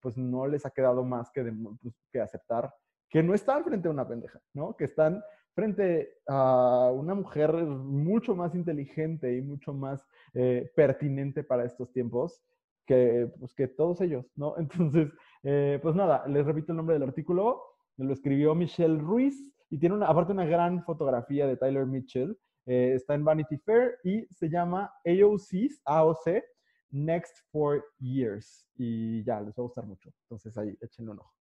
pues 0.00 0.16
no 0.16 0.46
les 0.46 0.64
ha 0.66 0.70
quedado 0.70 1.04
más 1.04 1.30
que, 1.30 1.42
pues, 1.82 1.94
que 2.12 2.20
aceptar 2.20 2.72
que 3.10 3.22
no 3.22 3.34
están 3.34 3.64
frente 3.64 3.88
a 3.88 3.90
una 3.90 4.06
pendeja, 4.06 4.40
¿no? 4.54 4.76
Que 4.76 4.84
están 4.84 5.22
frente 5.52 6.20
a 6.28 6.90
una 6.94 7.14
mujer 7.14 7.52
mucho 7.52 8.36
más 8.36 8.54
inteligente 8.54 9.36
y 9.36 9.42
mucho 9.42 9.74
más 9.74 10.06
eh, 10.32 10.70
pertinente 10.76 11.42
para 11.42 11.64
estos 11.64 11.92
tiempos 11.92 12.40
que, 12.86 13.30
pues, 13.38 13.52
que 13.52 13.66
todos 13.66 14.00
ellos, 14.00 14.30
¿no? 14.36 14.54
Entonces, 14.58 15.12
eh, 15.42 15.80
pues 15.82 15.94
nada, 15.96 16.26
les 16.28 16.46
repito 16.46 16.72
el 16.72 16.76
nombre 16.76 16.94
del 16.94 17.08
artículo, 17.08 17.62
lo 17.96 18.12
escribió 18.12 18.54
Michelle 18.54 18.98
Ruiz 18.98 19.36
y 19.68 19.78
tiene 19.78 19.96
una, 19.96 20.06
aparte 20.06 20.32
una 20.32 20.46
gran 20.46 20.82
fotografía 20.84 21.46
de 21.46 21.56
Tyler 21.56 21.86
Mitchell, 21.86 22.38
eh, 22.66 22.92
está 22.94 23.14
en 23.14 23.24
Vanity 23.24 23.58
Fair 23.58 23.98
y 24.04 24.26
se 24.26 24.48
llama 24.48 24.92
AOC's, 25.04 25.82
AOC, 25.84 26.42
Next 26.90 27.38
Four 27.50 27.84
Years. 27.98 28.68
Y 28.76 29.22
ya, 29.24 29.40
les 29.40 29.50
va 29.50 29.62
a 29.62 29.62
gustar 29.62 29.86
mucho. 29.86 30.10
Entonces 30.22 30.56
ahí, 30.58 30.76
échenle 30.80 31.12
un 31.12 31.20
ojo. 31.20 31.34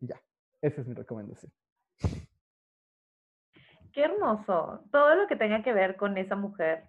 Y 0.00 0.08
ya, 0.08 0.20
esa 0.60 0.80
es 0.80 0.86
mi 0.86 0.94
recomendación. 0.94 1.52
Qué 3.92 4.04
hermoso. 4.04 4.84
Todo 4.90 5.14
lo 5.14 5.26
que 5.26 5.36
tenga 5.36 5.62
que 5.62 5.72
ver 5.72 5.96
con 5.96 6.16
esa 6.16 6.34
mujer. 6.34 6.88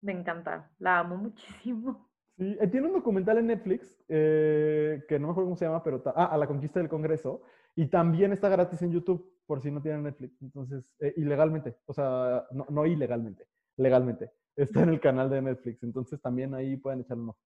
Me 0.00 0.12
encanta. 0.12 0.70
La 0.78 1.00
amo 1.00 1.16
muchísimo. 1.16 2.08
Sí, 2.38 2.56
eh, 2.60 2.68
tiene 2.68 2.86
un 2.86 2.92
documental 2.92 3.38
en 3.38 3.48
Netflix 3.48 4.00
eh, 4.08 5.04
que 5.08 5.18
no 5.18 5.26
me 5.26 5.32
acuerdo 5.32 5.48
cómo 5.48 5.56
se 5.56 5.64
llama, 5.64 5.82
pero 5.82 6.00
ah, 6.14 6.26
a 6.26 6.38
la 6.38 6.46
conquista 6.46 6.78
del 6.78 6.88
Congreso. 6.88 7.42
Y 7.74 7.88
también 7.88 8.32
está 8.32 8.48
gratis 8.48 8.80
en 8.82 8.92
YouTube, 8.92 9.38
por 9.46 9.60
si 9.60 9.70
no 9.70 9.82
tienen 9.82 10.04
Netflix. 10.04 10.40
Entonces, 10.40 10.94
eh, 11.00 11.14
ilegalmente. 11.16 11.76
O 11.86 11.92
sea, 11.92 12.46
no, 12.52 12.64
no, 12.70 12.86
ilegalmente, 12.86 13.46
legalmente. 13.76 14.32
Está 14.58 14.82
en 14.82 14.88
el 14.88 15.00
canal 15.00 15.30
de 15.30 15.40
Netflix. 15.40 15.82
Entonces 15.84 16.20
también 16.20 16.52
ahí 16.52 16.76
pueden 16.76 17.00
echarle 17.00 17.22
un 17.22 17.28
ojo. 17.30 17.38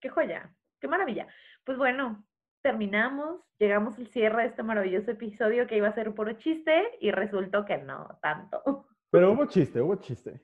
Qué 0.00 0.08
joya, 0.08 0.54
qué 0.80 0.86
maravilla. 0.86 1.26
Pues 1.64 1.76
bueno, 1.76 2.24
terminamos, 2.62 3.40
llegamos 3.58 3.98
al 3.98 4.06
cierre 4.06 4.42
de 4.42 4.48
este 4.50 4.62
maravilloso 4.62 5.10
episodio 5.10 5.66
que 5.66 5.76
iba 5.76 5.88
a 5.88 5.94
ser 5.94 6.14
puro 6.14 6.32
chiste 6.34 6.96
y 7.00 7.10
resultó 7.10 7.64
que 7.64 7.78
no 7.78 8.16
tanto. 8.22 8.62
Pero 9.10 9.32
hubo 9.32 9.46
chiste, 9.46 9.80
hubo 9.80 9.96
chiste. 9.96 10.40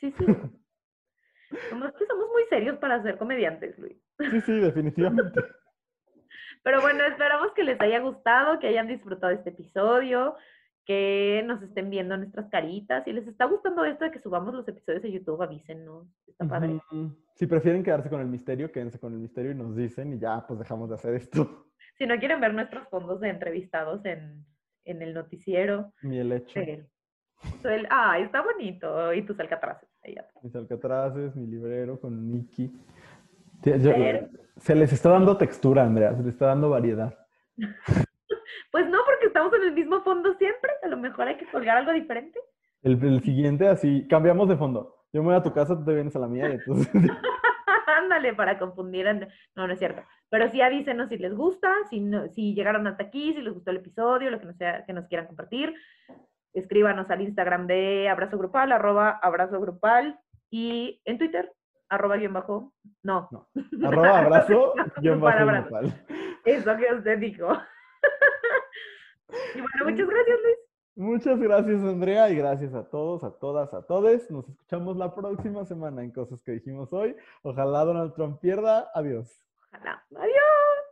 Sí, 0.00 0.10
sí. 0.12 0.26
Que 1.48 2.06
somos 2.06 2.28
muy 2.32 2.42
serios 2.50 2.76
para 2.78 3.00
ser 3.04 3.18
comediantes, 3.18 3.78
Luis. 3.78 3.96
Sí, 4.18 4.40
sí, 4.40 4.52
definitivamente. 4.58 5.40
Pero 6.64 6.80
bueno, 6.80 7.04
esperamos 7.04 7.52
que 7.52 7.62
les 7.62 7.80
haya 7.80 8.00
gustado, 8.00 8.58
que 8.58 8.66
hayan 8.66 8.88
disfrutado 8.88 9.32
este 9.32 9.50
episodio 9.50 10.36
que 10.86 11.42
nos 11.44 11.60
estén 11.62 11.90
viendo 11.90 12.16
nuestras 12.16 12.48
caritas. 12.48 13.04
Si 13.04 13.12
les 13.12 13.26
está 13.26 13.44
gustando 13.46 13.84
esto 13.84 14.04
de 14.04 14.12
que 14.12 14.20
subamos 14.20 14.54
los 14.54 14.66
episodios 14.68 15.04
a 15.04 15.08
YouTube, 15.08 15.42
avísenos. 15.42 16.06
Está 16.28 16.46
padre. 16.46 16.80
Si 17.34 17.46
prefieren 17.46 17.82
quedarse 17.82 18.08
con 18.08 18.20
el 18.20 18.28
misterio, 18.28 18.70
quédense 18.70 18.98
con 19.00 19.12
el 19.12 19.18
misterio 19.18 19.50
y 19.50 19.56
nos 19.56 19.74
dicen 19.74 20.12
y 20.12 20.18
ya, 20.18 20.46
pues 20.46 20.60
dejamos 20.60 20.88
de 20.88 20.94
hacer 20.94 21.14
esto. 21.14 21.64
Si 21.98 22.04
no 22.04 22.18
quieren 22.18 22.42
ver 22.42 22.52
nuestros 22.52 22.86
fondos 22.88 23.20
de 23.20 23.30
entrevistados 23.30 24.04
en, 24.04 24.44
en 24.84 25.00
el 25.00 25.14
noticiero. 25.14 25.94
Ni 26.02 26.18
el 26.18 26.30
hecho. 26.30 26.60
ah, 27.88 28.18
está 28.18 28.42
bonito. 28.42 29.14
Y 29.14 29.22
tus 29.22 29.40
alcatraces. 29.40 29.88
Mis 30.42 30.54
alcatraces, 30.54 31.34
mi 31.34 31.46
librero 31.46 31.98
con 31.98 32.30
Nicky. 32.30 32.70
se 33.62 34.74
les 34.74 34.92
está 34.92 35.08
dando 35.08 35.38
textura, 35.38 35.84
Andrea. 35.84 36.14
Se 36.14 36.22
les 36.22 36.34
está 36.34 36.46
dando 36.46 36.68
variedad. 36.68 37.16
Estamos 39.36 39.52
en 39.52 39.64
el 39.64 39.74
mismo 39.74 40.00
fondo 40.00 40.32
siempre, 40.38 40.70
a 40.82 40.88
lo 40.88 40.96
mejor 40.96 41.28
hay 41.28 41.36
que 41.36 41.44
colgar 41.50 41.76
algo 41.76 41.92
diferente. 41.92 42.40
El, 42.80 42.92
el 43.04 43.20
siguiente, 43.22 43.68
así, 43.68 44.08
cambiamos 44.08 44.48
de 44.48 44.56
fondo. 44.56 44.96
Yo 45.12 45.20
me 45.20 45.26
voy 45.28 45.36
a 45.36 45.42
tu 45.42 45.52
casa, 45.52 45.76
tú 45.76 45.84
te 45.84 45.92
vienes 45.92 46.16
a 46.16 46.20
la 46.20 46.26
mía 46.26 46.48
y 46.48 46.52
entonces... 46.52 46.88
Ándale, 47.98 48.32
para 48.32 48.58
confundir. 48.58 49.06
No, 49.54 49.66
no 49.66 49.72
es 49.74 49.78
cierto. 49.78 50.00
Pero 50.30 50.50
sí 50.50 50.62
avísenos 50.62 51.10
si 51.10 51.18
les 51.18 51.34
gusta, 51.34 51.70
si, 51.90 52.00
no- 52.00 52.28
si 52.28 52.54
llegaron 52.54 52.86
hasta 52.86 53.04
aquí, 53.04 53.34
si 53.34 53.42
les 53.42 53.52
gustó 53.52 53.72
el 53.72 53.76
episodio, 53.76 54.30
lo 54.30 54.40
que 54.40 54.46
nos, 54.46 54.56
sea, 54.56 54.86
que 54.86 54.94
nos 54.94 55.06
quieran 55.06 55.26
compartir. 55.26 55.74
Escríbanos 56.54 57.10
al 57.10 57.20
Instagram 57.20 57.66
de 57.66 58.08
Abrazo 58.08 58.38
Grupal, 58.38 58.72
arroba 58.72 59.20
Abrazo 59.20 59.60
Grupal, 59.60 60.18
y 60.48 61.02
en 61.04 61.18
Twitter, 61.18 61.52
arroba 61.90 62.16
guion 62.16 62.32
bajo, 62.32 62.72
no. 63.02 63.28
No. 63.30 63.48
Arroba 63.86 64.18
abrazo, 64.18 64.72
guion 65.02 65.20
bajo. 65.20 65.90
Eso 66.46 66.74
que 66.78 66.94
usted 66.94 67.18
dijo. 67.18 67.48
Y 69.28 69.60
bueno, 69.60 69.90
muchas 69.90 70.08
gracias, 70.08 70.38
Luis. 70.42 70.56
Muchas 70.96 71.38
gracias, 71.38 71.82
Andrea, 71.82 72.30
y 72.30 72.36
gracias 72.36 72.72
a 72.72 72.88
todos, 72.88 73.22
a 73.22 73.30
todas, 73.30 73.74
a 73.74 73.82
todes. 73.82 74.30
Nos 74.30 74.48
escuchamos 74.48 74.96
la 74.96 75.14
próxima 75.14 75.64
semana 75.66 76.02
en 76.02 76.10
Cosas 76.10 76.42
que 76.42 76.52
dijimos 76.52 76.90
hoy. 76.92 77.14
Ojalá 77.42 77.84
Donald 77.84 78.14
Trump 78.14 78.40
pierda. 78.40 78.90
Adiós. 78.94 79.44
Ojalá. 79.72 80.02
Adiós. 80.16 80.85